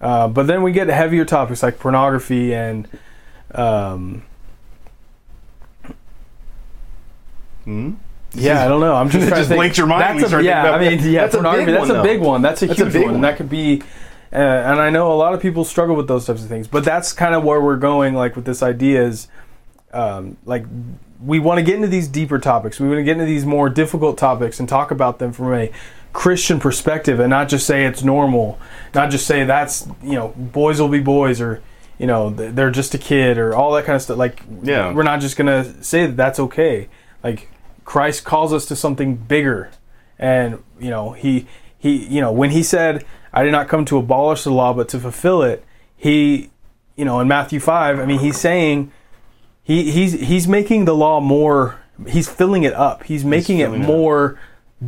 uh, 0.00 0.26
but 0.28 0.46
then 0.48 0.62
we 0.62 0.72
get 0.72 0.88
heavier 0.88 1.24
topics 1.24 1.62
like 1.62 1.78
pornography 1.78 2.52
and, 2.52 2.88
um, 3.54 4.22
Hmm? 7.64 7.92
Yeah, 8.36 8.64
I 8.64 8.68
don't 8.68 8.80
know. 8.80 8.94
I'm 8.94 9.08
just 9.10 9.24
It 9.26 9.28
trying 9.30 9.40
just 9.40 9.50
blinked 9.50 9.78
your 9.78 9.86
mind 9.86 10.20
That's 10.22 10.32
a, 10.32 10.42
yeah, 10.42 10.70
I 10.72 10.78
mean, 10.78 10.98
yeah, 11.10 11.22
That's 11.22 11.34
a 11.34 11.38
pornography. 11.38 11.66
big 11.66 11.74
that's 11.74 11.88
one, 11.90 11.98
a 11.98 12.02
big 12.02 12.20
though. 12.20 12.26
one. 12.28 12.42
That's 12.42 12.62
a 12.62 12.66
That's 12.66 12.80
a 12.80 12.84
huge 12.84 12.92
big 12.92 13.02
one. 13.04 13.12
one. 13.14 13.20
That 13.22 13.36
could 13.36 13.48
be, 13.50 13.82
uh, 14.32 14.36
and 14.36 14.80
I 14.80 14.90
know 14.90 15.12
a 15.12 15.14
lot 15.14 15.34
of 15.34 15.40
people 15.40 15.64
struggle 15.64 15.96
with 15.96 16.08
those 16.08 16.26
types 16.26 16.42
of 16.42 16.48
things. 16.48 16.66
But 16.68 16.84
that's 16.84 17.12
kind 17.12 17.34
of 17.34 17.42
where 17.44 17.60
we're 17.60 17.76
going. 17.76 18.14
Like 18.14 18.36
with 18.36 18.44
this 18.44 18.62
idea 18.62 19.02
is, 19.04 19.28
um, 19.92 20.36
like 20.44 20.64
we 21.24 21.38
want 21.38 21.58
to 21.58 21.62
get 21.62 21.74
into 21.76 21.88
these 21.88 22.08
deeper 22.08 22.38
topics. 22.38 22.78
We 22.78 22.88
want 22.88 22.98
to 22.98 23.04
get 23.04 23.12
into 23.12 23.24
these 23.24 23.46
more 23.46 23.68
difficult 23.68 24.18
topics 24.18 24.60
and 24.60 24.68
talk 24.68 24.90
about 24.90 25.18
them 25.18 25.32
from 25.32 25.54
a 25.54 25.70
Christian 26.12 26.60
perspective, 26.60 27.20
and 27.20 27.30
not 27.30 27.48
just 27.48 27.66
say 27.66 27.86
it's 27.86 28.02
normal. 28.02 28.58
Not 28.94 29.10
just 29.10 29.26
say 29.26 29.44
that's 29.44 29.86
you 30.02 30.12
know 30.14 30.28
boys 30.36 30.80
will 30.80 30.88
be 30.88 31.00
boys 31.00 31.40
or. 31.40 31.62
You 31.98 32.06
know, 32.06 32.28
they're 32.28 32.70
just 32.70 32.92
a 32.92 32.98
kid, 32.98 33.38
or 33.38 33.54
all 33.54 33.72
that 33.72 33.86
kind 33.86 33.96
of 33.96 34.02
stuff. 34.02 34.18
Like, 34.18 34.42
Yeah. 34.62 34.92
we're 34.92 35.02
not 35.02 35.20
just 35.22 35.38
gonna 35.38 35.82
say 35.82 36.04
that 36.04 36.14
that's 36.14 36.38
okay. 36.38 36.88
Like, 37.24 37.48
Christ 37.86 38.24
calls 38.24 38.52
us 38.52 38.66
to 38.66 38.76
something 38.76 39.16
bigger, 39.16 39.70
and 40.18 40.62
you 40.78 40.90
know, 40.90 41.12
he 41.12 41.46
he 41.78 42.04
you 42.06 42.20
know 42.20 42.30
when 42.32 42.50
he 42.50 42.62
said 42.62 43.06
I 43.32 43.42
did 43.42 43.52
not 43.52 43.68
come 43.68 43.84
to 43.86 43.96
abolish 43.96 44.44
the 44.44 44.50
law 44.50 44.74
but 44.74 44.88
to 44.90 44.98
fulfill 45.00 45.42
it. 45.42 45.64
He 45.96 46.50
you 46.96 47.04
know 47.06 47.20
in 47.20 47.28
Matthew 47.28 47.60
five. 47.60 47.98
I 47.98 48.04
mean 48.04 48.18
he's 48.18 48.38
saying 48.38 48.92
he 49.62 49.90
he's 49.90 50.12
he's 50.12 50.46
making 50.46 50.84
the 50.84 50.94
law 50.94 51.20
more. 51.20 51.80
He's 52.06 52.28
filling 52.28 52.64
it 52.64 52.74
up. 52.74 53.04
He's 53.04 53.24
making 53.24 53.58
it 53.60 53.66
filling 53.66 53.82
it 53.82 53.86
more 53.86 54.38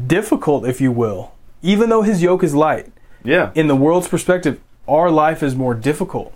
difficult, 0.06 0.66
if 0.66 0.80
you 0.80 0.92
will. 0.92 1.32
Even 1.62 1.88
though 1.88 2.02
his 2.02 2.20
yoke 2.22 2.44
is 2.44 2.54
light, 2.54 2.92
Yeah. 3.24 3.50
in 3.54 3.66
the 3.68 3.74
world's 3.74 4.08
perspective, 4.08 4.60
our 4.86 5.10
life 5.10 5.42
is 5.42 5.56
more 5.56 5.74
difficult, 5.74 6.32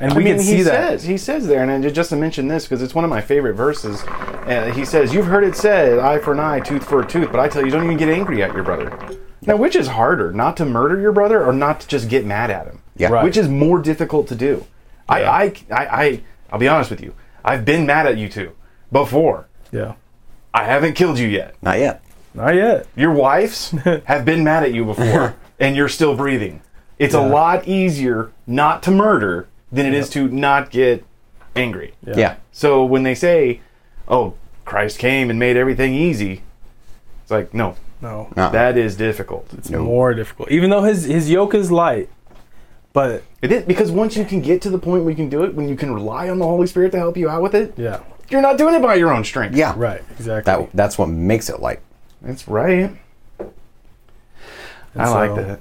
and 0.00 0.14
we 0.14 0.24
mean, 0.24 0.34
can 0.36 0.42
see 0.42 0.56
he 0.56 0.62
that. 0.62 1.00
says 1.00 1.04
he 1.04 1.16
says 1.16 1.46
there, 1.46 1.62
and 1.62 1.84
I- 1.84 1.90
just 1.90 2.10
to 2.10 2.16
mention 2.16 2.48
this 2.48 2.64
because 2.64 2.82
it's 2.82 2.94
one 2.94 3.04
of 3.04 3.10
my 3.10 3.20
favorite 3.20 3.54
verses. 3.54 4.02
Uh, 4.04 4.70
he 4.74 4.84
says, 4.84 5.12
"You've 5.12 5.26
heard 5.26 5.44
it 5.44 5.54
said, 5.56 5.98
eye 5.98 6.18
for 6.18 6.32
an 6.32 6.40
eye, 6.40 6.60
tooth 6.60 6.84
for 6.84 7.00
a 7.00 7.06
tooth." 7.06 7.30
But 7.30 7.40
I 7.40 7.48
tell 7.48 7.64
you, 7.64 7.70
don't 7.70 7.84
even 7.84 7.96
get 7.96 8.08
angry 8.08 8.42
at 8.42 8.54
your 8.54 8.62
brother. 8.62 8.96
Now, 9.42 9.56
which 9.56 9.76
is 9.76 9.88
harder, 9.88 10.32
not 10.32 10.56
to 10.58 10.64
murder 10.64 10.98
your 11.00 11.12
brother 11.12 11.44
or 11.44 11.52
not 11.52 11.80
to 11.80 11.88
just 11.88 12.08
get 12.08 12.24
mad 12.26 12.50
at 12.50 12.66
him? 12.66 12.80
Yeah. 12.96 13.08
Right. 13.08 13.24
Which 13.24 13.36
is 13.36 13.48
more 13.48 13.80
difficult 13.80 14.26
to 14.28 14.34
do? 14.34 14.66
I, 15.08 15.20
Yeah. 15.20 15.30
I, 15.30 15.42
I, 15.70 16.02
I, 16.04 16.20
I'll 16.50 16.58
be 16.58 16.68
honest 16.68 16.90
with 16.90 17.00
you. 17.02 17.14
I've 17.44 17.64
been 17.64 17.86
mad 17.86 18.06
at 18.06 18.18
you 18.18 18.28
two 18.28 18.52
before. 18.92 19.46
Yeah, 19.72 19.94
I 20.54 20.64
haven't 20.64 20.94
killed 20.94 21.18
you 21.18 21.28
yet. 21.28 21.54
Not 21.62 21.78
yet. 21.78 22.02
not 22.34 22.54
yet. 22.54 22.86
Your 22.96 23.12
wives 23.12 23.70
have 24.04 24.24
been 24.24 24.44
mad 24.44 24.62
at 24.64 24.72
you 24.72 24.84
before, 24.84 25.34
and 25.60 25.76
you're 25.76 25.88
still 25.88 26.16
breathing. 26.16 26.62
It's 26.98 27.14
a 27.14 27.20
lot 27.20 27.68
easier 27.68 28.32
not 28.46 28.82
to 28.84 28.90
murder 28.90 29.47
than 29.72 29.86
it 29.86 29.94
is 29.94 30.08
to 30.10 30.28
not 30.28 30.70
get 30.70 31.04
angry. 31.56 31.94
Yeah. 32.04 32.36
So 32.52 32.84
when 32.84 33.02
they 33.02 33.14
say, 33.14 33.60
"Oh, 34.08 34.34
Christ 34.64 34.98
came 34.98 35.30
and 35.30 35.38
made 35.38 35.56
everything 35.56 35.94
easy," 35.94 36.42
it's 37.22 37.30
like, 37.30 37.52
no, 37.54 37.76
No, 38.00 38.28
No. 38.36 38.50
that 38.50 38.76
is 38.78 38.96
difficult. 38.96 39.48
it's 39.56 39.70
more 39.70 40.14
difficult. 40.14 40.50
Even 40.50 40.70
though 40.70 40.82
his 40.82 41.04
his 41.04 41.28
yoke 41.30 41.54
is 41.54 41.70
light, 41.72 42.08
but 42.92 43.22
It 43.42 43.50
is 43.52 43.64
because 43.64 43.90
once 43.90 44.16
you 44.16 44.24
can 44.24 44.40
get 44.40 44.62
to 44.62 44.70
the 44.70 44.78
point 44.78 45.02
where 45.04 45.10
you 45.10 45.16
can 45.16 45.28
do 45.28 45.42
it, 45.44 45.54
when 45.54 45.68
you 45.68 45.76
can 45.76 45.92
rely 45.92 46.28
on 46.28 46.38
the 46.38 46.46
Holy 46.46 46.66
Spirit 46.66 46.92
to 46.92 46.98
help 46.98 47.16
you 47.16 47.28
out 47.28 47.42
with 47.42 47.54
it, 47.54 47.74
yeah, 47.76 48.00
you're 48.30 48.40
not 48.42 48.56
doing 48.58 48.74
it 48.74 48.82
by 48.82 48.94
your 48.94 49.12
own 49.12 49.24
strength. 49.24 49.56
yeah. 49.56 49.74
right, 49.76 50.02
exactly. 50.18 50.52
That 50.52 50.68
that's 50.74 50.96
what 50.98 51.08
makes 51.08 51.48
it 51.50 51.60
light. 51.60 51.80
That's 52.22 52.46
right. 52.48 52.90
I 53.40 55.02
And 55.02 55.10
like 55.10 55.34
that. 55.36 55.60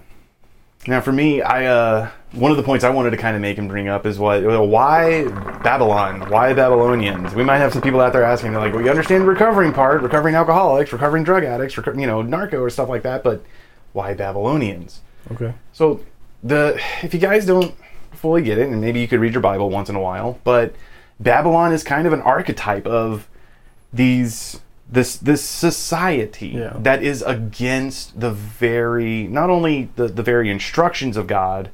Now, 0.88 1.01
for 1.01 1.11
me, 1.11 1.41
I 1.41 1.65
uh, 1.65 2.09
one 2.31 2.49
of 2.49 2.57
the 2.57 2.63
points 2.63 2.85
I 2.85 2.89
wanted 2.89 3.11
to 3.11 3.17
kind 3.17 3.35
of 3.35 3.41
make 3.41 3.57
and 3.57 3.67
bring 3.67 3.89
up 3.89 4.05
is 4.05 4.17
what 4.17 4.41
why 4.67 5.25
Babylon? 5.61 6.29
Why 6.29 6.53
Babylonians? 6.53 7.35
We 7.35 7.43
might 7.43 7.57
have 7.57 7.73
some 7.73 7.81
people 7.81 7.99
out 7.99 8.13
there 8.13 8.23
asking, 8.23 8.53
they're 8.53 8.61
like, 8.61 8.73
"We 8.73 8.89
understand 8.89 9.23
the 9.23 9.27
recovering 9.27 9.73
part, 9.73 10.01
recovering 10.01 10.35
alcoholics, 10.35 10.93
recovering 10.93 11.25
drug 11.25 11.43
addicts, 11.43 11.75
reco- 11.75 11.99
you 11.99 12.07
know, 12.07 12.21
narco 12.21 12.59
or 12.61 12.69
stuff 12.69 12.88
like 12.88 13.03
that, 13.03 13.21
but 13.21 13.43
why 13.91 14.13
Babylonians?" 14.13 15.01
Okay. 15.31 15.53
So 15.73 15.99
the 16.41 16.79
if 17.03 17.13
you 17.13 17.19
guys 17.19 17.45
don't 17.45 17.75
fully 18.13 18.41
get 18.41 18.57
it, 18.57 18.69
and 18.69 18.79
maybe 18.79 19.01
you 19.01 19.07
could 19.09 19.19
read 19.19 19.33
your 19.33 19.41
Bible 19.41 19.69
once 19.69 19.89
in 19.89 19.95
a 19.95 20.01
while, 20.01 20.39
but 20.45 20.73
Babylon 21.19 21.73
is 21.73 21.83
kind 21.83 22.07
of 22.07 22.13
an 22.13 22.21
archetype 22.21 22.88
of 22.88 23.27
these 23.91 24.61
this 24.89 25.17
this 25.17 25.43
society 25.43 26.49
Yeah. 26.49 26.73
that 26.79 27.03
is 27.03 27.21
against 27.21 28.19
the 28.19 28.31
very 28.31 29.27
not 29.27 29.49
only 29.49 29.89
the, 29.95 30.07
the 30.07 30.23
very 30.23 30.49
instructions 30.49 31.17
of 31.17 31.27
God, 31.27 31.69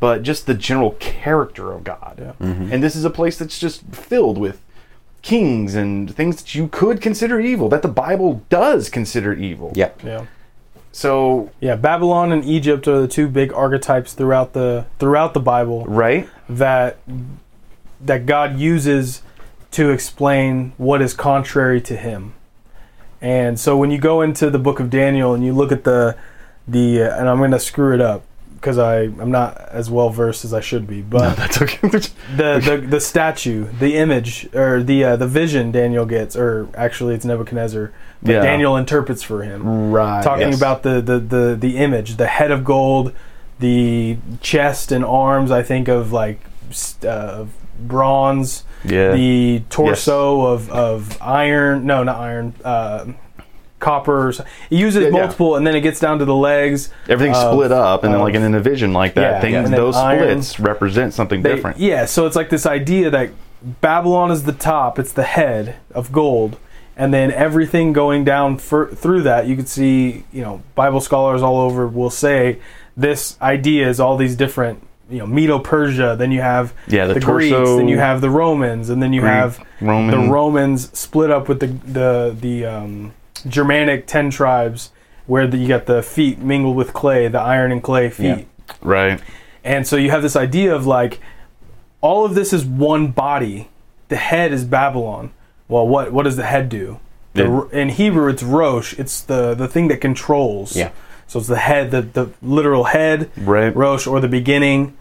but 0.00 0.22
just 0.22 0.46
the 0.46 0.54
general 0.54 0.92
character 1.00 1.72
of 1.72 1.84
God. 1.84 2.14
Yeah. 2.18 2.46
Mm-hmm. 2.46 2.72
And 2.72 2.82
this 2.82 2.94
is 2.96 3.04
a 3.04 3.10
place 3.10 3.36
that's 3.38 3.58
just 3.58 3.82
filled 3.92 4.38
with 4.38 4.60
kings 5.22 5.74
and 5.74 6.12
things 6.14 6.36
that 6.36 6.54
you 6.54 6.66
could 6.68 7.00
consider 7.00 7.38
evil, 7.40 7.68
that 7.68 7.82
the 7.82 7.88
Bible 7.88 8.42
does 8.48 8.88
consider 8.88 9.32
evil. 9.32 9.72
Yep. 9.76 10.02
Yeah. 10.04 10.26
So 10.92 11.50
Yeah, 11.60 11.76
Babylon 11.76 12.32
and 12.32 12.44
Egypt 12.44 12.86
are 12.86 13.00
the 13.00 13.08
two 13.08 13.28
big 13.28 13.52
archetypes 13.52 14.12
throughout 14.12 14.52
the 14.52 14.86
throughout 14.98 15.34
the 15.34 15.40
Bible 15.40 15.84
right? 15.86 16.28
that 16.48 16.98
that 18.00 18.26
God 18.26 18.58
uses 18.58 19.22
to 19.72 19.90
explain 19.90 20.72
what 20.76 21.00
is 21.00 21.14
contrary 21.14 21.80
to 21.82 21.96
him. 21.96 22.34
And 23.22 23.58
so 23.58 23.76
when 23.76 23.90
you 23.92 23.98
go 23.98 24.20
into 24.20 24.50
the 24.50 24.58
book 24.58 24.80
of 24.80 24.90
Daniel 24.90 25.32
and 25.32 25.44
you 25.44 25.52
look 25.54 25.72
at 25.72 25.84
the 25.84 26.16
the 26.66 27.02
uh, 27.02 27.18
and 27.18 27.28
I'm 27.28 27.38
going 27.38 27.52
to 27.52 27.60
screw 27.60 27.94
it 27.94 28.00
up 28.00 28.24
because 28.56 28.78
I 28.78 29.02
I'm 29.02 29.30
not 29.30 29.60
as 29.70 29.90
well 29.90 30.10
versed 30.10 30.44
as 30.44 30.52
I 30.52 30.60
should 30.60 30.86
be, 30.86 31.02
but 31.02 31.36
That's 31.36 31.62
okay. 31.62 31.88
the, 31.88 32.60
the 32.64 32.86
the 32.88 33.00
statue, 33.00 33.68
the 33.78 33.96
image, 33.96 34.48
or 34.54 34.82
the 34.82 35.04
uh, 35.04 35.16
the 35.16 35.26
vision 35.26 35.70
Daniel 35.70 36.04
gets, 36.04 36.36
or 36.36 36.68
actually 36.74 37.14
it's 37.14 37.24
Nebuchadnezzar, 37.24 37.92
Yeah. 38.22 38.42
Daniel 38.42 38.76
interprets 38.76 39.22
for 39.22 39.42
him, 39.42 39.92
right. 39.92 40.22
talking 40.22 40.48
yes. 40.48 40.56
about 40.56 40.82
the, 40.82 41.00
the 41.00 41.18
the 41.18 41.56
the 41.58 41.76
image, 41.76 42.16
the 42.16 42.26
head 42.26 42.50
of 42.50 42.64
gold, 42.64 43.12
the 43.60 44.16
chest 44.40 44.90
and 44.92 45.04
arms. 45.04 45.50
I 45.50 45.62
think 45.62 45.88
of 45.88 46.12
like 46.12 46.40
uh, 47.06 47.46
bronze, 47.80 48.64
yeah. 48.84 49.12
the 49.12 49.62
torso 49.70 50.42
of 50.46 50.70
of 50.70 51.20
iron. 51.20 51.86
No, 51.86 52.02
not 52.02 52.16
iron. 52.16 52.54
Uh, 52.64 53.06
copper. 53.78 54.32
He 54.70 54.76
uses 54.78 55.02
Yeah, 55.02 55.08
yeah. 55.08 55.12
multiple, 55.12 55.56
and 55.56 55.66
then 55.66 55.74
it 55.74 55.80
gets 55.80 55.98
down 55.98 56.20
to 56.20 56.24
the 56.24 56.34
legs. 56.34 56.90
Everything's 57.08 57.36
of- 57.38 57.52
split 57.52 57.72
up, 57.72 58.04
and 58.04 58.14
then 58.14 58.20
like 58.20 58.34
in 58.34 58.54
a 58.54 58.60
vision 58.60 58.92
like 58.92 59.14
that, 59.14 59.20
Yeah, 59.20 59.40
things 59.40 59.70
those 59.70 59.96
iron. 59.96 60.40
splits 60.42 60.60
represent 60.60 61.14
something 61.14 61.42
They- 61.42 61.54
different. 61.54 61.78
Yeah, 61.78 62.04
so 62.04 62.26
it's 62.26 62.36
like 62.36 62.48
this 62.48 62.64
idea 62.64 63.10
that 63.10 63.30
Babylon 63.80 64.30
is 64.30 64.44
the 64.44 64.52
top, 64.52 64.98
it's 64.98 65.12
the 65.12 65.24
head 65.24 65.76
of 65.94 66.12
gold, 66.12 66.56
and 66.96 67.12
then 67.12 67.32
everything 67.32 67.92
going 67.92 68.22
down 68.24 68.58
fur 68.58 68.86
through 68.88 69.22
that, 69.22 69.46
you 69.46 69.56
can 69.56 69.66
see, 69.66 70.24
you 70.32 70.42
know, 70.42 70.62
Bible 70.76 71.00
scholars 71.00 71.42
all 71.42 71.58
over 71.58 71.86
will 71.88 72.10
say 72.10 72.58
this 72.96 73.36
idea 73.42 73.88
is 73.88 73.98
all 73.98 74.16
these 74.16 74.36
different, 74.36 74.80
you 75.12 75.18
know, 75.18 75.26
Medo-Persia. 75.26 76.16
Then 76.18 76.32
you 76.32 76.40
have 76.40 76.72
Yeah, 76.88 77.06
the 77.06 77.20
Greeks, 77.20 77.54
then 77.56 77.88
you 77.88 77.98
have 77.98 78.20
the 78.20 78.30
Romans, 78.30 78.88
and 78.90 79.02
then 79.02 79.12
you 79.12 79.20
Greek, 79.20 79.32
have 79.32 79.64
Roman. 79.80 80.10
the 80.10 80.30
Romans 80.32 80.90
split 80.98 81.30
up 81.30 81.48
with 81.48 81.60
the 81.60 81.66
the 81.66 82.36
the 82.40 82.64
um, 82.66 83.12
Germanic 83.48 84.06
ten 84.06 84.30
tribes, 84.30 84.90
where 85.26 85.46
the, 85.46 85.56
you 85.58 85.68
got 85.68 85.86
the 85.86 86.02
feet 86.02 86.38
mingled 86.38 86.76
with 86.76 86.92
clay, 86.92 87.28
the 87.28 87.40
iron 87.40 87.70
and 87.72 87.82
clay 87.82 88.10
feet. 88.10 88.24
Yeah. 88.68 88.74
right. 88.82 89.20
And 89.64 89.86
so 89.86 89.96
you 89.96 90.10
have 90.10 90.22
this 90.22 90.34
idea 90.34 90.74
of 90.74 90.86
like 90.86 91.20
all 92.00 92.24
of 92.24 92.34
this 92.34 92.52
is 92.52 92.64
one 92.64 93.08
body. 93.08 93.68
The 94.08 94.16
head 94.16 94.52
is 94.52 94.64
Babylon. 94.64 95.30
Well, 95.68 95.86
what 95.86 96.12
what 96.12 96.24
does 96.24 96.36
the 96.36 96.44
head 96.46 96.68
do? 96.68 96.98
The, 97.34 97.44
Yeah. 97.72 97.78
In 97.80 97.88
Hebrew, 97.90 98.28
it's 98.28 98.42
rosh. 98.42 98.94
It's 98.98 99.20
the 99.20 99.54
the 99.54 99.68
thing 99.68 99.88
that 99.88 100.00
controls. 100.00 100.74
Yeah. 100.76 100.90
So 101.28 101.38
it's 101.38 101.48
the 101.48 101.56
head, 101.56 101.90
the 101.92 102.02
the 102.02 102.30
literal 102.42 102.84
head, 102.84 103.30
Right. 103.38 103.74
rosh, 103.74 104.06
or 104.06 104.20
the 104.20 104.28
beginning. 104.28 104.94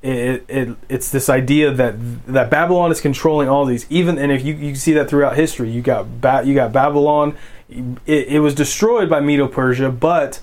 It, 0.00 0.44
it 0.48 0.76
it's 0.88 1.10
this 1.10 1.28
idea 1.28 1.72
that 1.72 1.94
that 2.26 2.50
Babylon 2.50 2.92
is 2.92 3.00
controlling 3.00 3.48
all 3.48 3.64
these. 3.64 3.84
Even 3.90 4.16
and 4.18 4.30
if 4.30 4.44
you, 4.44 4.54
you 4.54 4.74
see 4.76 4.92
that 4.92 5.10
throughout 5.10 5.34
history, 5.36 5.70
you 5.70 5.82
got 5.82 6.20
ba- 6.20 6.42
you 6.44 6.54
got 6.54 6.72
Babylon. 6.72 7.36
It, 7.68 8.28
it 8.28 8.40
was 8.40 8.54
destroyed 8.54 9.10
by 9.10 9.20
Medo 9.20 9.48
Persia, 9.48 9.90
but 9.90 10.40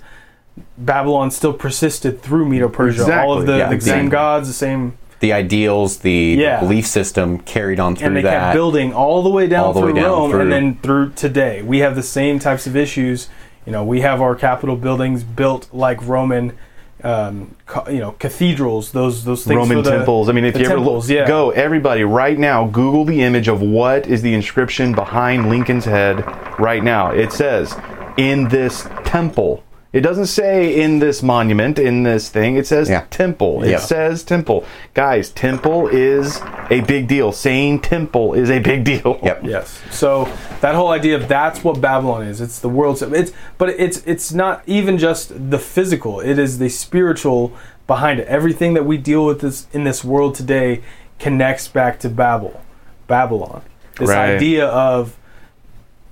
Babylon 0.78 1.32
still 1.32 1.54
persisted 1.54 2.22
through 2.22 2.48
Medo 2.48 2.70
Persia. 2.70 3.22
All 3.22 3.38
of 3.38 3.46
the, 3.46 3.58
yeah, 3.58 3.70
the 3.70 3.76
exactly. 3.76 4.02
same 4.04 4.10
gods, 4.10 4.48
the 4.48 4.54
same, 4.54 4.98
The 5.22 5.34
ideals, 5.34 5.98
the, 6.00 6.36
the 6.36 6.58
belief 6.60 6.86
system 6.86 7.40
carried 7.40 7.80
on 7.80 7.96
through 7.96 8.08
and 8.08 8.16
they 8.18 8.22
that. 8.22 8.40
kept 8.40 8.56
building 8.56 8.94
all 8.94 9.24
the 9.24 9.30
way 9.30 9.48
down 9.48 9.74
the 9.74 9.80
through 9.82 9.94
way 9.94 10.02
down 10.02 10.12
Rome, 10.12 10.32
through. 10.32 10.42
and 10.42 10.52
then 10.52 10.76
through 10.80 11.12
today. 11.14 11.62
We 11.62 11.80
have 11.80 11.96
the 11.96 12.04
same 12.04 12.40
types 12.40 12.68
of 12.68 12.76
issues. 12.76 13.28
You 13.66 13.72
know, 13.72 13.84
we 13.84 14.02
have 14.02 14.22
our 14.22 14.36
Capitol 14.36 14.76
buildings 14.76 15.24
built 15.24 15.68
like 15.74 16.06
Roman, 16.06 16.56
um, 17.04 17.56
ca- 17.66 17.90
you 17.90 18.00
know, 18.00 18.12
cathedrals. 18.14 18.92
Those 18.92 19.24
those 19.24 19.44
things 19.44 19.58
Roman 19.58 19.84
the- 19.84 19.92
temples. 19.92 20.30
I 20.30 20.32
mean, 20.32 20.46
if 20.46 20.56
you 20.56 20.66
ever 20.66 20.76
temples, 20.76 21.10
look, 21.10 21.16
yeah. 21.16 21.28
go 21.28 21.52
everybody 21.52 22.04
right 22.04 22.38
now, 22.38 22.66
Google 22.68 23.06
the 23.06 23.22
image 23.22 23.48
of 23.48 23.62
what 23.62 24.08
is 24.08 24.22
the 24.22 24.34
inscription 24.34 24.94
behind 24.94 25.50
Lincoln's 25.50 25.86
head 25.86 26.26
right 26.60 26.84
now. 26.84 27.12
It 27.12 27.32
says, 27.32 27.76
"In 28.18 28.48
this 28.50 28.88
temple." 29.04 29.64
It 29.96 30.02
doesn't 30.02 30.26
say 30.26 30.76
in 30.82 31.00
this 31.00 31.24
monument, 31.24 31.80
in 31.80 32.04
this 32.04 32.28
thing. 32.28 32.58
It 32.58 32.68
says 32.68 32.90
Yeah. 32.90 33.04
temple. 33.10 33.64
It 33.64 33.70
Yeah. 33.72 33.78
says 33.80 34.24
temple. 34.24 34.66
Guys, 34.94 35.30
temple 35.30 35.88
is 35.88 36.42
a 36.70 36.82
big 36.82 37.08
deal. 37.08 37.32
Saying 37.32 37.80
temple 37.80 38.34
is 38.34 38.50
a 38.52 38.60
big 38.60 38.84
deal. 38.84 39.18
Yep. 39.24 39.40
Yes. 39.46 39.80
So 39.92 40.28
that 40.60 40.76
whole 40.76 40.90
idea 40.92 41.16
of 41.16 41.30
that's 41.30 41.64
what 41.64 41.80
Babylon 41.80 42.24
is. 42.24 42.42
It's 42.42 42.60
the 42.60 42.68
world's. 42.68 43.02
It's 43.02 43.32
but 43.58 43.70
it's 43.70 44.04
it's 44.06 44.34
not 44.34 44.62
even 44.68 44.98
just 44.98 45.32
the 45.50 45.60
physical. 45.60 46.20
It 46.20 46.38
is 46.38 46.58
the 46.60 46.68
spiritual 46.68 47.54
behind 47.88 48.20
it. 48.20 48.28
Everything 48.28 48.74
that 48.74 48.86
we 48.86 48.98
deal 48.98 49.26
with 49.26 49.40
this 49.40 49.66
in 49.72 49.86
this 49.86 50.04
world 50.04 50.36
today 50.36 50.82
connects 51.20 51.70
back 51.70 52.00
to 52.02 52.10
Babel, 52.10 52.60
Babylon. 53.08 53.62
This 53.98 54.10
Right. 54.10 54.36
idea 54.36 54.66
of 54.68 55.16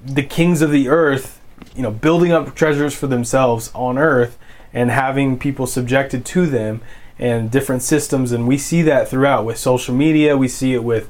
the 0.06 0.24
kings 0.24 0.62
of 0.62 0.72
the 0.72 0.88
earth, 0.88 1.40
you 1.76 1.82
know, 1.82 1.92
building 1.92 2.32
up 2.32 2.56
treasures 2.56 2.94
for 2.94 3.08
themselves 3.08 3.72
on 3.74 3.98
earth 3.98 4.38
and 4.74 4.92
having 4.92 5.38
people 5.38 5.68
subjected 5.68 6.26
to 6.26 6.46
them 6.46 6.82
and 7.20 7.52
different 7.52 7.82
systems. 7.82 8.32
And 8.32 8.48
we 8.48 8.58
see 8.58 8.82
that 8.84 9.08
throughout 9.08 9.46
with 9.46 9.58
social 9.58 9.94
media, 9.96 10.36
we 10.38 10.48
see 10.48 10.74
it 10.74 10.84
with 10.84 11.10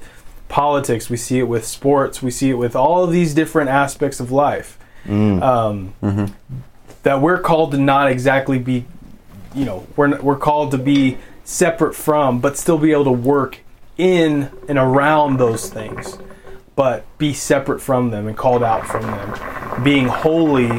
politics, 0.49 1.09
we 1.09 1.17
see 1.17 1.39
it 1.39 1.47
with 1.47 1.65
sports, 1.65 2.21
we 2.21 2.29
see 2.31 2.49
it 2.49 2.55
with 2.55 2.75
all 2.75 3.03
of 3.03 3.11
these 3.11 3.33
different 3.33 3.69
aspects 3.69 4.19
of 4.19 4.31
life. 4.31 4.77
Um, 5.41 5.93
That 7.03 7.19
we're 7.21 7.39
called 7.39 7.71
to 7.71 7.77
not 7.77 8.09
exactly 8.09 8.59
be 8.59 8.85
you 9.53 9.65
know 9.65 9.85
we're 9.97 10.19
we're 10.21 10.37
called 10.37 10.71
to 10.71 10.77
be 10.77 11.17
separate 11.43 11.93
from, 11.95 12.39
but 12.39 12.57
still 12.57 12.77
be 12.77 12.91
able 12.93 13.03
to 13.05 13.11
work 13.11 13.59
in 13.97 14.49
and 14.69 14.77
around 14.77 15.37
those 15.37 15.69
things, 15.69 16.17
but 16.75 17.05
be 17.17 17.33
separate 17.33 17.79
from 17.79 18.09
them 18.09 18.27
and 18.27 18.37
called 18.37 18.63
out 18.63 18.87
from 18.87 19.03
them, 19.03 19.83
being 19.83 20.07
holy 20.07 20.69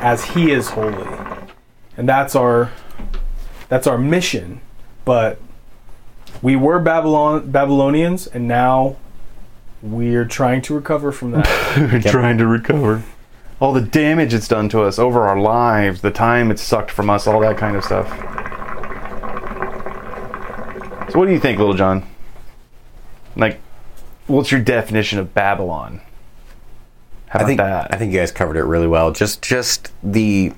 as 0.00 0.24
He 0.24 0.50
is 0.50 0.70
holy, 0.70 1.06
and 1.96 2.08
that's 2.08 2.34
our 2.34 2.70
that's 3.68 3.86
our 3.86 3.98
mission. 3.98 4.60
But 5.04 5.38
we 6.42 6.56
were 6.56 6.78
Babylon 6.78 7.50
Babylonians, 7.50 8.26
and 8.26 8.46
now 8.46 8.96
we're 9.82 10.24
trying 10.24 10.62
to 10.62 10.74
recover 10.74 11.12
from 11.12 11.32
that. 11.32 11.46
We're 11.92 12.00
trying 12.02 12.38
to 12.38 12.46
recover. 12.46 13.02
All 13.60 13.72
the 13.72 13.80
damage 13.80 14.34
it's 14.34 14.48
done 14.48 14.68
to 14.70 14.82
us 14.82 14.98
over 14.98 15.26
our 15.26 15.38
lives, 15.38 16.00
the 16.00 16.10
time 16.10 16.50
it's 16.50 16.62
sucked 16.62 16.90
from 16.90 17.08
us, 17.08 17.26
all 17.26 17.40
that 17.40 17.56
kind 17.56 17.76
of 17.76 17.84
stuff. 17.84 18.08
So, 21.10 21.18
what 21.18 21.26
do 21.26 21.32
you 21.32 21.40
think, 21.40 21.58
Little 21.58 21.74
John? 21.74 22.06
Like, 23.36 23.60
what's 24.30 24.50
your 24.50 24.60
definition 24.60 25.18
of 25.18 25.34
Babylon? 25.34 26.00
How 27.28 27.40
I 27.40 27.44
think 27.44 27.58
that? 27.58 27.92
I 27.92 27.96
think 27.96 28.12
you 28.12 28.18
guys 28.18 28.32
covered 28.32 28.56
it 28.56 28.64
really 28.64 28.86
well. 28.86 29.12
Just 29.12 29.42
just 29.42 29.92
the 30.02 30.52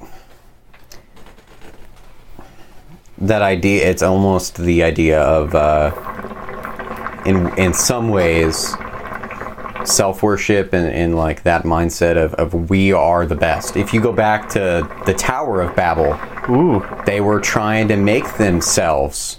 that 3.18 3.42
idea. 3.42 3.88
It's 3.88 4.02
almost 4.02 4.56
the 4.56 4.82
idea 4.82 5.20
of 5.20 5.54
uh, 5.54 5.92
in 7.26 7.56
in 7.58 7.74
some 7.74 8.08
ways 8.08 8.74
self 9.84 10.22
worship 10.22 10.72
and, 10.72 10.88
and 10.88 11.16
like 11.16 11.42
that 11.42 11.64
mindset 11.64 12.16
of, 12.16 12.34
of 12.34 12.70
we 12.70 12.92
are 12.92 13.26
the 13.26 13.34
best. 13.34 13.76
If 13.76 13.92
you 13.92 14.00
go 14.00 14.12
back 14.12 14.48
to 14.50 14.88
the 15.06 15.14
Tower 15.14 15.60
of 15.60 15.74
Babel, 15.74 16.18
Ooh, 16.48 16.86
they 17.04 17.20
were 17.20 17.40
trying 17.40 17.88
to 17.88 17.96
make 17.96 18.34
themselves 18.34 19.38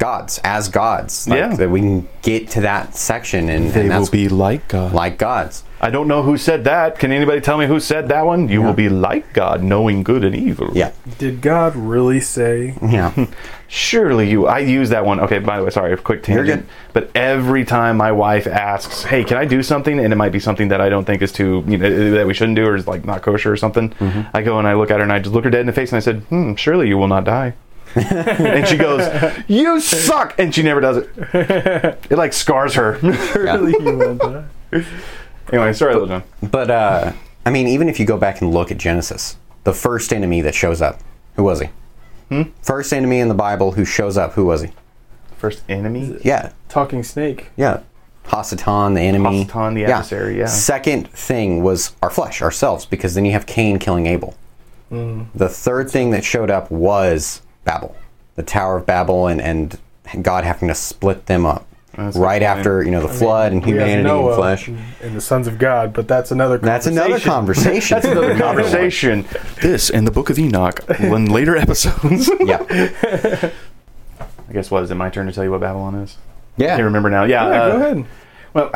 gods 0.00 0.40
as 0.42 0.68
gods. 0.68 1.28
Like, 1.28 1.38
Yeah. 1.38 1.54
that 1.56 1.70
we 1.70 1.80
can 1.80 2.08
get 2.22 2.48
to 2.50 2.62
that 2.62 2.96
section 2.96 3.48
and, 3.48 3.70
They 3.72 3.82
and 3.88 3.90
will 4.00 4.10
be 4.10 4.28
like 4.28 4.66
God. 4.66 4.92
like 4.92 5.16
gods. 5.18 5.62
I 5.82 5.88
don't 5.90 6.08
know 6.08 6.22
who 6.22 6.36
said 6.36 6.64
that. 6.64 6.98
Can 6.98 7.10
anybody 7.10 7.40
tell 7.40 7.56
me 7.56 7.66
who 7.66 7.80
said 7.80 8.08
that 8.08 8.26
one? 8.26 8.48
You 8.48 8.60
will 8.60 8.74
be 8.74 8.88
like 8.90 9.32
God, 9.32 9.62
knowing 9.62 10.02
good 10.02 10.24
and 10.24 10.34
evil. 10.34 10.68
Yeah, 10.74 10.90
Did 11.18 11.40
God 11.40 11.74
really 11.76 12.20
say? 12.20 12.74
yeah. 12.82 13.12
Surely 13.66 14.28
you. 14.28 14.46
I 14.46 14.58
use 14.58 14.90
that 14.90 15.06
one. 15.06 15.20
Okay, 15.20 15.38
by 15.38 15.56
the 15.58 15.64
way, 15.64 15.70
sorry, 15.70 15.92
a 15.92 15.96
quick 15.96 16.26
You're 16.28 16.38
tangent. 16.44 16.66
But 16.92 17.10
every 17.14 17.64
time 17.64 17.96
my 17.96 18.12
wife 18.12 18.46
asks, 18.46 19.04
"Hey, 19.04 19.22
can 19.24 19.36
I 19.38 19.44
do 19.46 19.62
something?" 19.62 19.98
and 20.00 20.12
it 20.12 20.16
might 20.16 20.32
be 20.32 20.40
something 20.40 20.68
that 20.68 20.80
I 20.82 20.88
don't 20.90 21.04
think 21.06 21.22
is 21.22 21.32
too, 21.32 21.64
you 21.66 21.78
know, 21.78 22.10
that 22.16 22.26
we 22.26 22.34
shouldn't 22.34 22.56
do 22.56 22.66
or 22.66 22.74
is 22.76 22.86
like 22.88 23.04
not 23.06 23.22
kosher 23.22 23.50
or 23.52 23.56
something, 23.56 23.94
I 24.34 24.42
go 24.42 24.58
and 24.58 24.66
I 24.68 24.74
look 24.74 24.90
at 24.90 24.98
her 24.98 25.04
and 25.04 25.12
I 25.12 25.18
just 25.20 25.32
look 25.34 25.44
her 25.44 25.50
dead 25.50 25.60
in 25.60 25.66
the 25.66 25.72
face 25.72 25.92
and 25.92 25.96
I 25.96 26.00
said, 26.00 26.22
"Hmm, 26.28 26.56
surely 26.56 26.88
you 26.88 26.98
will 26.98 27.08
not 27.08 27.24
die." 27.24 27.54
and 27.96 28.66
she 28.68 28.76
goes, 28.76 29.02
"You 29.48 29.80
suck," 29.80 30.34
and 30.38 30.54
she 30.54 30.62
never 30.62 30.80
does 30.80 30.98
it. 30.98 31.08
It 32.10 32.16
like 32.18 32.32
scars 32.32 32.74
her. 32.74 32.98
Really, 33.34 33.72
you 33.72 33.98
want 33.98 34.18
that? 34.20 34.84
anyway, 35.52 35.72
sorry, 35.72 35.94
little 35.94 36.08
John. 36.08 36.22
But 36.42 36.70
uh, 36.70 37.12
I 37.44 37.50
mean, 37.50 37.66
even 37.66 37.88
if 37.88 37.98
you 37.98 38.06
go 38.06 38.16
back 38.16 38.40
and 38.40 38.52
look 38.52 38.70
at 38.70 38.78
Genesis, 38.78 39.36
the 39.64 39.72
first 39.72 40.12
enemy 40.12 40.40
that 40.42 40.54
shows 40.54 40.80
up, 40.80 41.00
who 41.36 41.42
was 41.44 41.60
he? 41.60 41.68
Hmm? 42.28 42.42
First 42.62 42.92
enemy 42.92 43.18
in 43.18 43.28
the 43.28 43.34
Bible 43.34 43.72
who 43.72 43.84
shows 43.84 44.16
up, 44.16 44.32
who 44.34 44.44
was 44.46 44.62
he? 44.62 44.70
First 45.36 45.62
enemy. 45.68 46.16
Yeah, 46.22 46.52
Talking 46.68 47.02
snake. 47.02 47.48
yeah. 47.56 47.80
Hasatan, 48.26 48.94
the 48.94 49.00
enemy. 49.00 49.46
Hasatan, 49.46 49.74
the 49.74 49.86
adversary, 49.86 50.38
yeah. 50.38 50.46
Second 50.46 51.08
thing 51.10 51.64
was 51.64 51.96
our 52.02 52.10
flesh, 52.10 52.40
ourselves, 52.42 52.86
because 52.86 53.14
then 53.14 53.24
you 53.24 53.32
have 53.32 53.46
Cain 53.46 53.78
killing 53.80 54.06
Abel. 54.06 54.36
Hmm. 54.90 55.22
The 55.34 55.48
third 55.48 55.90
thing 55.90 56.10
that 56.10 56.22
showed 56.24 56.50
up 56.50 56.70
was 56.70 57.42
Babel, 57.64 57.96
the 58.36 58.42
Tower 58.42 58.76
of 58.76 58.86
Babel, 58.86 59.26
and, 59.26 59.40
and 59.40 59.78
God 60.22 60.44
having 60.44 60.68
to 60.68 60.74
split 60.74 61.26
them 61.26 61.44
up. 61.46 61.66
That's 61.96 62.16
right 62.16 62.38
good 62.38 62.44
after 62.46 62.82
you 62.84 62.92
know 62.92 63.00
the 63.02 63.08
flood 63.12 63.52
and 63.52 63.64
humanity 63.64 64.08
and 64.08 64.34
flesh. 64.36 64.68
and 64.68 65.16
the 65.16 65.20
sons 65.20 65.48
of 65.48 65.58
God, 65.58 65.92
but 65.92 66.06
that's 66.06 66.30
another. 66.30 66.56
That's 66.56 66.86
another 66.86 67.18
conversation. 67.18 67.94
That's 68.00 68.06
another 68.06 68.38
conversation. 68.38 69.26
This 69.60 69.90
and 69.90 70.06
the 70.06 70.12
Book 70.12 70.30
of 70.30 70.38
Enoch 70.38 70.80
in 71.00 71.26
later 71.32 71.56
episodes. 71.56 72.30
yeah, 72.40 72.64
I 74.48 74.52
guess 74.52 74.70
what 74.70 74.84
is 74.84 74.90
it? 74.90 74.94
My 74.94 75.10
turn 75.10 75.26
to 75.26 75.32
tell 75.32 75.44
you 75.44 75.50
what 75.50 75.60
Babylon 75.60 75.96
is. 75.96 76.16
yeah. 76.56 76.66
I 76.66 76.76
can't 76.76 76.84
remember 76.84 77.10
now. 77.10 77.24
Yeah, 77.24 77.48
Yeah, 77.48 77.60
uh, 77.62 77.70
go 77.72 77.76
ahead. 77.76 78.06
Well, 78.54 78.70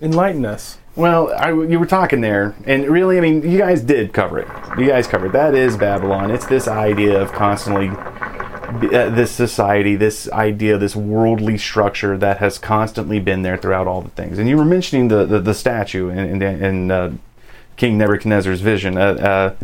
Enlighten 0.00 0.44
us. 0.44 0.78
Well, 0.94 1.32
I, 1.34 1.48
you 1.50 1.78
were 1.78 1.86
talking 1.86 2.20
there, 2.22 2.54
and 2.64 2.86
really, 2.88 3.18
I 3.18 3.20
mean, 3.20 3.42
you 3.48 3.58
guys 3.58 3.82
did 3.82 4.12
cover 4.14 4.38
it. 4.38 4.48
You 4.78 4.86
guys 4.86 5.06
covered 5.06 5.32
that 5.32 5.54
is 5.54 5.76
Babylon. 5.76 6.30
It's 6.30 6.46
this 6.46 6.66
idea 6.66 7.20
of 7.20 7.32
constantly 7.32 7.88
uh, 7.90 9.10
this 9.10 9.30
society, 9.30 9.94
this 9.94 10.30
idea, 10.32 10.78
this 10.78 10.96
worldly 10.96 11.58
structure 11.58 12.16
that 12.18 12.38
has 12.38 12.58
constantly 12.58 13.20
been 13.20 13.42
there 13.42 13.56
throughout 13.58 13.86
all 13.86 14.00
the 14.00 14.10
things. 14.10 14.38
And 14.38 14.48
you 14.48 14.56
were 14.56 14.64
mentioning 14.64 15.08
the 15.08 15.24
the, 15.26 15.40
the 15.40 15.54
statue 15.54 16.08
and 16.08 16.42
in, 16.42 16.64
in 16.64 16.90
uh, 16.90 17.12
King 17.76 17.98
Nebuchadnezzar's 17.98 18.62
vision. 18.62 18.96
Uh, 18.96 19.00
uh, 19.00 19.54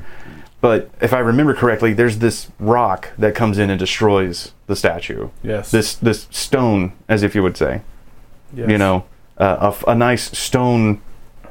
but 0.61 0.91
if 1.01 1.13
I 1.13 1.19
remember 1.19 1.55
correctly, 1.55 1.93
there's 1.95 2.19
this 2.19 2.49
rock 2.61 3.09
that 3.19 3.35
comes 3.35 3.59
in 3.59 3.69
and 3.71 3.79
destroys 3.79 4.53
the 4.67 4.77
statue. 4.77 5.31
Yes. 5.43 5.71
This 5.71 5.95
this 5.95 6.29
stone, 6.31 6.93
as 7.09 7.23
if 7.23 7.35
you 7.35 7.43
would 7.43 7.57
say 7.57 7.81
Yes. 8.55 8.69
you 8.69 8.77
know, 8.79 9.05
uh, 9.43 9.57
a 9.61 9.69
f- 9.69 9.85
a, 9.89 9.95
nice 9.95 10.37
stone 10.39 11.01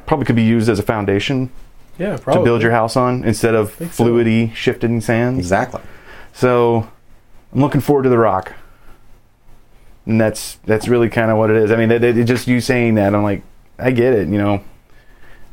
probably 0.05 0.25
could 0.25 0.35
be 0.35 0.43
used 0.43 0.69
as 0.69 0.79
a 0.79 0.83
foundation 0.83 1.49
Yeah, 1.97 2.17
probably. 2.17 2.41
to 2.41 2.43
build 2.45 2.61
your 2.61 2.71
house 2.71 2.95
on 2.95 3.23
instead 3.23 3.53
of 3.55 3.73
Think 3.73 3.93
so. 3.93 4.03
fluidy, 4.05 4.53
shifting 4.55 5.01
sands. 5.01 5.39
exactly. 5.39 5.81
So 6.33 6.87
I'm 7.53 7.59
looking 7.61 7.81
forward 7.81 8.03
to 8.03 8.09
the 8.09 8.17
rock, 8.17 8.53
and 10.05 10.19
that's 10.19 10.55
that's 10.65 10.87
really 10.87 11.09
kind 11.09 11.29
of 11.31 11.37
what 11.37 11.49
it 11.49 11.57
is. 11.57 11.71
I 11.71 11.75
mean, 11.75 11.91
it, 11.91 12.03
it, 12.03 12.23
just 12.25 12.47
you 12.47 12.61
saying 12.61 12.95
that, 12.95 13.13
I'm 13.13 13.23
like, 13.23 13.43
I 13.77 13.91
get 13.91 14.13
it. 14.13 14.27
You 14.29 14.37
know, 14.37 14.63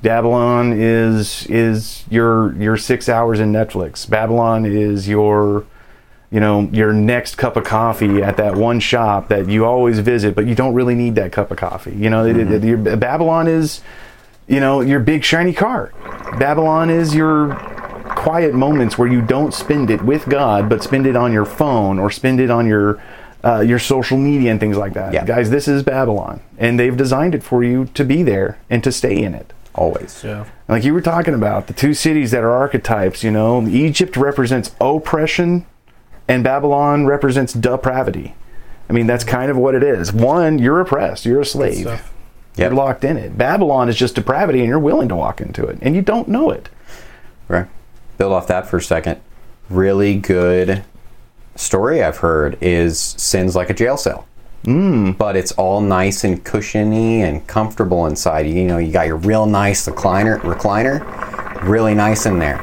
Babylon 0.03 0.73
is 0.73 1.47
is 1.49 2.05
your 2.09 2.55
your 2.55 2.77
six 2.77 3.09
hours 3.09 3.41
in 3.41 3.53
Netflix. 3.53 4.09
Babylon 4.09 4.65
is 4.65 5.09
your 5.09 5.67
you 6.31 6.41
know 6.41 6.69
your 6.73 6.93
next 6.93 7.37
cup 7.37 7.57
of 7.57 7.65
coffee 7.65 8.23
at 8.23 8.37
that 8.37 8.55
one 8.57 8.81
shop 8.81 9.29
that 9.29 9.49
you 9.49 9.65
always 9.65 9.99
visit, 10.01 10.35
but 10.35 10.47
you 10.47 10.55
don't 10.55 10.75
really 10.75 10.95
need 10.95 11.15
that 11.15 11.33
cup 11.33 11.51
of 11.51 11.57
coffee. 11.57 11.95
You 11.95 12.11
know, 12.11 12.25
it- 12.27 12.37
it- 12.37 12.65
your, 12.65 12.77
Babylon 12.79 13.49
is 13.49 13.81
you 14.47 14.61
know 14.61 14.81
your 14.81 15.01
big 15.01 15.25
shiny 15.25 15.53
car. 15.53 15.93
Babylon 16.39 16.91
is 16.91 17.15
your 17.15 17.55
quiet 18.17 18.55
moments 18.55 18.99
where 18.99 19.09
you 19.09 19.23
don't 19.23 19.55
spend 19.55 19.91
it 19.91 20.03
with 20.03 20.29
God, 20.29 20.69
but 20.69 20.83
spend 20.83 21.07
it 21.07 21.17
on 21.17 21.33
your 21.33 21.45
phone 21.45 21.99
or 21.99 22.11
spend 22.11 22.41
it 22.41 22.51
on 22.51 22.67
your 22.67 23.01
uh, 23.45 23.61
your 23.61 23.79
social 23.79 24.19
media 24.19 24.51
and 24.51 24.59
things 24.59 24.77
like 24.77 24.95
that. 24.95 25.13
Yeah. 25.15 25.25
Guys, 25.25 25.49
this 25.51 25.69
is 25.69 25.83
Babylon, 25.83 26.41
and 26.59 26.79
they've 26.79 26.97
designed 26.97 27.35
it 27.35 27.43
for 27.43 27.63
you 27.63 27.87
to 27.95 28.05
be 28.05 28.23
there 28.23 28.59
and 28.69 28.83
to 28.85 28.91
stay 28.91 29.17
in 29.23 29.33
it. 29.35 29.53
Always. 29.75 30.23
Yeah. 30.25 30.45
Like 30.67 30.83
you 30.83 30.93
were 30.93 31.01
talking 31.01 31.35
about, 31.35 31.69
the 31.69 31.73
two 31.73 31.95
cities 31.95 32.33
that 32.33 32.43
are 32.43 32.51
archetypes, 32.51 33.23
you 33.23 33.31
know, 33.31 33.65
Egypt 33.69 34.17
represents 34.17 34.73
oppression 34.81 35.67
and 36.29 36.45
Babylon 36.45 37.07
represents 37.07 37.53
depravity. 37.53 38.35
I 38.89 38.93
mean, 38.93 39.07
that's 39.07 39.25
kind 39.25 39.51
of 39.51 39.57
what 39.57 39.75
it 39.75 39.83
is. 39.83 40.13
One, 40.13 40.59
you're 40.59 40.81
oppressed, 40.81 41.27
you're 41.27 41.41
a 41.41 41.47
slave. 41.47 41.87
Yep. 41.87 42.01
You're 42.57 42.71
locked 42.71 43.05
in 43.05 43.17
it. 43.17 43.39
Babylon 43.39 43.89
is 43.89 43.97
just 43.97 44.15
depravity 44.17 44.61
and 44.61 44.69
you're 44.69 44.79
willing 44.79 45.09
to 45.09 45.17
walk 45.17 45.41
into 45.41 45.65
it 45.67 45.79
and 45.81 45.95
you 45.95 46.03
don't 46.03 46.29
know 46.29 46.51
it. 46.51 46.69
Right. 47.47 47.67
Build 48.17 48.33
off 48.33 48.49
that 48.49 48.67
for 48.67 48.79
a 48.79 48.83
second. 48.83 49.21
Really 49.71 50.17
good 50.17 50.85
story 51.55 52.03
I've 52.03 52.19
heard 52.19 52.59
is 52.61 52.99
Sin's 52.99 53.55
like 53.55 53.71
a 53.71 53.75
jail 53.75 53.97
cell. 53.97 54.27
Mm. 54.65 55.17
But 55.17 55.37
it's 55.37 55.53
all 55.53 55.81
nice 55.81 56.25
and 56.25 56.45
cushiony 56.45 57.23
and 57.23 57.47
comfortable 57.47 58.07
inside. 58.07 58.47
You 58.47 58.65
know, 58.65 58.79
you 58.79 58.91
got 58.91 59.07
your 59.07 59.17
real 59.17 59.47
nice 59.47 59.87
recliner, 59.87 60.41
recliner, 60.41 61.63
really 61.63 61.95
nice 61.95 62.27
in 62.27 62.41
there. 62.41 62.59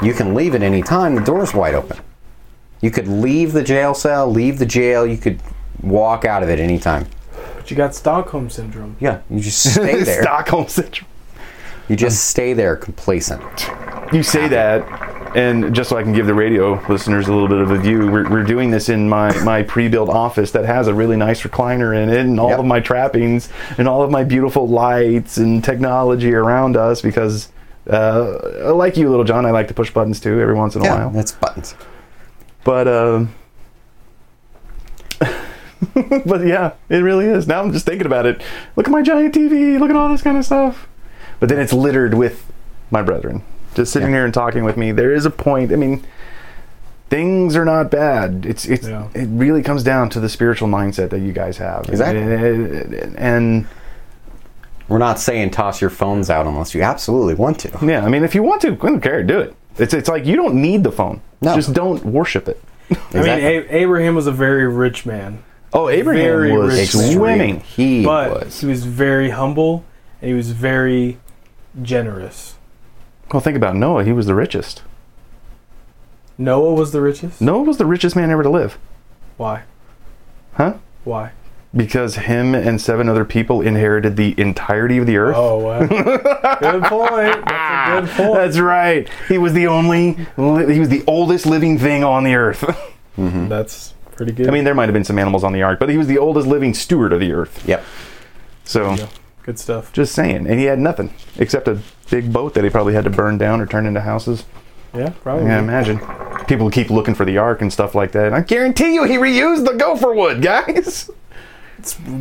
You 0.00 0.14
can 0.14 0.34
leave 0.34 0.54
at 0.54 0.62
any 0.62 0.82
time. 0.82 1.16
The 1.16 1.22
door's 1.22 1.54
wide 1.54 1.74
open. 1.74 1.98
You 2.84 2.90
could 2.90 3.08
leave 3.08 3.52
the 3.52 3.62
jail 3.62 3.94
cell, 3.94 4.30
leave 4.30 4.58
the 4.58 4.66
jail. 4.66 5.06
You 5.06 5.16
could 5.16 5.40
walk 5.82 6.24
out 6.26 6.42
of 6.42 6.50
it 6.50 6.58
anytime. 6.60 7.06
But 7.56 7.70
you 7.70 7.76
got 7.78 7.94
Stockholm 7.94 8.50
syndrome. 8.50 8.96
Yeah, 9.00 9.20
you 9.30 9.40
just 9.40 9.72
stay 9.72 10.02
there. 10.04 10.22
Stockholm 10.22 10.68
syndrome. 10.68 11.08
You 11.88 11.96
just 11.96 12.24
stay 12.28 12.52
there 12.52 12.76
complacent. 12.76 13.42
You 14.12 14.22
say 14.22 14.48
that, 14.48 15.36
and 15.36 15.74
just 15.74 15.88
so 15.90 15.96
I 15.96 16.02
can 16.02 16.12
give 16.12 16.26
the 16.26 16.34
radio 16.34 16.74
listeners 16.88 17.26
a 17.28 17.32
little 17.32 17.48
bit 17.48 17.58
of 17.58 17.70
a 17.70 17.78
view, 17.78 18.10
we're, 18.10 18.28
we're 18.30 18.42
doing 18.44 18.70
this 18.70 18.88
in 18.90 19.08
my, 19.08 19.34
my 19.44 19.62
pre-built 19.62 20.08
office 20.10 20.50
that 20.52 20.64
has 20.66 20.86
a 20.86 20.94
really 20.94 21.16
nice 21.16 21.40
recliner 21.42 21.96
in 22.00 22.10
it, 22.10 22.18
and 22.18 22.38
all 22.38 22.50
Yep. 22.50 22.58
of 22.60 22.64
my 22.66 22.80
trappings, 22.80 23.48
and 23.78 23.88
all 23.88 24.02
of 24.02 24.10
my 24.10 24.24
beautiful 24.24 24.68
lights 24.68 25.38
and 25.38 25.64
technology 25.64 26.34
around 26.34 26.76
us. 26.76 27.00
Because, 27.02 27.48
uh, 27.90 28.74
like 28.74 28.96
you, 28.98 29.08
little 29.08 29.24
John, 29.24 29.44
I 29.46 29.50
like 29.52 29.68
to 29.68 29.74
push 29.74 29.90
buttons 29.90 30.20
too 30.20 30.38
every 30.40 30.54
once 30.54 30.76
in 30.76 30.82
a 30.82 30.84
Yeah, 30.84 30.96
while. 31.06 31.10
that's 31.10 31.32
buttons. 31.32 31.74
But, 32.64 32.88
uh, 32.88 33.26
but 36.26 36.46
yeah, 36.46 36.72
it 36.88 36.98
really 36.98 37.26
is. 37.26 37.46
Now 37.46 37.60
I'm 37.62 37.72
just 37.72 37.86
thinking 37.86 38.06
about 38.06 38.26
it. 38.26 38.42
Look 38.76 38.86
at 38.86 38.90
my 38.92 39.02
giant 39.02 39.34
TV. 39.34 39.78
Look 39.78 39.90
at 39.90 39.96
all 39.96 40.08
this 40.08 40.22
kind 40.22 40.36
of 40.38 40.44
stuff. 40.44 40.88
But 41.40 41.48
then 41.48 41.58
it's 41.58 41.72
littered 41.72 42.14
with 42.14 42.50
my 42.90 43.02
brethren 43.02 43.42
just 43.74 43.92
sitting 43.92 44.08
Yeah. 44.10 44.16
here 44.18 44.24
and 44.24 44.32
talking 44.32 44.64
with 44.64 44.76
me. 44.76 44.92
There 44.92 45.12
is 45.12 45.26
a 45.26 45.30
point. 45.30 45.72
I 45.72 45.76
mean, 45.76 46.04
things 47.10 47.56
are 47.56 47.64
not 47.64 47.90
bad. 47.90 48.46
It's 48.48 48.64
it's 48.66 48.86
Yeah. 48.88 49.08
it 49.14 49.28
really 49.30 49.62
comes 49.62 49.82
down 49.82 50.08
to 50.10 50.20
the 50.20 50.28
spiritual 50.28 50.68
mindset 50.68 51.10
that 51.10 51.20
you 51.20 51.32
guys 51.32 51.58
have. 51.58 51.88
Exactly. 51.88 52.22
And, 52.22 53.16
and 53.18 53.66
We're 54.88 54.98
not 54.98 55.18
saying 55.18 55.50
toss 55.50 55.80
your 55.80 55.90
phones 55.90 56.30
out 56.30 56.46
unless 56.46 56.74
you 56.74 56.82
absolutely 56.82 57.34
want 57.34 57.58
to. 57.60 57.70
yeah, 57.82 58.04
I 58.04 58.08
mean, 58.08 58.22
if 58.24 58.34
you 58.34 58.42
want 58.42 58.62
to, 58.62 58.72
I 58.72 58.74
don't 58.76 59.00
care, 59.00 59.22
do 59.22 59.38
it. 59.40 59.54
It's 59.76 59.92
it's 59.92 60.08
like 60.08 60.24
you 60.24 60.36
don't 60.36 60.54
need 60.54 60.84
the 60.84 60.92
phone. 60.92 61.20
No. 61.44 61.54
Just 61.54 61.72
don't 61.72 62.04
worship 62.04 62.48
it. 62.48 62.62
I 63.12 63.14
mean, 63.14 63.24
A- 63.28 63.66
Abraham 63.76 64.14
was 64.14 64.26
a 64.26 64.32
very 64.32 64.66
rich 64.68 65.06
man, 65.06 65.42
Oh, 65.72 65.88
Abraham 65.88 66.22
Very 66.22 66.52
was 66.56 66.74
rich 66.76 66.94
man. 66.94 67.12
swimming. 67.12 67.60
He 67.60 68.04
but 68.04 68.44
was. 68.44 68.60
he 68.60 68.66
was 68.68 68.84
very 68.84 69.30
humble 69.30 69.84
and 70.22 70.28
he 70.30 70.34
was 70.36 70.52
very 70.52 71.18
generous. 71.82 72.54
Well, 73.32 73.40
think 73.40 73.56
about 73.56 73.74
Noah. 73.74 74.04
He 74.04 74.12
was 74.12 74.26
the 74.26 74.34
richest. 74.36 74.82
Noah 76.38 76.74
was 76.74 76.92
the 76.92 77.00
richest. 77.00 77.40
Noah 77.40 77.62
was 77.62 77.78
the 77.78 77.86
richest 77.86 78.14
man 78.14 78.30
ever 78.30 78.42
to 78.42 78.50
live. 78.50 78.78
Why? 79.36 79.62
Huh? 80.54 80.74
Why? 81.04 81.32
Because 81.76 82.14
him 82.14 82.54
and 82.54 82.80
seven 82.80 83.08
other 83.08 83.24
people 83.24 83.60
inherited 83.60 84.16
the 84.16 84.38
entirety 84.38 84.98
of 84.98 85.06
the 85.06 85.16
earth. 85.16 85.34
Oh, 85.36 85.58
wow. 85.58 85.80
good 86.60 86.82
point. 86.84 87.44
That's 87.46 88.06
a 88.06 88.06
good 88.06 88.10
ah, 88.10 88.14
point. 88.16 88.34
That's 88.34 88.58
right. 88.58 89.08
He 89.28 89.38
was 89.38 89.52
the 89.54 89.66
only, 89.66 90.12
he 90.12 90.78
was 90.78 90.88
the 90.88 91.02
oldest 91.06 91.46
living 91.46 91.78
thing 91.78 92.04
on 92.04 92.24
the 92.24 92.34
earth. 92.34 92.64
Mm-hmm. 93.16 93.46
That's 93.46 93.94
pretty 94.16 94.32
good. 94.32 94.48
I 94.48 94.50
mean, 94.50 94.64
there 94.64 94.74
might 94.74 94.86
have 94.86 94.92
been 94.92 95.04
some 95.04 95.20
animals 95.20 95.44
on 95.44 95.52
the 95.52 95.62
ark, 95.62 95.78
but 95.78 95.88
he 95.88 95.96
was 95.96 96.08
the 96.08 96.18
oldest 96.18 96.48
living 96.48 96.74
steward 96.74 97.12
of 97.12 97.20
the 97.20 97.30
earth. 97.30 97.64
Yep. 97.64 97.84
So, 98.64 98.94
Yeah. 98.94 99.06
good 99.44 99.56
stuff. 99.56 99.92
just 99.92 100.12
saying. 100.16 100.48
And 100.48 100.58
he 100.58 100.64
had 100.64 100.80
nothing 100.80 101.14
except 101.36 101.68
a 101.68 101.78
big 102.10 102.32
boat 102.32 102.54
that 102.54 102.64
he 102.64 102.70
probably 102.70 102.94
had 102.94 103.04
to 103.04 103.10
burn 103.10 103.38
down 103.38 103.60
or 103.60 103.66
turn 103.66 103.86
into 103.86 104.00
houses. 104.00 104.46
Yeah, 104.94 105.10
probably. 105.22 105.46
Yeah, 105.46 105.60
imagine. 105.60 106.00
People 106.46 106.70
keep 106.70 106.90
looking 106.90 107.14
for 107.14 107.24
the 107.24 107.38
ark 107.38 107.62
and 107.62 107.72
stuff 107.72 107.94
like 107.94 108.10
that. 108.12 108.32
I 108.32 108.40
guarantee 108.40 108.94
you 108.94 109.04
he 109.04 109.14
reused 109.16 109.64
the 109.64 109.74
gopher 109.74 110.12
wood, 110.12 110.42
guys. 110.42 111.08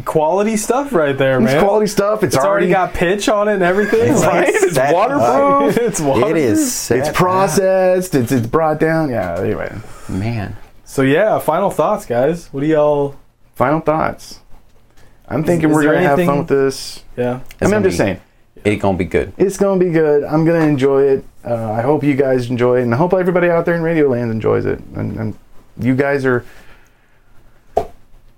Quality 0.06 0.58
stuff 0.58 0.94
right 0.94 1.18
there, 1.18 1.40
man. 1.40 1.56
It's 1.56 1.64
quality 1.64 1.88
stuff. 1.88 2.24
It's, 2.24 2.36
It's 2.36 2.44
already 2.44 2.70
got 2.70 2.94
pitch 2.94 3.30
on 3.30 3.48
it 3.48 3.56
and 3.56 3.64
everything. 3.64 4.12
It's 4.14 4.24
right. 4.26 4.48
It's 4.48 4.76
set 4.76 4.94
waterproof. 4.94 5.78
it's 5.88 6.00
water. 6.00 6.30
It 6.30 6.38
is. 6.38 6.74
Set 6.74 7.00
It's 7.00 7.18
processed. 7.18 8.16
It's 8.16 8.32
it's 8.32 8.48
brought 8.48 8.80
down. 8.80 9.10
Yeah. 9.10 9.40
Anyway. 9.40 9.76
Man. 10.10 10.58
So 10.86 11.02
yeah, 11.02 11.40
final 11.40 11.70
thoughts, 11.72 12.06
guys. 12.06 12.48
What 12.54 12.62
do 12.62 12.68
y'all? 12.68 13.16
final 13.56 13.80
thoughts. 13.80 14.40
I'm 15.28 15.44
thinking 15.44 15.70
is 15.70 15.76
we're 15.76 15.84
gonna 15.84 16.02
have 16.02 16.20
fun 16.24 16.40
with 16.40 16.48
this. 16.48 17.04
Yeah. 17.18 17.40
I 17.62 17.66
mean, 17.66 17.76
I'm 17.76 17.84
just 17.84 17.94
be- 17.94 17.98
saying 17.98 18.22
It 18.64 18.76
gonna 18.78 18.98
be 18.98 19.06
good. 19.06 19.34
it's 19.38 19.58
gonna 19.58 19.80
be 19.80 19.92
good. 19.92 20.24
I'm 20.24 20.46
gonna 20.46 20.66
enjoy 20.66 21.04
it. 21.04 21.26
Uh, 21.46 21.72
I 21.72 21.82
hope 21.82 22.04
you 22.04 22.16
guys 22.16 22.50
enjoy 22.50 22.80
it, 22.80 22.84
and 22.84 22.94
I 22.94 22.98
hope 22.98 23.14
everybody 23.14 23.50
out 23.50 23.66
there 23.66 23.76
in 23.76 23.82
Radio 23.82 24.08
Land 24.10 24.32
enjoys 24.32 24.66
it. 24.66 24.80
And, 24.96 25.18
and 25.18 25.38
you 25.80 25.96
guys 25.96 26.26
are 26.26 26.46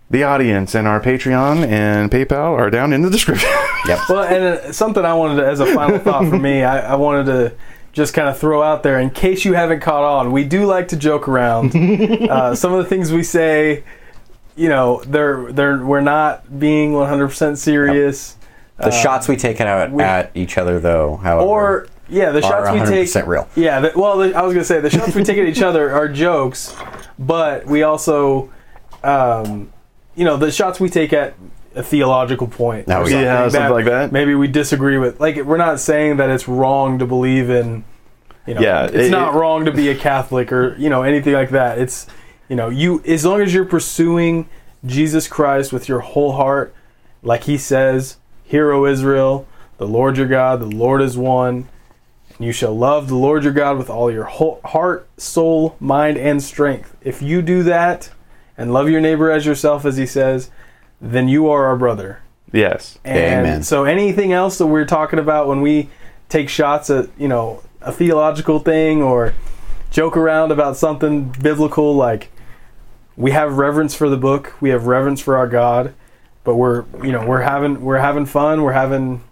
the 0.09 0.23
audience, 0.23 0.75
and 0.75 0.87
our 0.87 0.99
Patreon 1.01 1.65
and 1.67 2.11
PayPal 2.11 2.51
are 2.57 2.69
down 2.69 2.93
in 2.93 3.01
the 3.01 3.09
description. 3.09 3.49
Yep. 3.87 3.99
Well, 4.09 4.23
and 4.23 4.43
uh, 4.43 4.71
something 4.71 5.05
I 5.05 5.13
wanted 5.13 5.35
to, 5.41 5.45
as 5.47 5.59
a 5.59 5.67
final 5.67 5.99
thought 5.99 6.27
for 6.27 6.39
me, 6.39 6.63
I, 6.63 6.93
I 6.93 6.95
wanted 6.95 7.25
to 7.27 7.55
just 7.93 8.15
kind 8.15 8.27
of 8.27 8.35
throw 8.39 8.63
out 8.63 8.81
there 8.81 8.99
in 8.99 9.11
case 9.11 9.45
you 9.45 9.53
haven't 9.53 9.81
caught 9.81 10.03
on. 10.03 10.31
We 10.31 10.43
do 10.43 10.65
like 10.65 10.87
to 10.87 10.97
joke 10.97 11.27
around. 11.27 11.75
uh, 11.75 12.55
some 12.55 12.73
of 12.73 12.79
the 12.83 12.89
things 12.89 13.11
we 13.11 13.21
say, 13.21 13.83
you 14.55 14.69
know, 14.69 15.03
they're 15.03 15.51
they're 15.51 15.85
we're 15.85 16.01
not 16.01 16.57
being 16.59 16.93
100% 16.93 17.57
serious. 17.57 18.37
The 18.77 18.89
shots 18.89 19.27
we 19.27 19.35
take 19.37 19.61
out 19.61 19.91
we- 19.91 20.01
at 20.01 20.31
each 20.33 20.57
other, 20.57 20.79
though, 20.79 21.17
however, 21.17 21.45
Or 21.47 21.87
yeah, 22.09 22.31
the 22.31 22.41
shots 22.41 22.67
are 22.67 22.73
we 22.73 22.79
100% 22.79 23.13
take. 23.13 23.27
real. 23.27 23.47
Yeah, 23.55 23.81
the, 23.81 23.91
well, 23.95 24.17
the, 24.17 24.33
I 24.33 24.41
was 24.41 24.53
gonna 24.53 24.65
say 24.65 24.79
the 24.79 24.89
shots 24.89 25.13
we 25.13 25.23
take 25.23 25.37
at 25.37 25.45
each 25.45 25.61
other 25.61 25.91
are 25.91 26.07
jokes, 26.07 26.75
but 27.19 27.67
we 27.67 27.83
also, 27.83 28.51
um, 29.03 29.71
you 30.15 30.25
know, 30.25 30.37
the 30.37 30.51
shots 30.51 30.79
we 30.79 30.89
take 30.89 31.13
at 31.13 31.33
a 31.75 31.83
theological 31.83 32.47
point. 32.47 32.85
Oh, 32.89 33.01
or 33.01 33.09
yeah. 33.09 33.21
Yeah, 33.21 33.49
something 33.49 33.71
like 33.73 33.85
that. 33.85 34.11
Maybe 34.11 34.33
we 34.35 34.47
disagree 34.47 34.97
with. 34.97 35.19
Like, 35.19 35.35
we're 35.37 35.57
not 35.57 35.79
saying 35.79 36.17
that 36.17 36.29
it's 36.29 36.47
wrong 36.47 36.99
to 36.99 37.05
believe 37.05 37.49
in. 37.49 37.83
You 38.47 38.53
know, 38.53 38.61
Yeah, 38.61 38.85
it's 38.85 39.07
it- 39.07 39.11
not 39.11 39.33
it- 39.33 39.37
wrong 39.37 39.65
to 39.65 39.71
be 39.71 39.89
a 39.89 39.95
Catholic 39.95 40.51
or 40.51 40.75
you 40.77 40.89
know 40.89 41.01
anything 41.03 41.33
like 41.33 41.49
that. 41.49 41.79
It's 41.79 42.05
you 42.47 42.55
know 42.55 42.69
you 42.69 43.01
as 43.05 43.25
long 43.25 43.41
as 43.41 43.53
you're 43.53 43.65
pursuing 43.65 44.47
Jesus 44.85 45.27
Christ 45.27 45.73
with 45.73 45.89
your 45.89 46.01
whole 46.01 46.33
heart, 46.33 46.73
like 47.23 47.45
He 47.45 47.57
says, 47.57 48.17
"Hear, 48.43 48.71
O 48.71 48.85
Israel, 48.85 49.47
the 49.79 49.87
Lord 49.87 50.17
your 50.17 50.27
God, 50.27 50.59
the 50.61 50.65
Lord 50.67 51.01
is 51.01 51.17
one." 51.17 51.67
And 52.37 52.45
you 52.45 52.51
shall 52.51 52.77
love 52.77 53.07
the 53.07 53.15
Lord 53.15 53.43
your 53.45 53.53
God 53.53 53.77
with 53.77 53.89
all 53.89 54.11
your 54.11 54.25
whole 54.25 54.59
heart, 54.65 55.07
soul, 55.17 55.75
mind, 55.79 56.17
and 56.17 56.43
strength. 56.43 56.95
If 57.01 57.21
you 57.23 57.41
do 57.41 57.63
that 57.63 58.11
and 58.57 58.71
love 58.73 58.89
your 58.89 59.01
neighbor 59.01 59.29
as 59.31 59.45
yourself, 59.45 59.85
as 59.85 59.97
he 59.97 60.05
says, 60.05 60.49
then 61.01 61.27
you 61.27 61.49
are 61.49 61.65
our 61.65 61.75
brother. 61.75 62.19
yes. 62.51 62.97
And 63.03 63.45
Amen. 63.45 63.63
so 63.63 63.83
anything 63.83 64.31
else 64.33 64.57
that 64.57 64.67
we're 64.67 64.85
talking 64.85 65.19
about 65.19 65.47
when 65.47 65.61
we 65.61 65.89
take 66.29 66.49
shots 66.49 66.89
at, 66.89 67.09
you 67.17 67.27
know, 67.27 67.61
a 67.81 67.91
theological 67.91 68.59
thing 68.59 69.01
or 69.03 69.33
joke 69.91 70.15
around 70.17 70.51
about 70.51 70.75
something 70.77 71.25
biblical, 71.41 71.95
like 71.95 72.31
we 73.17 73.31
have 73.31 73.57
reverence 73.57 73.93
for 73.93 74.09
the 74.09 74.17
book, 74.17 74.53
we 74.61 74.69
have 74.69 74.87
reverence 74.87 75.21
for 75.21 75.37
our 75.37 75.47
God, 75.47 75.93
but 76.43 76.55
we're, 76.55 76.85
you 77.03 77.11
know, 77.11 77.25
we're 77.25 77.41
having 77.41 77.81
we're 77.81 77.99
having 77.99 78.25
fun, 78.25 78.61
we're 78.63 78.71
having 78.73 79.23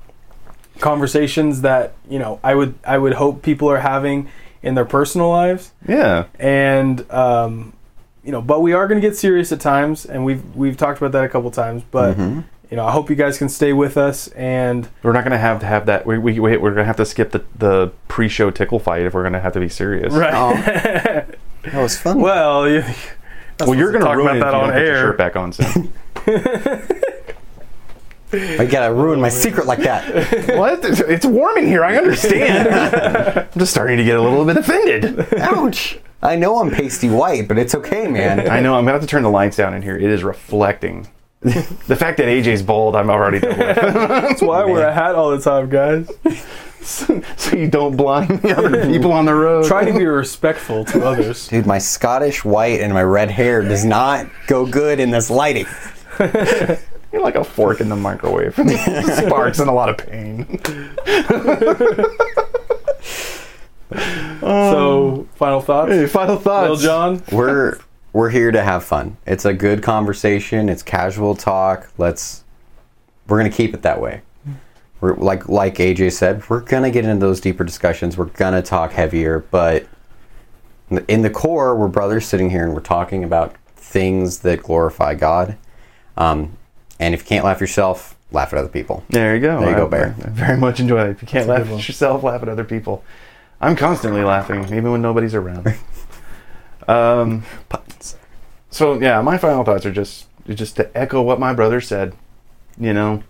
conversations 0.79 1.61
that, 1.61 1.93
you 2.09 2.19
know, 2.19 2.39
I 2.43 2.55
would 2.55 2.75
I 2.85 2.97
would 2.97 3.13
hope 3.13 3.41
people 3.41 3.69
are 3.69 3.79
having 3.79 4.29
in 4.61 4.75
their 4.75 4.85
personal 4.85 5.29
lives 5.29 5.71
Yeah. 5.87 6.25
and 6.39 7.09
um, 7.11 7.73
you 8.23 8.31
know, 8.31 8.41
but 8.41 8.61
we 8.61 8.73
are 8.73 8.87
going 8.87 9.01
to 9.01 9.07
get 9.07 9.17
serious 9.17 9.51
at 9.51 9.59
times, 9.59 10.05
and 10.05 10.25
we've 10.25 10.43
we've 10.55 10.77
talked 10.77 10.99
about 10.99 11.11
that 11.11 11.23
a 11.23 11.29
couple 11.29 11.51
times. 11.51 11.83
But 11.91 12.17
mm-hmm. 12.17 12.41
you 12.69 12.77
know, 12.77 12.85
I 12.85 12.91
hope 12.91 13.09
you 13.09 13.15
guys 13.15 13.37
can 13.37 13.49
stay 13.49 13.73
with 13.73 13.97
us. 13.97 14.27
And 14.29 14.87
We're 15.03 15.13
not 15.13 15.23
gonna 15.23 15.37
have 15.37 15.59
to 15.59 15.65
have 15.65 15.85
that. 15.87 16.05
We, 16.05 16.17
we 16.17 16.39
wait. 16.39 16.61
We're 16.61 16.71
gonna 16.71 16.85
have 16.85 16.97
to 16.97 17.05
skip 17.05 17.31
the 17.31 17.43
the 17.57 17.91
pre-show 18.07 18.51
tickle 18.51 18.79
fight 18.79 19.03
if 19.03 19.13
we're 19.13 19.23
gonna 19.23 19.39
have 19.41 19.53
to 19.53 19.59
be 19.59 19.69
serious. 19.69 20.13
Right? 20.13 20.33
Oh. 20.33 21.33
That 21.63 21.81
was 21.81 21.97
fun. 21.97 22.19
well, 22.19 22.69
you, 22.69 22.83
Well, 23.61 23.73
you're 23.73 23.93
gonna 23.93 24.03
talk 24.03 24.17
ruin 24.17 24.35
about 24.35 24.51
that 24.51 24.53
on 24.53 24.63
don't 24.67 24.73
put 24.73 24.85
your 24.85 24.95
air. 24.95 25.01
shirt 25.01 25.17
back 25.17 25.35
on 25.37 25.53
soon. 25.53 25.93
I 28.59 28.65
gotta 28.65 28.93
ruin 28.93 29.21
my 29.21 29.29
secret 29.29 29.65
like 29.67 29.79
that. 29.79 30.57
what? 30.57 30.83
It's, 30.83 30.99
it's 30.99 31.25
warm 31.25 31.57
in 31.57 31.67
here. 31.67 31.83
I 31.85 31.95
understand. 31.97 32.67
I'm 33.53 33.59
just 33.59 33.71
starting 33.71 33.95
to 33.97 34.03
get 34.03 34.17
a 34.17 34.21
little 34.21 34.43
bit 34.43 34.57
offended. 34.57 35.33
Ouch! 35.35 35.99
I 36.23 36.37
know 36.37 36.61
I'm 36.61 36.71
pasty 36.71 37.09
white, 37.09 37.49
but 37.49 37.57
it's 37.57 37.75
okay, 37.75 38.07
man. 38.07 38.39
I 38.49 38.61
know. 38.61 38.75
I'm 38.75 38.85
gonna 38.85 38.93
have 38.93 39.01
to 39.01 39.07
turn 39.07 39.23
the 39.23 39.29
lights 39.29 39.57
down 39.57 39.73
in 39.73 39.81
here. 39.81 39.97
It 39.97 40.09
is 40.09 40.23
reflecting. 40.23 41.07
the 41.41 41.95
fact 41.97 42.17
that 42.17 42.27
AJ's 42.27 42.63
bald, 42.63 42.95
I'm 42.95 43.09
already 43.09 43.39
done 43.39 43.57
with. 43.57 43.75
That's 43.77 44.41
why 44.41 44.61
I 44.61 44.65
wear 44.65 44.87
a 44.87 44.93
hat 44.93 45.15
all 45.15 45.31
the 45.31 45.41
time, 45.41 45.69
guys. 45.69 46.09
so 46.81 47.21
you 47.55 47.67
don't 47.69 47.97
blind 47.97 48.41
the 48.41 48.57
other 48.57 48.85
people 48.85 49.11
on 49.11 49.25
the 49.25 49.33
road. 49.33 49.65
Try 49.65 49.83
to 49.83 49.91
be 49.91 50.05
respectful 50.05 50.85
to 50.85 51.05
others. 51.05 51.49
Dude, 51.49 51.65
my 51.65 51.79
Scottish 51.79 52.45
white 52.45 52.79
and 52.79 52.93
my 52.93 53.03
red 53.03 53.29
hair 53.29 53.61
does 53.61 53.83
not 53.83 54.27
go 54.47 54.65
good 54.65 55.01
in 55.01 55.11
this 55.11 55.29
lighting. 55.29 55.65
You're 56.19 57.21
like 57.21 57.35
a 57.35 57.43
fork 57.43 57.81
in 57.81 57.89
the 57.89 57.97
microwave. 57.97 58.55
Sparks 58.55 59.59
and 59.59 59.69
a 59.69 59.73
lot 59.73 59.89
of 59.89 59.97
pain. 59.97 60.59
So, 64.41 65.27
final 65.35 65.61
thoughts, 65.61 65.91
Hey, 65.91 66.05
final 66.07 66.37
thoughts. 66.37 66.67
Lil 66.67 66.77
John. 66.77 67.23
We're 67.31 67.79
we're 68.11 68.29
here 68.29 68.51
to 68.51 68.61
have 68.63 68.83
fun. 68.83 69.17
It's 69.25 69.45
a 69.45 69.53
good 69.53 69.81
conversation. 69.81 70.69
It's 70.69 70.83
casual 70.83 71.35
talk. 71.35 71.89
Let's 71.97 72.43
we're 73.27 73.37
gonna 73.37 73.49
keep 73.49 73.73
it 73.73 73.81
that 73.83 74.01
way. 74.01 74.21
We're 75.01 75.15
like 75.15 75.49
like 75.49 75.75
AJ 75.75 76.13
said, 76.13 76.49
we're 76.49 76.61
gonna 76.61 76.91
get 76.91 77.05
into 77.05 77.25
those 77.25 77.41
deeper 77.41 77.63
discussions. 77.63 78.17
We're 78.17 78.25
gonna 78.25 78.61
talk 78.61 78.91
heavier, 78.93 79.39
but 79.51 79.85
in 81.07 81.21
the 81.23 81.29
core, 81.29 81.75
we're 81.75 81.87
brothers 81.87 82.25
sitting 82.25 82.49
here 82.49 82.63
and 82.63 82.73
we're 82.73 82.81
talking 82.81 83.23
about 83.23 83.55
things 83.75 84.39
that 84.39 84.63
glorify 84.63 85.15
God. 85.15 85.57
Um, 86.17 86.57
and 86.99 87.13
if 87.13 87.21
you 87.21 87.27
can't 87.27 87.43
laugh 87.45 87.59
yourself, 87.59 88.15
laugh 88.31 88.53
at 88.53 88.59
other 88.59 88.69
people. 88.69 89.03
There 89.09 89.35
you 89.35 89.41
go. 89.41 89.59
There 89.59 89.69
you 89.71 89.75
go, 89.75 89.87
Bear. 89.87 90.15
I 90.23 90.29
very 90.29 90.57
much 90.57 90.79
enjoy 90.79 91.05
it. 91.05 91.09
If 91.11 91.21
you 91.21 91.27
can't 91.27 91.47
laugh 91.47 91.69
at 91.69 91.87
yourself, 91.87 92.23
laugh 92.23 92.41
at 92.41 92.49
other 92.49 92.63
people. 92.63 93.03
I'm 93.63 93.75
constantly 93.77 94.23
laughing, 94.23 94.65
even 94.65 94.91
when 94.91 95.01
nobody's 95.01 95.33
around. 95.33 95.73
um, 96.87 97.43
Puns. 97.69 98.17
so 98.69 98.99
yeah, 98.99 99.21
my 99.21 99.37
final 99.37 99.63
thoughts 99.63 99.85
are 99.85 99.91
just 99.91 100.27
just 100.49 100.75
to 100.75 100.97
echo 100.97 101.21
what 101.21 101.39
my 101.39 101.53
brother 101.53 101.79
said. 101.79 102.13
You 102.77 102.93
know, 102.93 103.23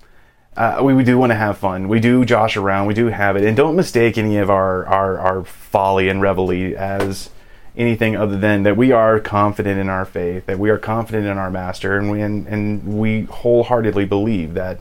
uh, 0.58 0.80
we, 0.84 0.94
we 0.96 1.04
do 1.04 1.18
want 1.18 1.32
to 1.32 1.36
have 1.36 1.58
fun. 1.58 1.88
We 1.88 2.00
do 2.00 2.26
josh 2.26 2.58
around. 2.58 2.88
We 2.88 2.94
do 2.96 3.08
have 3.08 3.36
it, 3.36 3.44
and 3.44 3.56
don't 3.56 3.76
mistake 3.76 4.18
any 4.18 4.38
of 4.38 4.50
our 4.50 4.86
our, 4.88 5.20
our 5.20 5.44
folly 5.44 6.10
and 6.10 6.22
revelry 6.22 6.76
as 6.76 7.30
anything 7.78 8.16
other 8.16 8.38
than 8.38 8.64
that 8.64 8.78
we 8.78 8.92
are 8.92 9.20
confident 9.20 9.80
in 9.80 9.90
our 9.90 10.06
faith, 10.06 10.46
that 10.48 10.58
we 10.58 10.70
are 10.70 10.78
confident 10.80 11.28
in 11.28 11.38
our 11.38 11.52
master, 11.52 11.98
and 11.98 12.10
we 12.10 12.22
and, 12.22 12.48
and 12.48 13.00
we 13.00 13.24
wholeheartedly 13.26 14.06
believe 14.06 14.56
that 14.56 14.80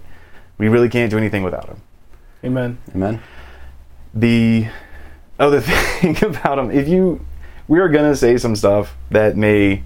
we 0.57 0.69
really 0.69 0.89
can't 0.89 1.11
do 1.11 1.19
anything 1.19 1.43
without 1.43 1.67
him. 1.67 1.83
Amen. 2.45 2.79
Amen. 2.95 3.21
the 4.15 4.69
other 5.39 5.61
thing 6.01 6.17
about 6.25 6.57
them 6.57 6.71
if 6.71 6.89
you 6.89 7.25
we 7.69 7.81
are 7.81 7.89
gonna 7.89 8.17
say 8.17 8.37
some 8.37 8.57
stuff 8.57 8.95
that 9.11 9.37
may 9.37 9.83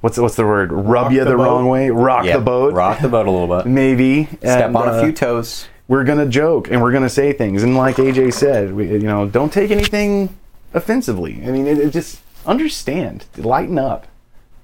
what's 0.00 0.18
what's 0.18 0.36
the 0.36 0.44
word? 0.44 0.72
Rub 0.72 0.86
Rock 0.86 1.12
you 1.12 1.24
the 1.24 1.30
the, 1.30 1.36
wrong 1.36 1.68
way, 1.68 1.90
rock 1.90 2.24
the 2.24 2.40
boat, 2.40 2.74
rock 2.74 3.00
the 3.00 3.08
boat 3.08 3.26
a 3.26 3.30
little 3.30 3.56
bit. 3.56 3.66
maybe. 3.70 4.26
Step 4.26 4.68
and, 4.68 4.76
on 4.76 4.88
a 4.88 4.92
uh, 4.92 5.02
few 5.02 5.12
toes. 5.12 5.66
we're 5.88 6.04
gonna 6.04 6.26
joke 6.28 6.70
and 6.70 6.80
we're 6.80 6.92
gonna 6.92 7.08
say 7.08 7.32
things. 7.32 7.62
And 7.62 7.76
like 7.76 7.96
aj 7.96 8.32
said 8.32 8.74
we, 8.74 8.88
you 8.88 8.98
know 9.00 9.28
don't 9.28 9.52
take 9.52 9.70
anything 9.70 10.36
offensively. 10.74 11.42
I 11.44 11.50
mean 11.50 11.66
it, 11.66 11.78
it 11.78 11.90
just 11.90 12.20
understand 12.44 13.26
lighten 13.36 13.78
up. 13.78 14.06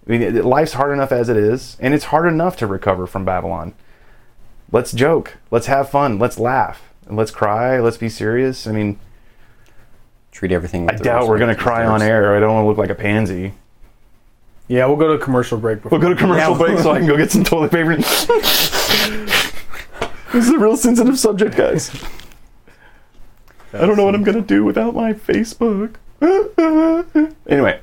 I 0.07 0.11
mean 0.13 0.23
it, 0.23 0.45
life's 0.45 0.75
hard 0.75 0.93
enough 0.93 1.13
as 1.13 1.29
it 1.29 1.37
is 1.37 1.77
and 1.81 1.93
it's 1.95 2.07
hard 2.07 2.27
enough 2.27 2.57
to 2.59 2.67
recover 2.67 3.07
from 3.07 3.25
babylon. 3.25 3.75
Let's 4.71 4.93
joke. 4.93 5.39
Let's 5.51 5.67
have 5.67 5.91
fun. 5.91 6.19
Let's 6.19 6.39
laugh 6.39 6.92
and 7.07 7.17
let's 7.17 7.31
cry 7.31 7.79
let's 7.81 7.97
be 7.97 8.09
serious 8.09 8.67
i 8.67 8.73
mean 8.73 8.99
Treat 10.31 10.51
everything. 10.53 10.89
i 10.91 10.95
doubt 10.95 11.29
we're 11.29 11.39
gonna 11.39 11.55
cry 11.55 11.85
on 11.85 12.01
air 12.03 12.35
i 12.35 12.41
don't 12.41 12.55
want 12.55 12.65
to 12.65 12.69
look 12.69 12.79
like 12.79 12.91
a 12.91 12.95
pansy 12.95 13.53
Yeah, 14.69 14.87
we'll 14.87 14.97
go 14.97 15.09
to 15.09 15.15
a 15.15 15.19
commercial 15.19 15.59
break 15.59 15.83
before. 15.83 15.99
we'll 15.99 16.09
go 16.09 16.15
to 16.15 16.19
commercial 16.21 16.53
Yeah. 16.53 16.59
break 16.67 16.79
so 16.79 16.91
i 16.93 16.99
can 16.99 17.07
go 17.07 17.17
get 17.17 17.31
some 17.31 17.45
toilet 17.45 17.71
paper 17.71 17.97
this 17.97 18.29
is 20.35 20.49
a 20.51 20.59
real 20.59 20.77
sensitive 20.77 21.19
subject 21.19 21.57
guys 21.57 21.91
I 23.75 23.87
don't 23.87 23.97
know 23.97 24.05
what 24.05 24.15
I'm 24.15 24.23
gonna 24.23 24.43
do 24.43 24.65
without 24.65 24.95
my 24.95 25.15
Facebook. 25.15 25.95
anyway, 27.49 27.81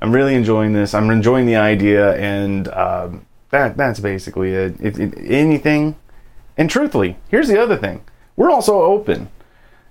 I'm 0.00 0.12
really 0.12 0.34
enjoying 0.34 0.74
this. 0.74 0.92
I'm 0.92 1.08
enjoying 1.10 1.46
the 1.46 1.56
idea, 1.56 2.14
and 2.16 2.68
um, 2.68 3.24
that 3.48 3.78
that's 3.78 4.00
basically 4.00 4.52
it. 4.52 4.78
It, 4.82 4.98
it. 4.98 5.14
Anything, 5.30 5.96
and 6.58 6.68
truthfully, 6.68 7.16
here's 7.28 7.48
the 7.48 7.60
other 7.62 7.76
thing: 7.76 8.02
we're 8.36 8.50
also 8.50 8.82
open. 8.82 9.28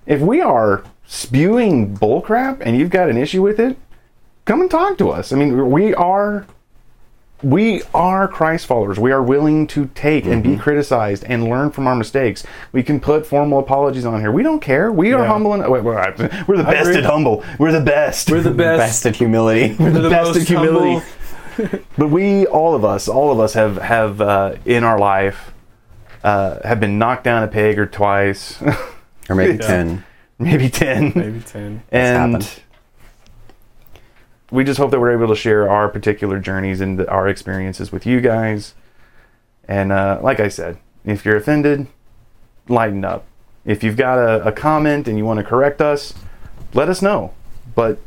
If 0.06 0.22
we 0.22 0.40
are 0.42 0.84
spewing 1.06 1.96
bullcrap 1.98 2.62
and 2.62 2.78
you've 2.78 2.90
got 2.92 3.10
an 3.10 3.18
issue 3.18 3.42
with 3.42 3.60
it, 3.60 3.78
come 4.46 4.62
and 4.62 4.70
talk 4.70 4.98
to 5.00 5.10
us. 5.10 5.34
I 5.34 5.36
mean, 5.38 5.70
we 5.72 5.94
are 5.96 6.46
we 7.44 7.84
are 7.94 8.28
Christ 8.28 8.66
followers. 8.66 8.98
We 9.00 9.12
are 9.12 9.22
willing 9.22 9.68
to 9.68 9.88
take 9.94 10.26
and 10.26 10.44
Mm-hmm. 10.44 10.54
be 10.54 10.60
criticized 10.60 11.24
and 11.26 11.44
learn 11.44 11.70
from 11.72 11.86
our 11.86 11.96
mistakes. 11.96 12.44
We 12.72 12.82
can 12.82 13.00
put 13.00 13.28
formal 13.28 13.60
apologies 13.60 14.06
on 14.06 14.20
here. 14.22 14.32
We 14.32 14.42
don't 14.44 14.60
care. 14.60 14.92
We 14.92 15.14
are 15.14 15.22
Yeah. 15.24 15.28
humble 15.28 15.54
and 15.54 15.62
wait, 15.72 15.84
we're, 15.84 16.16
we're 16.48 16.58
the 16.58 16.64
best 16.64 16.90
at 16.90 17.04
humble. 17.06 17.44
We're 17.60 17.72
the 17.74 17.82
best. 17.82 18.32
We're 18.32 18.42
the 18.42 18.50
best. 18.66 18.80
Best 18.80 19.06
at 19.06 19.16
humility. 19.18 19.76
We're 19.80 19.92
the 19.92 20.02
the 20.02 20.10
best 20.10 20.36
at 20.36 20.48
humility. 20.48 21.06
but 21.98 22.10
we, 22.10 22.48
all 22.48 22.74
of 22.76 22.84
us, 22.86 23.08
all 23.08 23.32
of 23.32 23.40
us 23.40 23.54
have 23.54 23.78
have 23.78 24.20
uh, 24.22 24.56
in 24.66 24.84
our 24.84 24.98
life 24.98 25.54
uh, 26.24 26.60
have 26.68 26.80
been 26.80 26.98
knocked 26.98 27.24
down 27.24 27.44
a 27.44 27.48
peg 27.48 27.78
or 27.80 27.86
twice, 27.86 28.62
or 29.30 29.36
maybe 29.36 29.58
ten. 29.64 30.04
maybe 30.40 30.70
ten, 30.70 31.12
Maybe 31.16 31.40
ten. 31.42 31.84
and 31.92 32.48
we 34.52 34.64
just 34.64 34.78
hope 34.80 34.92
that 34.92 35.00
we're 35.00 35.12
able 35.12 35.28
to 35.28 35.36
share 35.36 35.70
our 35.70 35.90
particular 35.90 36.40
journeys 36.40 36.80
and 36.80 37.00
the, 37.00 37.10
our 37.10 37.28
experiences 37.28 37.92
with 37.92 38.06
you 38.06 38.22
guys. 38.22 38.74
And 39.68 39.92
uh, 39.92 40.20
like 40.24 40.40
I 40.40 40.48
said, 40.48 40.78
if 41.04 41.26
you're 41.26 41.36
offended, 41.36 41.88
lighten 42.70 43.04
up. 43.04 43.26
If 43.66 43.84
you've 43.84 43.98
got 43.98 44.18
a, 44.18 44.46
a 44.48 44.52
comment 44.54 45.08
and 45.10 45.18
you 45.18 45.26
want 45.26 45.40
to 45.40 45.44
correct 45.44 45.82
us, 45.82 46.14
let 46.74 46.88
us 46.88 47.02
know. 47.02 47.34
But 47.76 47.96
Do 47.96 48.02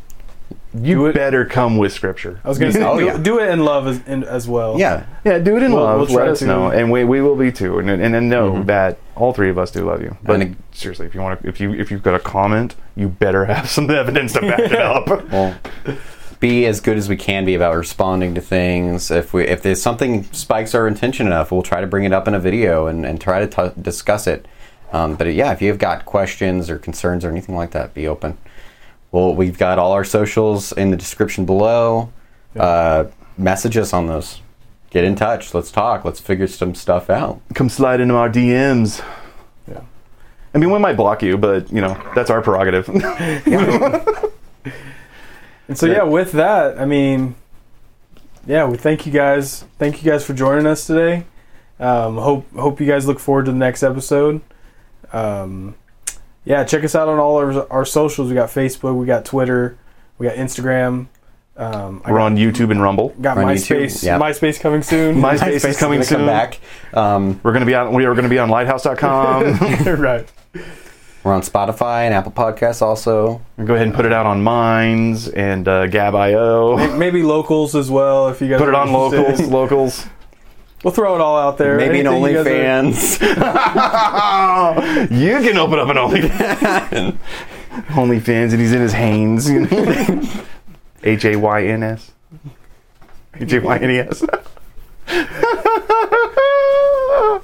you 0.74 1.06
it- 1.06 1.14
better 1.14 1.44
come 1.44 1.76
with 1.78 1.92
scripture. 1.92 2.40
I 2.44 2.48
was 2.48 2.58
gonna 2.58 2.72
say, 2.72 2.82
Oh, 2.84 2.98
do, 2.98 3.04
yeah. 3.06 3.16
do 3.18 3.38
it 3.40 3.48
in 3.50 3.64
love 3.64 3.86
as, 3.86 4.00
in, 4.06 4.24
as 4.24 4.46
well. 4.48 4.78
Yeah. 4.78 5.06
Yeah, 5.24 5.38
do 5.38 5.56
it 5.56 5.62
in 5.62 5.72
We'll- 5.72 5.82
love. 5.82 6.08
we'll 6.10 6.18
Let 6.18 6.28
us 6.28 6.38
to- 6.40 6.46
know, 6.46 6.70
and 6.70 6.90
we, 6.90 7.04
we 7.04 7.20
will 7.22 7.36
be 7.36 7.50
too. 7.52 7.78
And 7.78 7.90
and, 7.90 8.14
and 8.14 8.28
know 8.30 8.62
that 8.64 8.98
all 9.16 9.32
three 9.32 9.50
of 9.50 9.58
us 9.58 9.70
do 9.70 9.84
love 9.84 10.00
you. 10.02 10.16
But 10.22 10.40
And- 10.40 10.56
seriously, 10.72 11.06
if 11.06 11.14
you 11.14 11.20
want 11.20 11.42
to, 11.42 11.48
if 11.48 11.60
you 11.60 11.72
if 11.74 11.90
you've 11.90 12.02
got 12.02 12.14
a 12.14 12.20
comment, 12.20 12.76
you 12.96 13.08
better 13.08 13.44
have 13.46 13.68
some 13.68 13.90
evidence 14.02 14.32
to 14.34 14.40
back 14.42 14.60
it 14.60 14.72
up. 14.74 15.08
Well, 15.30 15.56
be 16.40 16.64
as 16.64 16.80
good 16.80 16.96
as 16.96 17.06
we 17.06 17.16
can 17.18 17.44
be 17.44 17.54
about 17.54 17.76
responding 17.76 18.34
to 18.34 18.40
things. 18.40 19.10
If 19.10 19.34
we 19.34 19.44
if 19.46 19.60
there's 19.62 19.82
something 19.82 20.24
spikes 20.32 20.74
our 20.74 20.86
attention 20.86 21.26
enough, 21.26 21.52
we'll 21.52 21.62
try 21.62 21.80
to 21.82 21.86
bring 21.86 22.04
it 22.04 22.12
up 22.14 22.26
in 22.26 22.32
a 22.34 22.40
video 22.40 22.86
and, 22.86 23.04
and 23.04 23.20
try 23.20 23.44
to 23.44 23.46
t- 23.46 23.80
discuss 23.82 24.26
it. 24.26 24.46
Um, 24.92 25.16
but 25.16 25.26
yeah, 25.34 25.52
if 25.52 25.60
you've 25.60 25.78
got 25.78 26.06
questions 26.06 26.70
or 26.70 26.78
concerns 26.78 27.24
or 27.26 27.30
anything 27.30 27.54
like 27.56 27.72
that, 27.72 27.92
be 27.92 28.08
open. 28.08 28.38
Well, 29.12 29.34
we've 29.34 29.58
got 29.58 29.78
all 29.78 29.92
our 29.92 30.04
socials 30.04 30.72
in 30.72 30.90
the 30.90 30.96
description 30.96 31.44
below. 31.44 32.12
Uh, 32.56 33.06
message 33.36 33.76
us 33.76 33.92
on 33.92 34.06
those. 34.06 34.40
Get 34.90 35.04
in 35.04 35.14
touch. 35.14 35.54
Let's 35.54 35.70
talk. 35.70 36.04
Let's 36.04 36.20
figure 36.20 36.46
some 36.46 36.74
stuff 36.74 37.10
out. 37.10 37.40
Come 37.54 37.68
slide 37.68 38.00
into 38.00 38.14
our 38.14 38.28
DMs. 38.28 39.04
Yeah. 39.68 39.80
I 40.54 40.58
mean, 40.58 40.70
we 40.70 40.78
might 40.78 40.96
block 40.96 41.22
you, 41.22 41.38
but 41.38 41.72
you 41.72 41.80
know 41.80 42.00
that's 42.14 42.30
our 42.30 42.42
prerogative. 42.42 42.88
And 45.70 45.78
so 45.78 45.86
yeah, 45.86 46.02
with 46.02 46.32
that, 46.32 46.80
I 46.80 46.84
mean, 46.84 47.36
yeah, 48.44 48.66
we 48.66 48.76
thank 48.76 49.06
you 49.06 49.12
guys. 49.12 49.64
Thank 49.78 50.02
you 50.02 50.10
guys 50.10 50.24
for 50.24 50.34
joining 50.34 50.66
us 50.66 50.84
today. 50.84 51.26
Um, 51.78 52.16
hope 52.16 52.52
hope 52.54 52.80
you 52.80 52.88
guys 52.88 53.06
look 53.06 53.20
forward 53.20 53.44
to 53.44 53.52
the 53.52 53.56
next 53.56 53.84
episode. 53.84 54.40
Um, 55.12 55.76
yeah, 56.44 56.64
check 56.64 56.84
us 56.84 56.94
out 56.94 57.08
on 57.08 57.18
all 57.18 57.36
our, 57.36 57.70
our 57.72 57.84
socials. 57.84 58.28
We 58.28 58.34
got 58.34 58.48
Facebook, 58.48 58.96
we 58.96 59.06
got 59.06 59.24
Twitter, 59.24 59.76
we 60.18 60.26
got 60.26 60.36
Instagram. 60.36 61.06
Um, 61.56 62.00
I 62.04 62.12
We're 62.12 62.18
got, 62.18 62.24
on 62.26 62.36
YouTube 62.36 62.70
and 62.70 62.80
Rumble. 62.80 63.10
got 63.20 63.36
We're 63.36 63.44
MySpace. 63.44 63.98
YouTube, 63.98 64.04
yeah. 64.04 64.18
MySpace 64.18 64.60
coming 64.60 64.82
soon. 64.82 65.16
MySpace 65.20 65.68
is 65.68 65.76
coming 65.78 65.98
gonna 65.98 66.04
soon. 66.04 66.18
Come 66.18 66.26
back. 66.26 66.60
Um, 66.94 67.40
We're 67.42 67.52
gonna 67.52 67.66
be 67.66 67.74
on. 67.74 67.92
We 67.92 68.06
are 68.06 68.14
gonna 68.14 68.30
be 68.30 68.38
on 68.38 68.48
Lighthouse.com. 68.48 69.42
right. 70.00 70.32
we're 71.22 71.34
on 71.34 71.42
Spotify 71.42 72.04
and 72.04 72.14
Apple 72.14 72.32
Podcasts 72.32 72.80
also. 72.80 73.42
Go 73.62 73.74
ahead 73.74 73.86
and 73.86 73.94
put 73.94 74.06
it 74.06 74.12
out 74.12 74.24
on 74.24 74.42
Minds 74.42 75.28
and 75.28 75.68
uh, 75.68 75.86
Gab.io. 75.88 76.96
Maybe 76.96 77.22
locals 77.22 77.74
as 77.74 77.90
well 77.90 78.28
if 78.28 78.40
you 78.40 78.48
guys 78.48 78.58
Put 78.58 78.68
it 78.70 78.74
on 78.74 78.90
locals. 78.90 79.40
Locals. 79.42 80.06
We'll 80.82 80.94
throw 80.94 81.14
it 81.14 81.20
all 81.20 81.36
out 81.38 81.58
there. 81.58 81.76
Maybe 81.76 82.00
an 82.00 82.06
Anything 82.06 82.32
you 82.32 82.38
are- 82.40 82.44
OnlyFans. 82.44 83.20
you 85.20 85.40
can 85.46 85.58
open 85.58 85.78
up 85.78 85.88
an 85.88 85.96
OnlyFans. 85.96 87.18
OnlyFans, 87.88 88.52
and 88.52 88.60
he's 88.60 88.72
in 88.72 88.80
his 88.80 88.92
Hanes. 88.92 89.48
H 91.02 91.24
A 91.24 91.36
Y 91.36 91.64
N 91.64 91.82
S. 91.82 92.12
H 93.38 93.52
A 93.52 93.58
Y 93.60 93.76
N 93.78 93.90
E 93.90 93.98
S. 93.98 94.24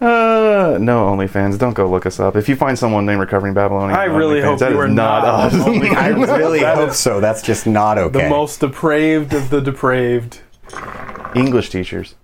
Uh, 0.00 0.78
no 0.80 1.04
OnlyFans. 1.06 1.58
Don't 1.58 1.74
go 1.74 1.88
look 1.88 2.06
us 2.06 2.18
up. 2.18 2.34
If 2.34 2.48
you 2.48 2.56
find 2.56 2.78
someone 2.78 3.04
named 3.04 3.20
Recovering 3.20 3.52
Babylonian, 3.52 3.98
I 3.98 4.04
really 4.04 4.40
OnlyFans, 4.40 4.44
hope 4.44 4.58
that 4.60 4.72
you 4.72 4.80
are 4.80 4.88
not 4.88 5.24
not 5.24 5.52
us. 5.52 5.94
I 5.94 6.08
really 6.08 6.60
hope 6.60 6.92
so. 6.92 7.20
That's 7.20 7.42
just 7.42 7.66
not 7.66 7.98
okay. 7.98 8.22
the 8.22 8.30
most 8.30 8.60
depraved 8.60 9.34
of 9.34 9.50
the 9.50 9.60
depraved. 9.60 10.40
English 11.34 11.68
teachers. 11.68 12.14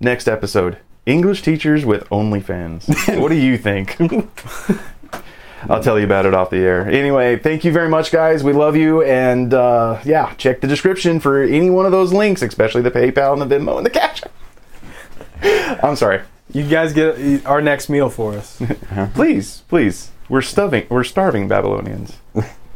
Next 0.00 0.28
episode. 0.28 0.78
English 1.04 1.42
teachers 1.42 1.84
with 1.84 2.08
OnlyFans. 2.08 3.20
what 3.20 3.28
do 3.28 3.36
you 3.36 3.58
think? 3.58 3.96
I'll 5.68 5.82
tell 5.82 5.98
you 5.98 6.06
about 6.06 6.24
it 6.24 6.32
off 6.32 6.48
the 6.48 6.56
air. 6.58 6.88
Anyway, 6.88 7.36
thank 7.36 7.64
you 7.64 7.72
very 7.72 7.88
much, 7.88 8.10
guys. 8.10 8.42
We 8.42 8.54
love 8.54 8.76
you. 8.76 9.02
And 9.02 9.52
uh, 9.52 10.00
yeah, 10.04 10.32
check 10.34 10.62
the 10.62 10.66
description 10.66 11.20
for 11.20 11.42
any 11.42 11.68
one 11.68 11.84
of 11.84 11.92
those 11.92 12.12
links, 12.14 12.40
especially 12.40 12.80
the 12.80 12.90
PayPal 12.90 13.38
and 13.40 13.42
the 13.42 13.54
Venmo 13.54 13.76
and 13.76 13.84
the 13.84 13.90
Cash. 13.90 14.22
App. 14.22 15.84
I'm 15.84 15.96
sorry. 15.96 16.22
You 16.52 16.66
guys 16.66 16.92
get 16.92 17.44
our 17.46 17.60
next 17.60 17.88
meal 17.88 18.08
for 18.08 18.34
us. 18.34 18.60
Please, 19.14 19.62
please. 19.68 20.10
We're 20.28 20.42
starving. 20.42 20.86
We're 20.88 21.04
starving 21.04 21.46
Babylonians. 21.46 22.16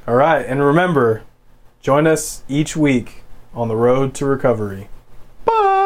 All 0.07 0.15
right, 0.15 0.47
and 0.47 0.63
remember, 0.63 1.23
join 1.81 2.07
us 2.07 2.45
each 2.49 2.77
week 2.77 3.25
on 3.53 3.67
the 3.69 3.77
road 3.77 4.15
to 4.15 4.27
recovery. 4.27 4.89
Bye. 5.45 5.84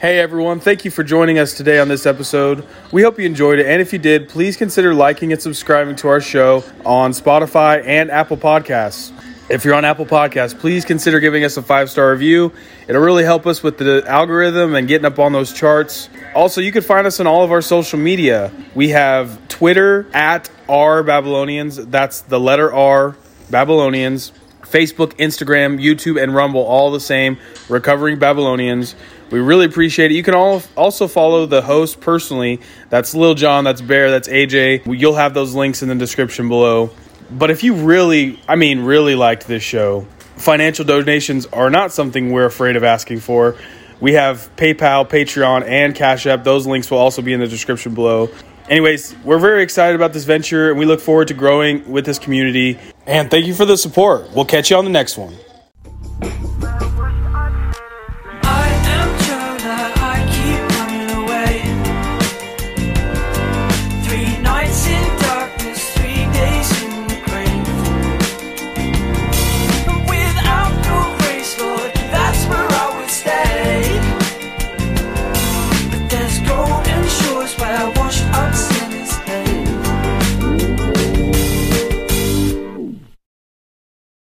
Hey 0.00 0.18
everyone, 0.18 0.58
thank 0.58 0.84
you 0.84 0.90
for 0.90 1.04
joining 1.04 1.38
us 1.38 1.54
today 1.54 1.78
on 1.78 1.86
this 1.86 2.04
episode. 2.04 2.66
We 2.90 3.02
hope 3.02 3.16
you 3.18 3.26
enjoyed 3.26 3.60
it, 3.60 3.66
and 3.66 3.80
if 3.80 3.92
you 3.92 4.00
did, 4.00 4.28
please 4.28 4.56
consider 4.56 4.92
liking 4.92 5.32
and 5.32 5.40
subscribing 5.40 5.94
to 5.96 6.08
our 6.08 6.20
show 6.20 6.64
on 6.84 7.12
Spotify 7.12 7.82
and 7.86 8.10
Apple 8.10 8.36
Podcasts. 8.36 9.12
If 9.48 9.64
you're 9.64 9.74
on 9.74 9.84
Apple 9.84 10.04
Podcasts, 10.04 10.58
please 10.58 10.84
consider 10.84 11.20
giving 11.20 11.44
us 11.44 11.56
a 11.56 11.62
five 11.62 11.90
star 11.90 12.10
review. 12.10 12.52
It'll 12.88 13.02
really 13.02 13.22
help 13.22 13.46
us 13.46 13.62
with 13.62 13.78
the 13.78 14.02
algorithm 14.06 14.74
and 14.74 14.88
getting 14.88 15.06
up 15.06 15.20
on 15.20 15.32
those 15.32 15.52
charts. 15.52 16.08
Also, 16.34 16.60
you 16.60 16.72
can 16.72 16.82
find 16.82 17.06
us 17.06 17.20
on 17.20 17.28
all 17.28 17.44
of 17.44 17.52
our 17.52 17.62
social 17.62 17.98
media. 17.98 18.50
We 18.74 18.88
have 18.88 19.46
Twitter 19.46 20.08
at 20.12 20.50
R 20.68 21.04
Babylonians, 21.04 21.76
that's 21.86 22.20
the 22.22 22.40
letter 22.40 22.74
R 22.74 23.16
Babylonians. 23.48 24.32
Facebook, 24.74 25.12
Instagram, 25.18 25.80
YouTube, 25.80 26.20
and 26.20 26.34
Rumble, 26.34 26.62
all 26.62 26.90
the 26.90 26.98
same. 26.98 27.38
Recovering 27.68 28.18
Babylonians. 28.18 28.96
We 29.34 29.40
really 29.40 29.66
appreciate 29.66 30.12
it. 30.12 30.14
You 30.14 30.22
can 30.22 30.34
all 30.34 30.62
also 30.76 31.08
follow 31.08 31.44
the 31.44 31.60
host 31.60 32.00
personally. 32.00 32.60
That's 32.88 33.16
Lil 33.16 33.34
John, 33.34 33.64
that's 33.64 33.80
Bear, 33.80 34.12
that's 34.12 34.28
AJ. 34.28 34.82
You'll 34.86 35.16
have 35.16 35.34
those 35.34 35.56
links 35.56 35.82
in 35.82 35.88
the 35.88 35.96
description 35.96 36.48
below. 36.48 36.90
But 37.32 37.50
if 37.50 37.64
you 37.64 37.74
really, 37.74 38.38
I 38.46 38.54
mean, 38.54 38.82
really 38.82 39.16
liked 39.16 39.48
this 39.48 39.64
show, 39.64 40.06
financial 40.36 40.84
donations 40.84 41.46
are 41.46 41.68
not 41.68 41.90
something 41.90 42.30
we're 42.30 42.44
afraid 42.44 42.76
of 42.76 42.84
asking 42.84 43.18
for. 43.18 43.56
We 43.98 44.12
have 44.12 44.54
PayPal, 44.54 45.10
Patreon, 45.10 45.66
and 45.66 45.96
Cash 45.96 46.26
App. 46.26 46.44
Those 46.44 46.64
links 46.64 46.88
will 46.88 46.98
also 46.98 47.20
be 47.20 47.32
in 47.32 47.40
the 47.40 47.48
description 47.48 47.92
below. 47.92 48.30
anyways, 48.68 49.16
we're 49.24 49.40
very 49.40 49.64
excited 49.64 49.96
about 49.96 50.12
this 50.12 50.22
venture 50.22 50.70
and 50.70 50.78
we 50.78 50.86
look 50.86 51.00
forward 51.00 51.26
to 51.26 51.34
growing 51.34 51.90
with 51.90 52.06
this 52.06 52.20
community. 52.20 52.78
And 53.04 53.32
thank 53.32 53.46
you 53.46 53.54
for 53.54 53.64
the 53.64 53.76
support. 53.76 54.30
We'll 54.30 54.44
catch 54.44 54.70
you 54.70 54.76
on 54.76 54.84
the 54.84 54.92
next 54.92 55.18
one. 55.18 55.34